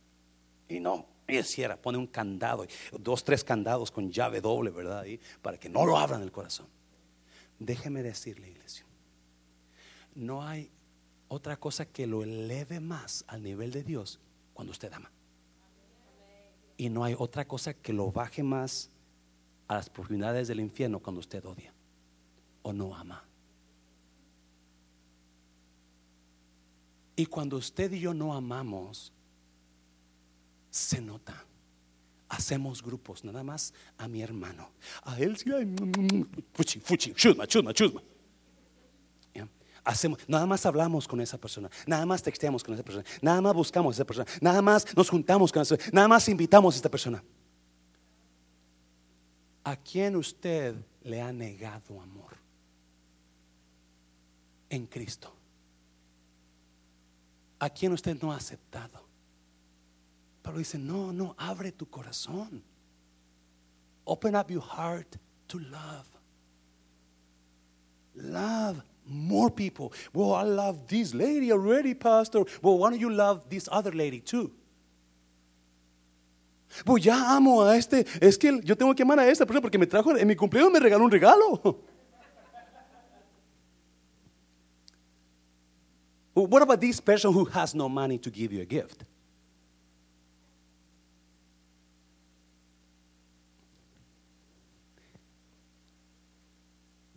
y 0.70 0.80
no, 0.80 1.06
Y 1.28 1.42
cierra, 1.44 1.76
pone 1.76 1.98
un 1.98 2.08
candado, 2.08 2.66
dos, 3.00 3.24
tres 3.24 3.44
candados 3.44 3.92
con 3.92 4.12
llave 4.12 4.42
doble, 4.42 4.70
¿verdad? 4.70 5.06
Para 5.42 5.58
que 5.58 5.70
no 5.70 5.86
lo 5.86 5.98
abran 5.98 6.22
el 6.22 6.32
corazón. 6.32 6.68
Déjeme 7.60 8.04
decirle, 8.04 8.50
iglesia, 8.50 8.86
no 10.16 10.44
hay 10.44 10.72
otra 11.28 11.58
cosa 11.58 11.86
que 11.86 12.08
lo 12.08 12.24
eleve 12.24 12.80
más 12.80 13.26
al 13.28 13.44
nivel 13.44 13.72
de 13.72 13.84
Dios 13.84 14.20
cuando 14.54 14.72
usted 14.72 14.92
ama. 14.94 15.12
Y 16.78 16.90
no 16.90 17.04
hay 17.04 17.16
otra 17.18 17.48
cosa 17.48 17.74
que 17.74 17.94
lo 17.94 18.12
baje 18.12 18.44
más 18.44 18.90
a 19.68 19.76
las 19.76 19.90
profundidades 19.90 20.48
del 20.48 20.60
infierno 20.60 21.00
cuando 21.00 21.20
usted 21.20 21.44
odia 21.46 21.74
o 22.64 22.74
no 22.74 22.96
ama. 22.96 23.24
Y 27.16 27.26
cuando 27.28 27.58
usted 27.58 27.92
y 27.94 28.00
yo 28.00 28.14
no 28.14 28.34
amamos, 28.34 29.14
se 30.70 31.00
nota. 31.00 31.46
Hacemos 32.28 32.84
grupos, 32.84 33.24
nada 33.24 33.44
más 33.44 33.74
a 33.98 34.08
mi 34.08 34.22
hermano. 34.22 34.70
A 35.04 35.18
él 35.18 35.38
sí, 35.38 35.50
hay, 35.52 35.66
fuchi, 36.54 36.80
fuchi, 36.80 37.14
chusma, 37.14 37.48
chusma, 37.48 37.74
chusma. 37.74 38.02
Hacemos, 39.86 40.20
nada 40.28 40.48
más 40.48 40.66
hablamos 40.66 41.08
con 41.08 41.22
esa 41.22 41.38
persona, 41.38 41.70
nada 41.86 42.08
más 42.08 42.24
texteamos 42.24 42.64
con 42.64 42.74
esa 42.74 42.84
persona, 42.84 43.06
nada 43.22 43.40
más 43.40 43.54
buscamos 43.54 43.94
a 43.94 43.98
esa 43.98 44.06
persona, 44.06 44.26
nada 44.42 44.60
más 44.60 44.98
nos 44.98 45.08
juntamos 45.12 45.52
con 45.52 45.62
esa 45.62 45.76
persona, 45.76 45.92
nada 45.94 46.08
más 46.08 46.28
invitamos 46.28 46.74
a 46.74 46.78
esta 46.78 46.90
persona. 46.90 47.24
¿A 49.64 49.76
quién 49.76 50.16
usted 50.16 50.76
le 51.04 51.22
ha 51.22 51.32
negado 51.32 52.02
amor? 52.02 52.36
En 54.70 54.88
Cristo. 54.88 55.32
¿A 57.60 57.70
quién 57.70 57.94
usted 57.94 58.20
no 58.20 58.34
ha 58.34 58.38
aceptado? 58.38 59.06
Pero 60.42 60.58
dice, 60.58 60.80
no, 60.80 61.14
no, 61.14 61.36
abre 61.38 61.72
tu 61.72 61.88
corazón. 61.88 62.64
Open 64.04 64.36
up 64.36 64.50
your 64.50 64.64
heart 64.64 65.16
to 65.48 65.60
love. 65.60 66.08
Love 68.16 68.84
more 69.08 69.50
people. 69.50 69.92
Well, 70.14 70.34
I 70.34 70.44
love 70.44 70.88
this 70.88 71.14
lady 71.14 71.52
already, 71.52 71.94
Pastor. 71.94 72.44
Well, 72.62 72.78
why 72.78 72.90
don't 72.90 73.00
you 73.00 73.10
love 73.10 73.50
this 73.50 73.70
other 73.72 73.92
lady 73.92 74.20
too? 74.20 74.52
Pues 76.84 77.04
ya 77.04 77.36
amo 77.36 77.62
a 77.62 77.78
este. 77.78 78.06
Es 78.20 78.38
que 78.38 78.60
yo 78.64 78.76
tengo 78.76 78.94
que 78.94 79.04
amar 79.04 79.20
a 79.20 79.28
esta 79.28 79.46
persona 79.46 79.62
porque 79.62 79.78
me 79.78 79.88
trajo 79.88 80.18
en 80.18 80.28
mi 80.28 80.36
cumpleaños 80.36 80.72
me 80.72 80.80
regaló 80.80 81.06
un 81.06 81.12
regalo. 81.12 81.62
what 86.34 86.62
about 86.62 86.82
this 86.82 87.00
person 87.00 87.32
who 87.32 87.46
has 87.46 87.74
no 87.74 87.88
money 87.88 88.18
to 88.18 88.30
give 88.30 88.52
you 88.52 88.62
a 88.62 88.66
gift? 88.66 89.06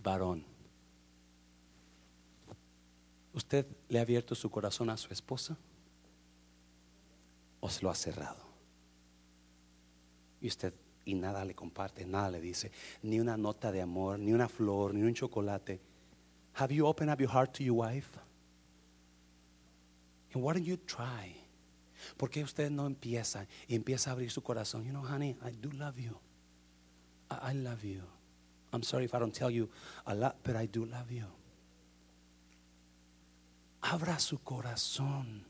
Varón. 0.00 0.47
¿Usted 3.38 3.66
le 3.88 4.00
ha 4.00 4.02
abierto 4.02 4.34
su 4.34 4.50
corazón 4.50 4.90
a 4.90 4.96
su 4.96 5.12
esposa? 5.12 5.56
¿O 7.60 7.70
se 7.70 7.84
lo 7.84 7.88
ha 7.88 7.94
cerrado? 7.94 8.42
Y 10.40 10.48
usted 10.48 10.74
y 11.04 11.14
nada 11.14 11.44
le 11.44 11.54
comparte, 11.54 12.04
nada 12.04 12.32
le 12.32 12.40
dice, 12.40 12.72
ni 13.00 13.20
una 13.20 13.36
nota 13.36 13.70
de 13.70 13.80
amor, 13.80 14.18
ni 14.18 14.32
una 14.32 14.48
flor, 14.48 14.92
ni 14.92 15.02
un 15.02 15.14
chocolate. 15.14 15.80
Have 16.54 16.74
you 16.74 16.84
opened 16.84 17.12
up 17.12 17.20
your 17.20 17.30
heart 17.30 17.52
to 17.52 17.62
your 17.62 17.76
wife? 17.76 18.18
And 20.34 20.42
why 20.42 20.54
don't 20.54 20.66
you 20.66 20.76
try? 20.76 21.36
¿Por 22.16 22.30
qué 22.30 22.42
usted 22.42 22.72
no 22.72 22.88
empieza 22.88 23.46
y 23.68 23.76
empieza 23.76 24.10
a 24.10 24.14
abrir 24.14 24.32
su 24.32 24.42
corazón? 24.42 24.84
You 24.84 24.90
know, 24.90 25.04
honey, 25.04 25.36
I 25.46 25.52
do 25.52 25.70
love 25.70 26.00
you. 26.00 26.18
I, 27.30 27.52
I 27.52 27.54
love 27.54 27.84
you. 27.84 28.02
I'm 28.72 28.82
sorry 28.82 29.04
if 29.04 29.14
I 29.14 29.20
don't 29.20 29.32
tell 29.32 29.50
you 29.52 29.70
a 30.06 30.14
lot, 30.16 30.34
but 30.42 30.56
I 30.56 30.66
do 30.66 30.84
love 30.84 31.12
you. 31.12 31.37
Abra 33.80 34.18
su 34.18 34.38
corazón. 34.38 35.46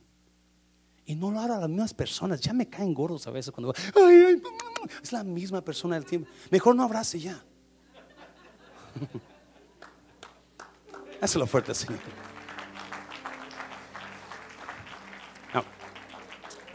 Y 1.05 1.15
no 1.15 1.31
lo 1.31 1.41
haga 1.41 1.59
las 1.59 1.69
mismas 1.69 1.95
personas. 1.95 2.41
Ya 2.41 2.53
me 2.53 2.69
caen 2.69 2.93
gordos 2.93 3.27
a 3.27 3.31
veces 3.31 3.51
cuando 3.51 3.73
es 5.03 5.13
la 5.13 5.25
misma 5.25 5.63
persona 5.63 5.97
del 5.97 6.05
tiempo. 6.05 6.29
Mejor 6.51 6.77
no 6.77 6.83
abrace 6.83 7.19
ya. 7.19 7.43
Hazlo 11.21 11.47
fuerte, 11.47 11.75
Señor. 11.75 11.99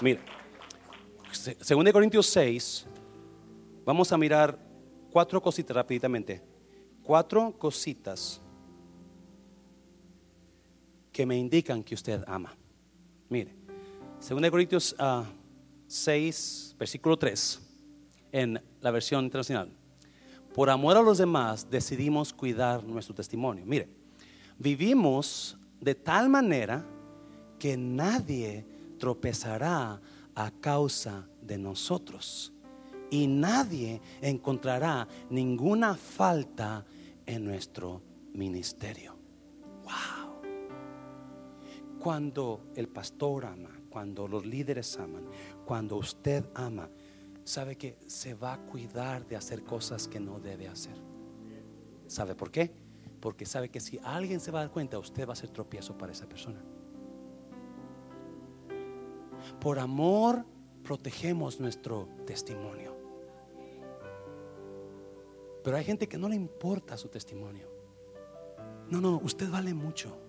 Mira, 0.01 0.19
según 1.61 1.85
de 1.85 1.93
Corintios 1.93 2.27
6, 2.27 2.85
vamos 3.85 4.11
a 4.11 4.17
mirar 4.17 4.59
cuatro 5.11 5.41
cositas 5.41 5.73
rápidamente. 5.73 6.43
Cuatro 7.03 7.57
cositas 7.57 8.41
que 11.13 11.25
me 11.25 11.37
indican 11.37 11.83
que 11.83 11.95
usted 11.95 12.23
ama. 12.27 12.57
Mire, 13.29 13.55
según 14.19 14.41
de 14.43 14.51
Corintios 14.51 14.95
6, 15.87 16.69
ah, 16.73 16.75
versículo 16.79 17.17
3, 17.17 17.61
en 18.31 18.61
la 18.81 18.91
versión 18.91 19.23
internacional. 19.23 19.71
Por 20.53 20.69
amor 20.69 20.97
a 20.97 21.01
los 21.01 21.19
demás 21.19 21.69
decidimos 21.69 22.33
cuidar 22.33 22.83
nuestro 22.83 23.15
testimonio. 23.15 23.65
Mire, 23.65 23.87
vivimos 24.57 25.57
de 25.79 25.95
tal 25.95 26.29
manera 26.29 26.85
que 27.59 27.77
nadie 27.77 28.65
tropezará 28.99 30.01
a 30.35 30.51
causa 30.51 31.27
de 31.41 31.57
nosotros 31.57 32.53
y 33.09 33.27
nadie 33.27 34.01
encontrará 34.21 35.07
ninguna 35.29 35.95
falta 35.95 36.85
en 37.25 37.45
nuestro 37.45 38.01
ministerio. 38.33 39.12
Cuando 42.03 42.65
el 42.75 42.89
pastor 42.89 43.45
ama, 43.45 43.69
cuando 43.89 44.27
los 44.27 44.45
líderes 44.45 44.99
aman, 44.99 45.23
cuando 45.65 45.95
usted 45.95 46.43
ama, 46.53 46.89
sabe 47.45 47.77
que 47.77 47.97
se 48.07 48.33
va 48.33 48.55
a 48.55 48.65
cuidar 48.65 49.25
de 49.25 49.37
hacer 49.37 49.63
cosas 49.63 50.09
que 50.09 50.19
no 50.19 50.37
debe 50.41 50.67
hacer. 50.67 51.01
¿Sabe 52.07 52.35
por 52.35 52.51
qué? 52.51 52.73
Porque 53.21 53.45
sabe 53.45 53.69
que 53.69 53.79
si 53.79 53.99
alguien 54.03 54.41
se 54.41 54.51
va 54.51 54.59
a 54.59 54.63
dar 54.63 54.71
cuenta, 54.73 54.99
usted 54.99 55.25
va 55.25 55.31
a 55.31 55.37
ser 55.37 55.51
tropiezo 55.51 55.97
para 55.97 56.11
esa 56.11 56.27
persona. 56.27 56.61
Por 59.61 59.79
amor 59.79 60.45
protegemos 60.83 61.61
nuestro 61.61 62.09
testimonio. 62.25 62.97
Pero 65.63 65.77
hay 65.77 65.85
gente 65.85 66.09
que 66.09 66.17
no 66.17 66.27
le 66.27 66.35
importa 66.35 66.97
su 66.97 67.07
testimonio. 67.07 67.69
No, 68.89 68.99
no, 68.99 69.21
usted 69.23 69.49
vale 69.49 69.73
mucho. 69.73 70.22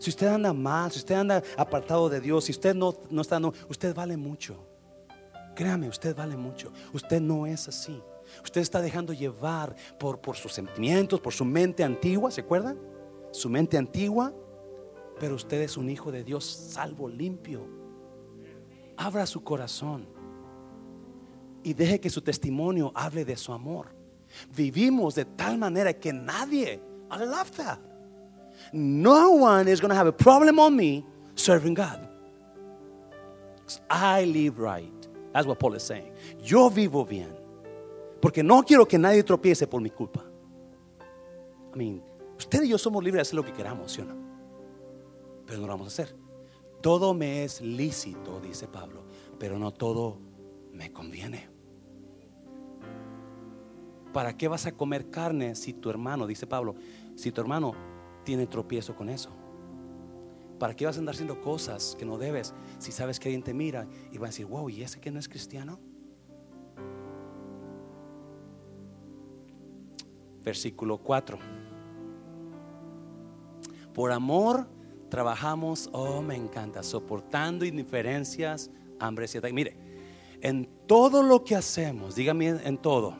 Si 0.00 0.10
usted 0.10 0.26
anda 0.26 0.52
mal, 0.52 0.90
si 0.90 0.98
usted 0.98 1.14
anda 1.14 1.40
apartado 1.56 2.08
de 2.08 2.20
Dios, 2.20 2.46
si 2.46 2.50
usted 2.50 2.74
no, 2.74 2.92
no 3.08 3.22
está, 3.22 3.38
no, 3.38 3.52
usted 3.68 3.94
vale 3.94 4.16
mucho. 4.16 4.56
Créame, 5.54 5.88
usted 5.88 6.16
vale 6.16 6.36
mucho. 6.36 6.72
Usted 6.92 7.20
no 7.20 7.46
es 7.46 7.68
así. 7.68 8.02
Usted 8.42 8.60
está 8.60 8.82
dejando 8.82 9.12
llevar 9.12 9.76
por, 9.96 10.20
por 10.20 10.36
sus 10.36 10.52
sentimientos, 10.52 11.20
por 11.20 11.32
su 11.32 11.44
mente 11.44 11.84
antigua, 11.84 12.32
¿se 12.32 12.40
acuerdan? 12.40 12.76
Su 13.30 13.48
mente 13.48 13.78
antigua, 13.78 14.34
pero 15.20 15.36
usted 15.36 15.60
es 15.60 15.76
un 15.76 15.88
hijo 15.88 16.10
de 16.10 16.24
Dios 16.24 16.44
salvo, 16.44 17.08
limpio 17.08 17.80
abra 19.00 19.24
su 19.24 19.42
corazón 19.42 20.06
y 21.62 21.72
deje 21.72 22.00
que 22.00 22.10
su 22.10 22.20
testimonio 22.20 22.92
hable 22.94 23.24
de 23.24 23.36
su 23.36 23.52
amor. 23.52 23.94
Vivimos 24.54 25.14
de 25.14 25.24
tal 25.24 25.56
manera 25.58 25.92
que 25.94 26.12
nadie, 26.12 26.82
I. 27.10 27.89
No 28.72 29.32
one 29.32 29.68
is 29.68 29.80
going 29.80 29.90
to 29.90 29.96
have 29.96 30.06
a 30.06 30.12
problem 30.12 30.58
on 30.58 30.76
me 30.76 31.04
serving 31.34 31.74
God. 31.74 32.08
I 33.88 34.24
live 34.24 34.58
right. 34.58 35.08
That's 35.32 35.46
what 35.46 35.58
Paul 35.58 35.74
is 35.74 35.82
saying. 35.82 36.12
Yo 36.42 36.70
vivo 36.70 37.04
bien. 37.04 37.32
Porque 38.20 38.42
no 38.42 38.62
quiero 38.62 38.86
que 38.86 38.98
nadie 38.98 39.22
tropiece 39.22 39.66
por 39.66 39.80
mi 39.80 39.90
culpa. 39.90 40.24
I 41.72 41.78
mean, 41.78 42.02
usted 42.36 42.62
y 42.62 42.68
yo 42.68 42.78
somos 42.78 43.02
libres 43.02 43.18
de 43.18 43.22
hacer 43.22 43.34
lo 43.36 43.44
que 43.44 43.52
queramos, 43.52 43.92
¿sí 43.92 44.00
o 44.00 44.04
no? 44.04 44.16
Pero 45.46 45.60
no 45.60 45.66
lo 45.66 45.72
vamos 45.72 45.86
a 45.86 46.02
hacer. 46.02 46.14
Todo 46.80 47.14
me 47.14 47.44
es 47.44 47.60
lícito, 47.60 48.40
dice 48.40 48.66
Pablo, 48.66 49.04
pero 49.38 49.58
no 49.58 49.72
todo 49.72 50.18
me 50.72 50.92
conviene. 50.92 51.48
¿Para 54.12 54.36
qué 54.36 54.48
vas 54.48 54.66
a 54.66 54.72
comer 54.72 55.10
carne 55.10 55.54
si 55.54 55.72
tu 55.72 55.88
hermano, 55.88 56.26
dice 56.26 56.46
Pablo, 56.46 56.74
si 57.14 57.30
tu 57.30 57.40
hermano 57.40 57.74
tiene 58.30 58.46
tropiezo 58.46 58.94
con 58.94 59.08
eso? 59.08 59.28
¿Para 60.60 60.76
qué 60.76 60.86
vas 60.86 60.94
a 60.94 61.00
andar 61.00 61.16
haciendo 61.16 61.40
cosas 61.40 61.96
que 61.98 62.04
no 62.04 62.16
debes 62.16 62.54
si 62.78 62.92
sabes 62.92 63.18
que 63.18 63.28
alguien 63.28 63.42
te 63.42 63.52
mira 63.52 63.88
y 64.12 64.18
va 64.18 64.26
a 64.26 64.30
decir, 64.30 64.46
wow, 64.46 64.68
¿y 64.70 64.84
ese 64.84 65.00
que 65.00 65.10
no 65.10 65.18
es 65.18 65.28
cristiano? 65.28 65.80
Versículo 70.44 70.98
4. 70.98 71.40
Por 73.92 74.12
amor 74.12 74.68
Trabajamos, 75.08 75.90
oh, 75.90 76.22
me 76.22 76.36
encanta, 76.36 76.84
soportando 76.84 77.64
indiferencias, 77.64 78.70
hambre 79.00 79.26
y 79.26 79.52
Mire, 79.52 79.76
En 80.40 80.68
todo 80.86 81.24
lo 81.24 81.42
que 81.42 81.56
hacemos, 81.56 82.14
dígame 82.14 82.46
en 82.46 82.78
todo, 82.78 83.16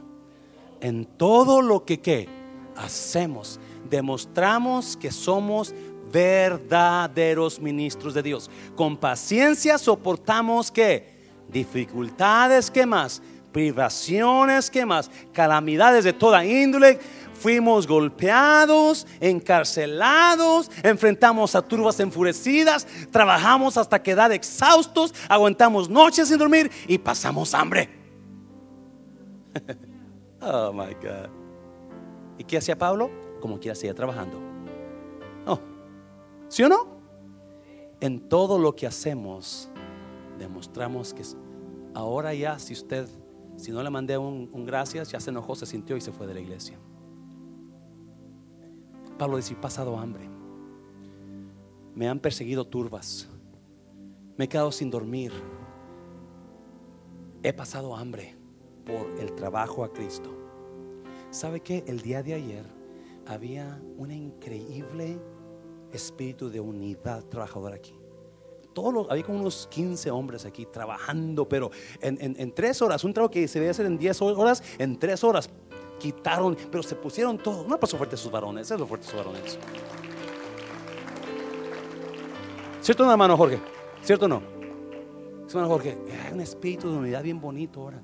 en 0.80 1.04
todo 1.04 1.62
lo 1.62 1.84
que 1.84 2.00
¿qué? 2.00 2.28
hacemos, 2.76 3.60
demostramos 3.90 4.96
que 4.96 5.10
somos 5.10 5.74
verdaderos 6.12 7.60
ministros 7.60 8.14
de 8.14 8.22
Dios. 8.22 8.50
Con 8.76 8.96
paciencia 8.96 9.78
soportamos 9.78 10.70
que 10.70 11.20
dificultades, 11.48 12.70
¿qué 12.70 12.86
más? 12.86 13.22
Privaciones, 13.52 14.70
¿qué 14.70 14.86
más? 14.86 15.10
Calamidades 15.32 16.04
de 16.04 16.12
toda 16.12 16.44
índole. 16.44 16.98
Fuimos 17.34 17.86
golpeados, 17.86 19.06
encarcelados, 19.18 20.70
enfrentamos 20.82 21.54
a 21.54 21.62
turbas 21.62 21.98
enfurecidas, 21.98 22.86
trabajamos 23.10 23.78
hasta 23.78 24.02
quedar 24.02 24.30
exhaustos, 24.30 25.14
aguantamos 25.26 25.88
noches 25.88 26.28
sin 26.28 26.36
dormir 26.36 26.70
y 26.86 26.98
pasamos 26.98 27.54
hambre. 27.54 27.88
oh 30.42 30.70
my 30.70 30.92
God. 30.94 31.30
¿Y 32.36 32.44
qué 32.44 32.58
hacía 32.58 32.76
Pablo? 32.76 33.29
Como 33.40 33.58
quiera 33.58 33.74
seguía 33.74 33.94
trabajando. 33.94 34.38
Oh. 35.46 35.58
¿Sí 36.48 36.62
o 36.62 36.68
no? 36.68 36.86
En 38.00 38.28
todo 38.28 38.58
lo 38.58 38.74
que 38.74 38.86
hacemos, 38.86 39.68
demostramos 40.38 41.12
que 41.12 41.22
ahora 41.94 42.32
ya, 42.34 42.58
si 42.58 42.72
usted, 42.72 43.08
si 43.56 43.72
no 43.72 43.82
le 43.82 43.90
mandé 43.90 44.16
un, 44.16 44.48
un 44.52 44.64
gracias, 44.64 45.10
ya 45.10 45.20
se 45.20 45.30
enojó, 45.30 45.54
se 45.54 45.66
sintió 45.66 45.96
y 45.96 46.00
se 46.00 46.12
fue 46.12 46.26
de 46.26 46.34
la 46.34 46.40
iglesia. 46.40 46.78
Pablo 49.18 49.36
dice, 49.36 49.52
he 49.52 49.56
pasado 49.56 49.98
hambre. 49.98 50.30
Me 51.94 52.08
han 52.08 52.20
perseguido 52.20 52.66
turbas. 52.66 53.28
Me 54.38 54.46
he 54.46 54.48
quedado 54.48 54.72
sin 54.72 54.90
dormir. 54.90 55.32
He 57.42 57.52
pasado 57.52 57.94
hambre 57.94 58.34
por 58.86 59.20
el 59.20 59.34
trabajo 59.34 59.84
a 59.84 59.92
Cristo. 59.92 60.30
¿Sabe 61.30 61.60
que 61.60 61.84
el 61.86 62.00
día 62.00 62.22
de 62.22 62.34
ayer 62.34 62.79
había 63.26 63.80
una 63.96 64.14
increíble 64.14 65.18
espíritu 65.92 66.50
de 66.50 66.60
unidad 66.60 67.24
trabajador 67.24 67.72
aquí? 67.72 67.94
Todos 68.72 69.06
había 69.10 69.24
como 69.24 69.40
unos 69.40 69.66
15 69.70 70.10
hombres 70.10 70.44
aquí 70.44 70.66
trabajando, 70.66 71.48
pero 71.48 71.70
en, 72.00 72.18
en 72.20 72.54
tres 72.54 72.80
horas, 72.82 73.02
un 73.04 73.12
trabajo 73.12 73.32
que 73.32 73.48
se 73.48 73.58
debe 73.58 73.70
hacer 73.70 73.86
en 73.86 73.98
10 73.98 74.22
horas, 74.22 74.62
en 74.78 74.98
tres 74.98 75.24
horas 75.24 75.50
quitaron, 76.00 76.56
pero 76.70 76.82
se 76.82 76.96
pusieron 76.96 77.38
todo. 77.38 77.64
No 77.68 77.78
pasó 77.78 77.96
fuerte 77.96 78.16
sus 78.16 78.32
varones, 78.32 78.68
es 78.70 78.80
lo 78.80 78.86
fuerte 78.86 79.06
sus 79.06 79.16
varones. 79.16 79.58
¿Cierto 82.80 83.04
no, 83.04 83.12
hermano 83.12 83.36
Jorge? 83.36 83.60
¿Cierto 84.02 84.24
o 84.24 84.28
no? 84.28 84.42
Hermano 85.48 85.68
Jorge, 85.68 85.98
hay 86.26 86.32
un 86.32 86.40
espíritu 86.40 86.90
de 86.90 86.98
unidad 86.98 87.22
bien 87.22 87.40
bonito 87.40 87.82
ahora. 87.82 88.02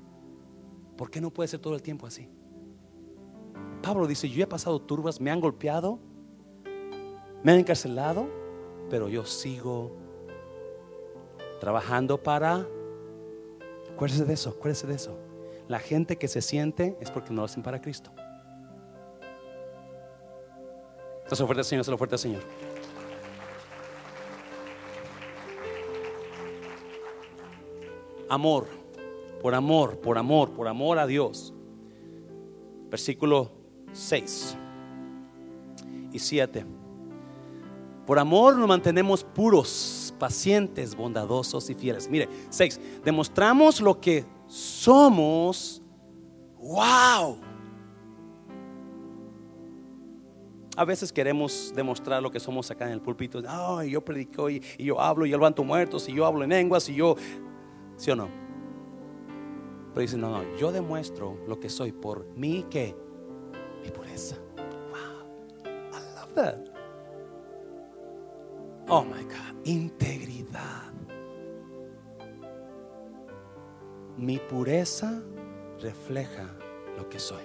¿Por 0.95 1.09
qué 1.09 1.19
no 1.19 1.31
puede 1.31 1.47
ser 1.47 1.59
todo 1.59 1.75
el 1.75 1.81
tiempo 1.81 2.05
así? 2.05 2.29
Pablo 3.81 4.07
dice, 4.07 4.29
yo 4.29 4.43
he 4.43 4.47
pasado 4.47 4.79
turbas, 4.81 5.21
me 5.21 5.31
han 5.31 5.39
golpeado, 5.39 5.99
me 7.43 7.51
han 7.51 7.59
encarcelado, 7.59 8.27
pero 8.89 9.07
yo 9.09 9.25
sigo 9.25 9.95
trabajando 11.59 12.21
para... 12.21 12.67
Acuérdese 13.93 14.25
de 14.25 14.33
eso, 14.33 14.49
acuérdese 14.49 14.87
de 14.87 14.95
eso. 14.95 15.17
La 15.67 15.79
gente 15.79 16.17
que 16.17 16.27
se 16.27 16.41
siente 16.41 16.97
es 17.01 17.11
porque 17.11 17.31
no 17.31 17.41
lo 17.41 17.45
hacen 17.45 17.63
para 17.63 17.81
Cristo. 17.81 18.11
Eso 21.29 21.45
fuerte 21.45 21.63
Señor, 21.63 21.81
eso 21.81 21.97
fuerte 21.97 22.17
Señor. 22.17 22.41
Amor, 28.29 28.67
por 29.41 29.55
amor, 29.55 29.99
por 29.99 30.17
amor, 30.17 30.51
por 30.51 30.67
amor 30.67 30.99
a 30.99 31.07
Dios. 31.07 31.53
Versículo 32.89 33.51
6 33.93 34.57
y 36.11 36.19
7. 36.19 36.65
Por 38.05 38.19
amor 38.19 38.55
nos 38.55 38.67
mantenemos 38.67 39.23
puros, 39.23 40.13
pacientes, 40.17 40.95
bondadosos 40.95 41.69
y 41.69 41.75
fieles. 41.75 42.09
Mire, 42.09 42.29
6. 42.49 42.79
Demostramos 43.03 43.81
lo 43.81 43.99
que 43.99 44.25
somos, 44.47 45.81
wow. 46.57 47.37
A 50.77 50.85
veces 50.85 51.11
queremos 51.11 51.73
demostrar 51.75 52.21
lo 52.21 52.31
que 52.31 52.39
somos 52.39 52.69
acá 52.71 52.85
en 52.85 52.93
el 52.93 53.01
púlpito. 53.01 53.41
Ay, 53.47 53.89
yo 53.89 54.05
predico 54.05 54.49
y, 54.49 54.61
yo 54.77 55.01
hablo 55.01 55.25
y 55.25 55.31
yo 55.31 55.37
levanto 55.37 55.63
muertos 55.63 56.07
y 56.07 56.13
yo 56.13 56.25
hablo 56.25 56.43
en 56.43 56.51
lenguas 56.51 56.87
y 56.87 56.95
yo, 56.95 57.15
¿sí 57.97 58.11
o 58.11 58.15
no? 58.15 58.46
Pero 59.97 60.03
dice, 60.03 60.17
no, 60.19 60.29
no, 60.29 60.57
yo 60.57 60.71
demuestro 60.71 61.39
lo 61.47 61.59
que 61.59 61.69
soy 61.69 61.91
por 61.91 62.27
mí 62.35 62.67
que 62.69 62.95
mi 63.81 63.89
pureza. 63.89 64.35
Wow, 64.91 65.25
I 65.65 65.99
love 66.13 66.35
that. 66.35 66.59
Oh 68.87 69.03
my 69.03 69.23
God, 69.23 69.65
integridad. 69.65 70.93
mi 74.17 74.37
pureza 74.37 75.19
refleja 75.79 76.47
lo 76.95 77.09
que 77.09 77.17
soy. 77.17 77.41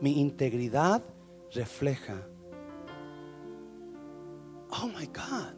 Mi 0.00 0.18
integridad 0.18 1.02
refleja. 1.52 2.26
Oh 4.70 4.86
my 4.86 5.04
God. 5.08 5.54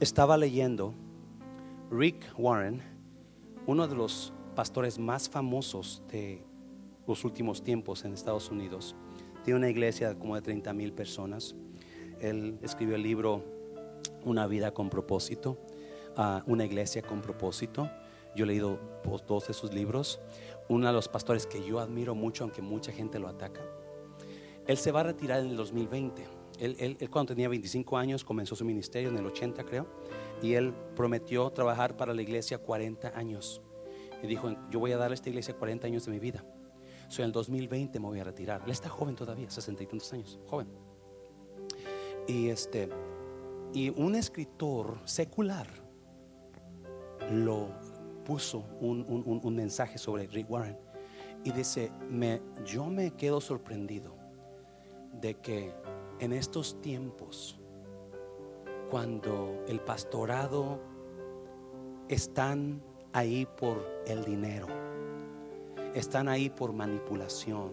Estaba 0.00 0.36
leyendo 0.36 0.94
Rick 1.92 2.26
Warren, 2.36 2.93
uno 3.66 3.88
de 3.88 3.94
los 3.94 4.32
pastores 4.54 4.98
más 4.98 5.28
famosos 5.28 6.02
de 6.10 6.42
los 7.06 7.24
últimos 7.24 7.62
tiempos 7.62 8.04
en 8.04 8.14
Estados 8.14 8.50
Unidos. 8.50 8.94
Tiene 9.44 9.58
una 9.58 9.70
iglesia 9.70 10.18
como 10.18 10.36
de 10.36 10.42
30 10.42 10.72
mil 10.72 10.92
personas. 10.92 11.54
Él 12.20 12.58
escribió 12.62 12.96
el 12.96 13.02
libro 13.02 13.44
Una 14.24 14.46
vida 14.46 14.72
con 14.72 14.88
propósito 14.88 15.58
una 16.46 16.64
iglesia 16.64 17.02
con 17.02 17.20
propósito. 17.20 17.90
Yo 18.36 18.44
he 18.44 18.48
leído 18.48 18.78
dos 19.26 19.46
de 19.46 19.54
sus 19.54 19.72
libros. 19.72 20.20
Uno 20.68 20.86
de 20.86 20.92
los 20.92 21.08
pastores 21.08 21.46
que 21.46 21.64
yo 21.64 21.78
admiro 21.80 22.14
mucho, 22.14 22.44
aunque 22.44 22.62
mucha 22.62 22.92
gente 22.92 23.18
lo 23.18 23.28
ataca. 23.28 23.60
Él 24.66 24.76
se 24.76 24.92
va 24.92 25.00
a 25.00 25.04
retirar 25.04 25.40
en 25.40 25.50
el 25.50 25.56
2020. 25.56 26.26
Él, 26.58 26.76
él, 26.78 27.10
cuando 27.10 27.34
tenía 27.34 27.48
25 27.48 27.98
años 27.98 28.24
comenzó 28.24 28.54
su 28.54 28.64
ministerio 28.64 29.10
en 29.10 29.18
el 29.18 29.26
80 29.26 29.64
creo. 29.64 29.86
Y 30.42 30.54
él 30.54 30.74
prometió 30.94 31.50
trabajar 31.50 31.96
para 31.96 32.14
la 32.14 32.22
iglesia 32.22 32.58
40 32.58 33.16
años. 33.16 33.62
Y 34.22 34.26
dijo, 34.26 34.50
yo 34.70 34.78
voy 34.78 34.92
a 34.92 34.96
dar 34.96 35.10
a 35.10 35.14
esta 35.14 35.28
iglesia 35.28 35.54
40 35.54 35.86
años 35.86 36.06
de 36.06 36.12
mi 36.12 36.18
vida. 36.18 36.44
So, 37.08 37.22
en 37.22 37.26
el 37.26 37.32
2020 37.32 38.00
me 38.00 38.06
voy 38.06 38.20
a 38.20 38.24
retirar. 38.24 38.62
Él 38.64 38.70
está 38.70 38.88
joven 38.88 39.14
todavía, 39.14 39.50
60 39.50 39.82
y 39.82 39.86
tantos 39.86 40.12
años, 40.12 40.38
joven. 40.46 40.68
Y 42.26 42.48
este 42.48 42.88
y 43.74 43.90
un 43.90 44.14
escritor 44.14 45.00
secular 45.04 45.66
lo 47.32 47.70
puso 48.24 48.64
un, 48.80 49.54
mensaje 49.54 49.98
sobre 49.98 50.28
Rick 50.28 50.48
Warren 50.48 50.78
y 51.42 51.50
dice, 51.50 51.90
me, 52.08 52.40
yo 52.64 52.86
me 52.86 53.10
quedo 53.10 53.40
sorprendido 53.40 54.16
de 55.20 55.34
que 55.34 55.74
en 56.20 56.32
estos 56.32 56.80
tiempos, 56.80 57.58
cuando 58.90 59.64
el 59.68 59.80
pastorado 59.80 60.80
están 62.08 62.82
ahí 63.12 63.46
por 63.46 63.84
el 64.06 64.24
dinero, 64.24 64.66
están 65.94 66.28
ahí 66.28 66.50
por 66.50 66.72
manipulación, 66.72 67.72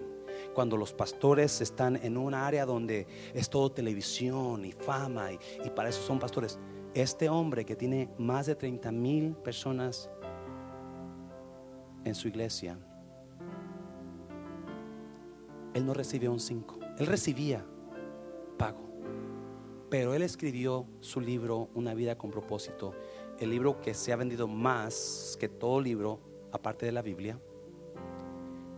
cuando 0.53 0.77
los 0.77 0.93
pastores 0.93 1.61
están 1.61 1.95
en 1.97 2.17
un 2.17 2.33
área 2.33 2.65
donde 2.65 3.07
es 3.33 3.49
todo 3.49 3.71
televisión 3.71 4.65
y 4.65 4.71
fama 4.71 5.31
y, 5.31 5.39
y 5.65 5.69
para 5.69 5.89
eso 5.89 6.01
son 6.01 6.19
pastores, 6.19 6.59
este 6.93 7.29
hombre 7.29 7.65
que 7.65 7.75
tiene 7.75 8.09
más 8.17 8.47
de 8.47 8.55
30 8.55 8.91
mil 8.91 9.33
personas 9.35 10.09
en 12.03 12.15
su 12.15 12.27
iglesia, 12.27 12.77
él 15.73 15.85
no 15.85 15.93
recibió 15.93 16.31
un 16.31 16.39
5, 16.39 16.79
él 16.99 17.07
recibía 17.07 17.65
pago. 18.57 18.90
Pero 19.91 20.15
él 20.15 20.23
escribió 20.23 20.88
su 21.01 21.22
libro, 21.22 21.69
Una 21.76 21.93
vida 21.93 22.18
con 22.18 22.31
propósito, 22.31 22.95
el 23.38 23.51
libro 23.51 23.80
que 23.80 23.93
se 23.93 24.11
ha 24.11 24.15
vendido 24.15 24.47
más 24.47 25.38
que 25.39 25.49
todo 25.49 25.80
libro, 25.80 26.19
aparte 26.51 26.88
de 26.88 26.93
la 26.93 27.03
Biblia. 27.03 27.39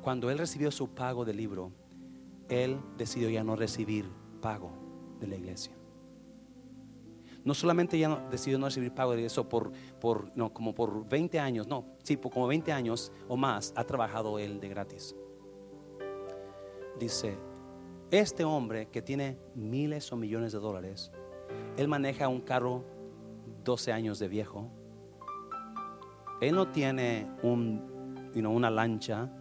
Cuando 0.01 0.29
él 0.29 0.37
recibió 0.37 0.71
su 0.71 0.89
pago 0.89 1.23
del 1.23 1.37
libro, 1.37 1.71
él 2.49 2.77
decidió 2.97 3.29
ya 3.29 3.45
no 3.45 3.55
recibir 3.55 4.09
pago 4.41 4.71
de 5.21 5.27
la 5.27 5.35
iglesia 5.35 5.73
no 7.43 7.53
solamente 7.53 7.97
ya 7.99 8.25
decidió 8.31 8.57
no 8.57 8.67
recibir 8.67 8.93
pago 8.93 9.15
de 9.15 9.25
eso 9.25 9.47
por, 9.49 9.71
por 9.99 10.31
no, 10.35 10.53
como 10.53 10.73
por 10.73 11.07
20 11.07 11.39
años, 11.39 11.67
no, 11.67 11.85
sí, 12.03 12.17
por 12.17 12.31
como 12.31 12.47
20 12.47 12.71
años 12.71 13.11
o 13.27 13.37
más 13.37 13.73
ha 13.75 13.83
trabajado 13.83 14.39
él 14.39 14.59
de 14.59 14.69
gratis. 14.69 15.15
Dice, 16.99 17.35
este 18.19 18.43
hombre 18.43 18.89
que 18.89 19.01
tiene 19.01 19.39
miles 19.55 20.11
o 20.11 20.15
millones 20.15 20.51
de 20.51 20.59
dólares, 20.59 21.11
él 21.77 21.87
maneja 21.87 22.27
un 22.27 22.41
carro 22.41 22.83
12 23.63 23.91
años 23.91 24.19
de 24.19 24.27
viejo 24.27 24.69
Él 26.39 26.55
no 26.55 26.67
tiene 26.67 27.27
una 27.41 28.69
lancha, 28.69 29.31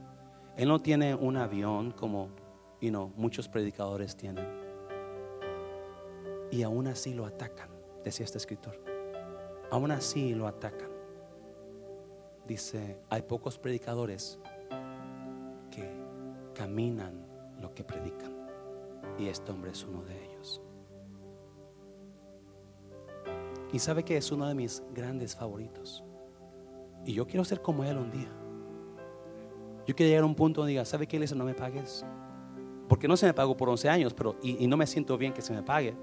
Él 0.57 0.69
no 0.69 0.81
tiene 0.81 1.15
un 1.15 1.37
avión 1.37 1.91
como 1.91 2.31
muchos 3.17 3.47
predicadores 3.49 4.17
tienen. 4.17 4.47
Y 6.51 6.63
aún 6.63 6.87
así 6.87 7.13
lo 7.13 7.27
atacan, 7.27 7.69
decía 8.05 8.25
este 8.25 8.39
escritor. 8.39 8.83
Aún 9.71 9.91
así 9.91 10.35
lo 10.35 10.47
atacan. 10.47 10.91
Dice, 12.47 13.01
hay 13.11 13.23
pocos 13.23 13.59
predicadores 13.59 14.39
que 15.71 15.89
caminan 16.55 17.27
lo 17.61 17.75
que 17.75 17.85
predican. 17.85 18.32
Y 19.19 19.29
este 19.29 19.53
hombre 19.53 19.71
es 19.71 19.85
uno 19.85 20.03
de 20.03 20.25
ellos. 20.25 20.63
Y 23.73 23.79
sabe 23.79 24.05
que 24.05 24.17
es 24.17 24.31
uno 24.31 24.47
de 24.47 24.55
mis 24.55 24.83
grandes 24.95 25.35
favoritos. 25.35 26.05
Y 27.05 27.15
yo 27.15 27.27
quiero 27.27 27.45
ser 27.45 27.63
como 27.63 27.85
él 27.85 27.97
un 27.97 28.11
día. 28.11 28.31
Yo 29.87 29.97
quiero 29.97 30.11
llegar 30.11 30.23
a 30.23 30.27
un 30.27 30.35
punto 30.35 30.61
donde 30.61 30.73
diga, 30.73 30.85
¿sabe 30.85 31.07
qué 31.07 31.17
iglesia 31.17 31.37
no 31.37 31.45
me 31.45 31.55
pagues? 31.55 32.05
Porque 32.89 33.09
no 33.09 33.17
se 33.17 33.27
me 33.27 33.35
pagó 33.35 33.57
por 33.57 33.69
11 33.69 33.89
años, 33.89 34.15
pero 34.15 34.37
y, 34.43 34.67
no 34.67 34.77
me 34.77 34.87
siento 34.87 35.17
bien 35.19 35.33
que 35.33 35.43
se 35.43 35.53
me 35.53 35.63
pague, 35.63 35.95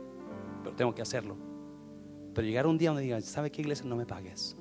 pero 0.64 0.76
tengo 0.76 0.94
que 0.94 1.02
hacerlo. 1.02 1.38
Pero 2.34 2.46
llegar 2.46 2.68
un 2.68 2.78
día 2.78 2.90
donde 2.90 3.04
diga, 3.04 3.22
¿sabe 3.22 3.52
qué 3.52 3.62
iglesia 3.62 3.86
no 3.86 3.96
me 3.96 4.06
pagues? 4.06 4.58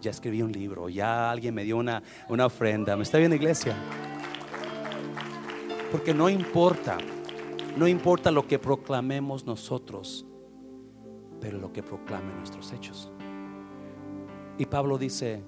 Ya 0.00 0.10
escribí 0.10 0.40
un 0.40 0.52
libro, 0.52 0.88
ya 0.88 1.30
alguien 1.30 1.54
me 1.54 1.64
dio 1.64 1.76
una, 1.76 2.02
una 2.28 2.46
ofrenda, 2.46 2.96
¿me 2.96 3.02
está 3.02 3.18
viendo 3.18 3.36
iglesia? 3.36 3.76
Porque 5.92 6.14
no 6.14 6.30
importa, 6.30 6.96
no 7.76 7.88
importa 7.88 8.30
lo 8.30 8.46
que 8.46 8.58
proclamemos 8.58 9.46
nosotros, 9.46 10.26
pero 11.40 11.58
lo 11.58 11.72
que 11.72 11.82
proclamen 11.82 12.36
nuestros 12.38 12.72
hechos. 12.72 13.10
Y 14.58 14.66
Pablo 14.66 14.98
dice, 14.98 15.42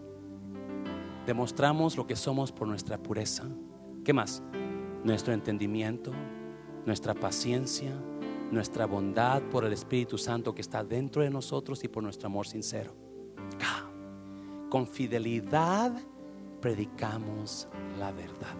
demostramos 1.26 1.96
lo 1.96 2.06
que 2.06 2.16
somos 2.16 2.52
por 2.52 2.66
nuestra 2.66 2.98
pureza. 2.98 3.44
¿Qué 4.04 4.12
más? 4.12 4.42
Nuestro 5.04 5.34
entendimiento, 5.34 6.12
nuestra 6.86 7.14
paciencia, 7.14 7.92
nuestra 8.50 8.86
bondad 8.86 9.42
por 9.42 9.64
el 9.64 9.72
Espíritu 9.72 10.18
Santo 10.18 10.54
que 10.54 10.60
está 10.60 10.82
dentro 10.84 11.22
de 11.22 11.30
nosotros 11.30 11.82
y 11.84 11.88
por 11.88 12.02
nuestro 12.02 12.26
amor 12.26 12.46
sincero. 12.46 12.94
Con 14.70 14.86
fidelidad 14.86 15.92
predicamos 16.62 17.68
la 17.98 18.10
verdad. 18.12 18.56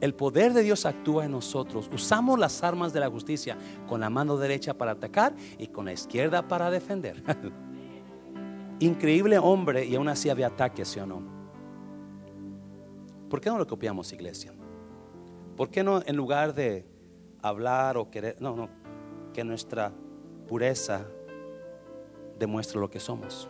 El 0.00 0.14
poder 0.14 0.52
de 0.52 0.62
Dios 0.62 0.86
actúa 0.86 1.24
en 1.24 1.32
nosotros. 1.32 1.90
Usamos 1.92 2.38
las 2.38 2.62
armas 2.62 2.92
de 2.92 3.00
la 3.00 3.10
justicia 3.10 3.58
con 3.88 4.00
la 4.00 4.10
mano 4.10 4.36
derecha 4.36 4.74
para 4.74 4.92
atacar 4.92 5.34
y 5.58 5.68
con 5.68 5.86
la 5.86 5.92
izquierda 5.92 6.46
para 6.46 6.70
defender. 6.70 7.22
Increíble 8.80 9.38
hombre 9.38 9.84
y 9.84 9.96
aún 9.96 10.08
así 10.08 10.30
había 10.30 10.48
ataques, 10.48 10.88
¿sí 10.88 11.00
o 11.00 11.06
no? 11.06 11.20
¿Por 13.28 13.40
qué 13.40 13.50
no 13.50 13.58
lo 13.58 13.66
copiamos, 13.66 14.12
iglesia? 14.12 14.52
¿Por 15.56 15.68
qué 15.68 15.82
no 15.82 16.00
en 16.06 16.16
lugar 16.16 16.54
de 16.54 16.86
hablar 17.42 17.96
o 17.96 18.08
querer, 18.08 18.40
no, 18.40 18.54
no, 18.54 18.68
que 19.34 19.42
nuestra 19.42 19.92
pureza 20.46 21.06
demuestre 22.38 22.78
lo 22.80 22.88
que 22.88 23.00
somos? 23.00 23.48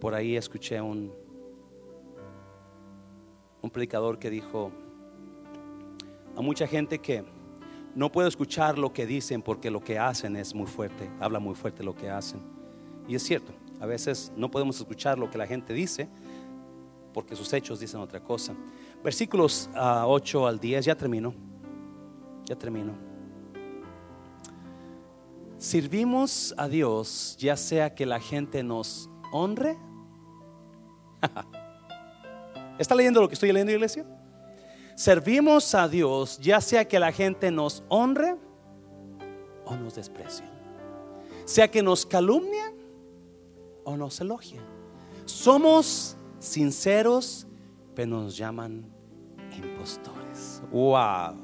Por 0.00 0.14
ahí 0.14 0.36
escuché 0.36 0.80
un, 0.80 1.12
un 3.64 3.70
predicador 3.70 4.18
que 4.18 4.28
dijo 4.28 4.70
a 6.36 6.42
mucha 6.42 6.66
gente 6.66 6.98
que 6.98 7.24
no 7.94 8.12
puedo 8.12 8.28
escuchar 8.28 8.76
lo 8.76 8.92
que 8.92 9.06
dicen 9.06 9.40
porque 9.40 9.70
lo 9.70 9.82
que 9.82 9.98
hacen 9.98 10.36
es 10.36 10.54
muy 10.54 10.66
fuerte, 10.66 11.08
habla 11.18 11.38
muy 11.38 11.54
fuerte 11.54 11.82
lo 11.82 11.94
que 11.94 12.10
hacen. 12.10 12.42
Y 13.08 13.14
es 13.14 13.22
cierto, 13.22 13.52
a 13.80 13.86
veces 13.86 14.30
no 14.36 14.50
podemos 14.50 14.76
escuchar 14.76 15.18
lo 15.18 15.30
que 15.30 15.38
la 15.38 15.46
gente 15.46 15.72
dice 15.72 16.08
porque 17.14 17.34
sus 17.34 17.50
hechos 17.54 17.80
dicen 17.80 18.00
otra 18.00 18.20
cosa. 18.20 18.54
Versículos 19.02 19.70
8 19.74 20.46
al 20.46 20.60
10, 20.60 20.84
ya 20.84 20.94
termino, 20.94 21.32
ya 22.44 22.56
termino. 22.56 22.92
Sirvimos 25.56 26.54
a 26.58 26.68
Dios 26.68 27.34
ya 27.38 27.56
sea 27.56 27.94
que 27.94 28.04
la 28.04 28.20
gente 28.20 28.62
nos 28.62 29.08
honre. 29.32 29.78
¿Está 32.78 32.94
leyendo 32.94 33.20
lo 33.20 33.28
que 33.28 33.34
estoy 33.34 33.52
leyendo, 33.52 33.72
iglesia? 33.72 34.04
Servimos 34.96 35.74
a 35.74 35.88
Dios 35.88 36.38
ya 36.38 36.60
sea 36.60 36.86
que 36.86 36.98
la 36.98 37.12
gente 37.12 37.50
nos 37.50 37.82
honre 37.88 38.36
o 39.64 39.74
nos 39.76 39.94
desprecie. 39.94 40.44
Sea 41.44 41.70
que 41.70 41.82
nos 41.82 42.06
calumnia 42.06 42.72
o 43.84 43.96
nos 43.96 44.20
elogia. 44.20 44.60
Somos 45.24 46.16
sinceros, 46.38 47.46
pero 47.94 48.08
nos 48.08 48.36
llaman 48.36 48.86
impostores. 49.56 50.62
Wow. 50.70 51.36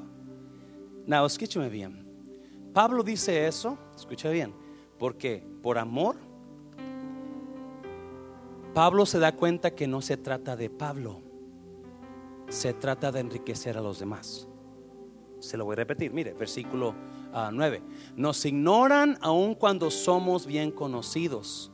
Now, 1.05 1.25
escúcheme 1.25 1.69
bien. 1.69 2.05
Pablo 2.73 3.03
dice 3.03 3.47
eso, 3.47 3.77
escucha 3.95 4.29
bien, 4.29 4.53
porque 4.97 5.43
por 5.61 5.77
amor, 5.77 6.15
Pablo 8.73 9.05
se 9.05 9.19
da 9.19 9.33
cuenta 9.33 9.71
que 9.71 9.87
no 9.87 10.01
se 10.01 10.15
trata 10.15 10.55
de 10.55 10.69
Pablo, 10.69 11.19
se 12.47 12.73
trata 12.73 13.11
de 13.11 13.19
enriquecer 13.19 13.77
a 13.77 13.81
los 13.81 13.99
demás. 13.99 14.47
Se 15.39 15.57
lo 15.57 15.65
voy 15.65 15.73
a 15.73 15.77
repetir, 15.77 16.13
mire, 16.13 16.33
versículo 16.33 16.89
uh, 16.89 16.93
ah, 17.33 17.49
9. 17.51 17.81
Nos 18.15 18.45
ignoran 18.45 19.17
aun 19.21 19.55
cuando 19.55 19.91
somos 19.91 20.45
bien 20.45 20.71
conocidos. 20.71 21.71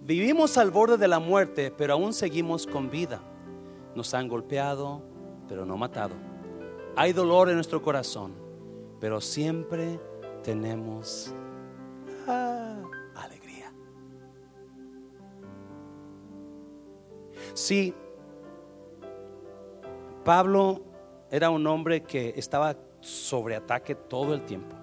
Vivimos 0.00 0.56
al 0.56 0.70
borde 0.70 0.96
de 0.96 1.08
la 1.08 1.18
muerte, 1.18 1.70
pero 1.76 1.94
aún 1.94 2.14
seguimos 2.14 2.66
con 2.66 2.90
vida. 2.90 3.20
Nos 3.94 4.14
han 4.14 4.28
golpeado, 4.28 5.02
pero 5.48 5.66
no 5.66 5.76
matado. 5.76 6.14
Hay 6.94 7.12
dolor 7.12 7.48
en 7.48 7.56
nuestro 7.56 7.82
corazón, 7.82 8.32
pero 9.00 9.20
siempre 9.20 10.00
tenemos 10.42 11.34
Sí, 17.56 17.94
Pablo 20.26 20.82
era 21.30 21.48
un 21.48 21.66
hombre 21.66 22.02
que 22.02 22.34
estaba 22.36 22.76
sobre 23.00 23.56
ataque 23.56 23.94
todo 23.94 24.34
el 24.34 24.44
tiempo. 24.44 24.76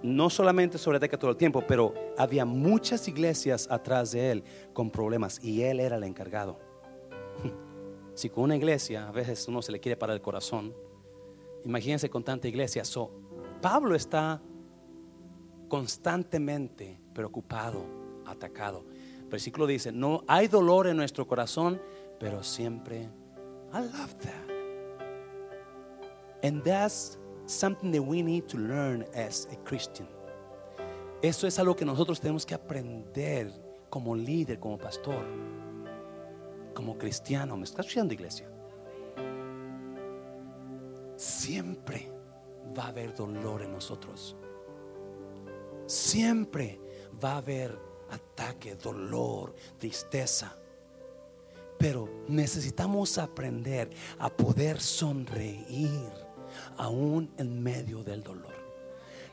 No 0.00 0.30
solamente 0.30 0.78
sobre 0.78 0.98
ataque 0.98 1.18
todo 1.18 1.32
el 1.32 1.36
tiempo, 1.36 1.64
pero 1.66 1.92
había 2.16 2.44
muchas 2.44 3.08
iglesias 3.08 3.66
atrás 3.68 4.12
de 4.12 4.30
él 4.30 4.44
con 4.72 4.92
problemas 4.92 5.42
y 5.42 5.62
él 5.62 5.80
era 5.80 5.96
el 5.96 6.04
encargado. 6.04 6.58
Si 8.14 8.28
con 8.28 8.44
una 8.44 8.56
iglesia 8.56 9.08
a 9.08 9.10
veces 9.10 9.48
uno 9.48 9.62
se 9.62 9.72
le 9.72 9.80
quiere 9.80 9.96
parar 9.96 10.14
el 10.14 10.20
corazón, 10.20 10.74
imagínense 11.64 12.10
con 12.10 12.22
tanta 12.22 12.46
iglesia. 12.46 12.84
So, 12.84 13.10
Pablo 13.62 13.94
está 13.94 14.42
constantemente 15.66 17.00
preocupado, 17.14 17.86
atacado. 18.26 18.84
Versículo 19.32 19.66
dice, 19.66 19.90
no 19.92 20.24
hay 20.28 20.46
dolor 20.46 20.86
en 20.86 20.98
nuestro 20.98 21.26
corazón, 21.26 21.80
pero 22.20 22.42
siempre, 22.42 23.08
I 23.72 23.78
love 23.78 24.14
that. 24.20 24.52
And 26.42 26.62
that's 26.62 27.18
something 27.46 27.90
that 27.92 28.02
we 28.02 28.22
need 28.22 28.46
to 28.48 28.58
learn 28.58 29.06
as 29.14 29.48
a 29.50 29.56
Christian. 29.64 30.06
Eso 31.22 31.46
es 31.46 31.58
algo 31.58 31.74
que 31.74 31.86
nosotros 31.86 32.20
tenemos 32.20 32.44
que 32.44 32.54
aprender 32.54 33.50
como 33.88 34.14
líder, 34.14 34.58
como 34.60 34.76
pastor, 34.76 35.24
como 36.74 36.98
cristiano. 36.98 37.56
¿Me 37.56 37.64
está 37.64 37.80
escuchando, 37.80 38.12
iglesia? 38.12 38.50
Siempre 41.16 42.12
va 42.76 42.84
a 42.84 42.88
haber 42.88 43.14
dolor 43.14 43.62
en 43.62 43.72
nosotros. 43.72 44.36
Siempre 45.86 46.78
va 47.24 47.32
a 47.32 47.36
haber 47.38 47.91
ataque, 48.12 48.74
dolor, 48.74 49.54
tristeza. 49.78 50.56
Pero 51.78 52.08
necesitamos 52.28 53.18
aprender 53.18 53.90
a 54.18 54.28
poder 54.30 54.80
sonreír 54.80 56.10
aún 56.76 57.32
en 57.38 57.62
medio 57.62 58.04
del 58.04 58.22
dolor. 58.22 58.62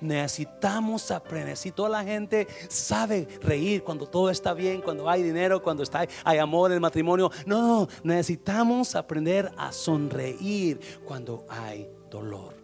Necesitamos 0.01 1.11
aprender. 1.11 1.57
Si 1.57 1.71
toda 1.71 1.89
la 1.89 2.03
gente 2.03 2.47
sabe 2.69 3.27
reír 3.41 3.83
cuando 3.83 4.07
todo 4.07 4.29
está 4.29 4.53
bien, 4.53 4.81
cuando 4.81 5.09
hay 5.09 5.21
dinero, 5.21 5.61
cuando 5.61 5.83
está, 5.83 6.07
hay 6.23 6.37
amor 6.37 6.71
en 6.71 6.75
el 6.75 6.81
matrimonio. 6.81 7.29
No, 7.45 7.87
necesitamos 8.03 8.95
aprender 8.95 9.51
a 9.57 9.71
sonreír 9.71 10.79
cuando 11.05 11.45
hay 11.49 11.89
dolor. 12.09 12.59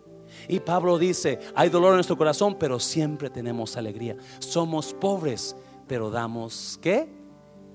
Y 0.48 0.60
Pablo 0.60 0.98
dice, 0.98 1.40
hay 1.56 1.70
dolor 1.70 1.92
en 1.92 1.96
nuestro 1.96 2.18
corazón, 2.18 2.56
pero 2.58 2.80
siempre 2.80 3.30
tenemos 3.30 3.76
alegría. 3.78 4.16
Somos 4.40 4.94
pobres, 4.94 5.56
pero 5.88 6.10
damos 6.10 6.80
¿qué? 6.82 7.08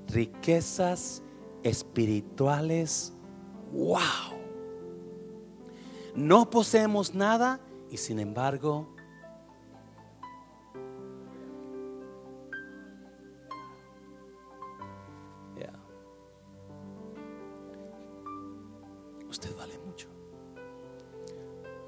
Riquezas 0.08 1.22
espirituales. 1.62 3.12
¡Wow! 3.72 4.38
No 6.14 6.50
poseemos 6.50 7.14
nada 7.14 7.60
y 7.90 7.96
sin 7.96 8.18
embargo... 8.18 8.88
Usted 19.30 19.56
vale 19.56 19.78
mucho. 19.86 20.08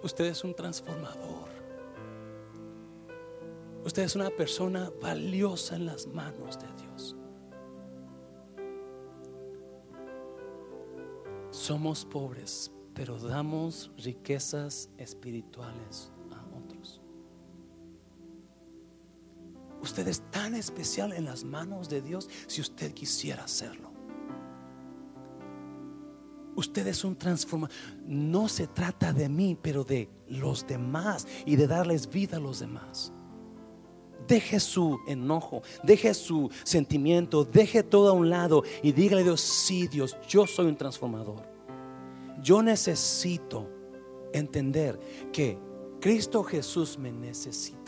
Usted 0.02 0.26
es 0.26 0.44
un 0.44 0.54
transformador. 0.54 1.51
Usted 3.84 4.04
es 4.04 4.14
una 4.14 4.30
persona 4.30 4.92
valiosa 5.00 5.74
en 5.74 5.86
las 5.86 6.06
manos 6.06 6.58
de 6.58 6.66
Dios. 6.82 7.16
Somos 11.50 12.04
pobres, 12.04 12.70
pero 12.94 13.18
damos 13.18 13.90
riquezas 13.98 14.88
espirituales 14.98 16.12
a 16.30 16.56
otros. 16.56 17.00
Usted 19.80 20.06
es 20.06 20.20
tan 20.30 20.54
especial 20.54 21.12
en 21.12 21.24
las 21.24 21.42
manos 21.42 21.88
de 21.88 22.02
Dios 22.02 22.30
si 22.46 22.60
usted 22.60 22.94
quisiera 22.94 23.44
hacerlo. 23.44 23.90
Usted 26.54 26.86
es 26.86 27.02
un 27.02 27.16
transformador. 27.16 27.74
No 28.06 28.48
se 28.48 28.68
trata 28.68 29.12
de 29.12 29.28
mí, 29.28 29.58
pero 29.60 29.82
de 29.82 30.08
los 30.28 30.66
demás 30.66 31.26
y 31.46 31.56
de 31.56 31.66
darles 31.66 32.08
vida 32.08 32.36
a 32.36 32.40
los 32.40 32.60
demás. 32.60 33.12
Deje 34.26 34.60
su 34.60 34.98
enojo, 35.06 35.62
deje 35.82 36.14
su 36.14 36.50
sentimiento, 36.64 37.44
deje 37.44 37.82
todo 37.82 38.10
a 38.10 38.12
un 38.12 38.30
lado 38.30 38.62
y 38.82 38.92
dígale 38.92 39.22
a 39.22 39.24
Dios, 39.24 39.40
sí 39.40 39.88
Dios, 39.88 40.16
yo 40.28 40.46
soy 40.46 40.66
un 40.66 40.76
transformador. 40.76 41.42
Yo 42.42 42.62
necesito 42.62 43.68
entender 44.32 44.98
que 45.32 45.58
Cristo 46.00 46.42
Jesús 46.42 46.98
me 46.98 47.12
necesita. 47.12 47.82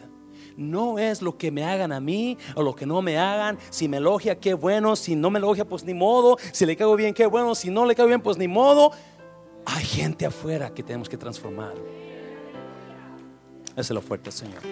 No 0.57 1.01
es 1.01 1.21
lo 1.21 1.37
que 1.37 1.51
me 1.51 1.65
hagan 1.65 1.91
a 1.91 2.01
mí 2.01 2.39
o 2.55 2.63
lo 2.63 2.75
que 2.75 2.87
no 2.87 3.03
me 3.03 3.19
hagan. 3.19 3.59
Si 3.71 3.89
me 3.89 3.97
elogia, 3.97 4.39
qué 4.39 4.55
bueno. 4.55 4.95
Si 4.95 5.17
no 5.17 5.31
me 5.31 5.41
elogia, 5.41 5.65
pues 5.65 5.83
ni 5.83 5.95
modo. 5.95 6.37
Si 6.53 6.65
le 6.65 6.77
cago 6.77 6.95
bien, 6.95 7.13
qué 7.13 7.27
bueno. 7.27 7.55
Si 7.57 7.71
no 7.71 7.85
le 7.85 7.95
cago 7.97 8.07
bien, 8.07 8.21
pues 8.21 8.39
ni 8.39 8.47
modo. 8.47 8.93
Hay 9.67 9.85
gente 9.85 10.27
afuera 10.27 10.73
que 10.73 10.83
tenemos 10.85 11.09
que 11.09 11.17
transformar. 11.17 11.75
Ese 13.71 13.81
es 13.81 13.91
lo 13.91 14.01
fuerte, 14.01 14.31
Señor. 14.31 14.63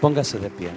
Póngase 0.00 0.38
de 0.38 0.50
pie. 0.50 0.70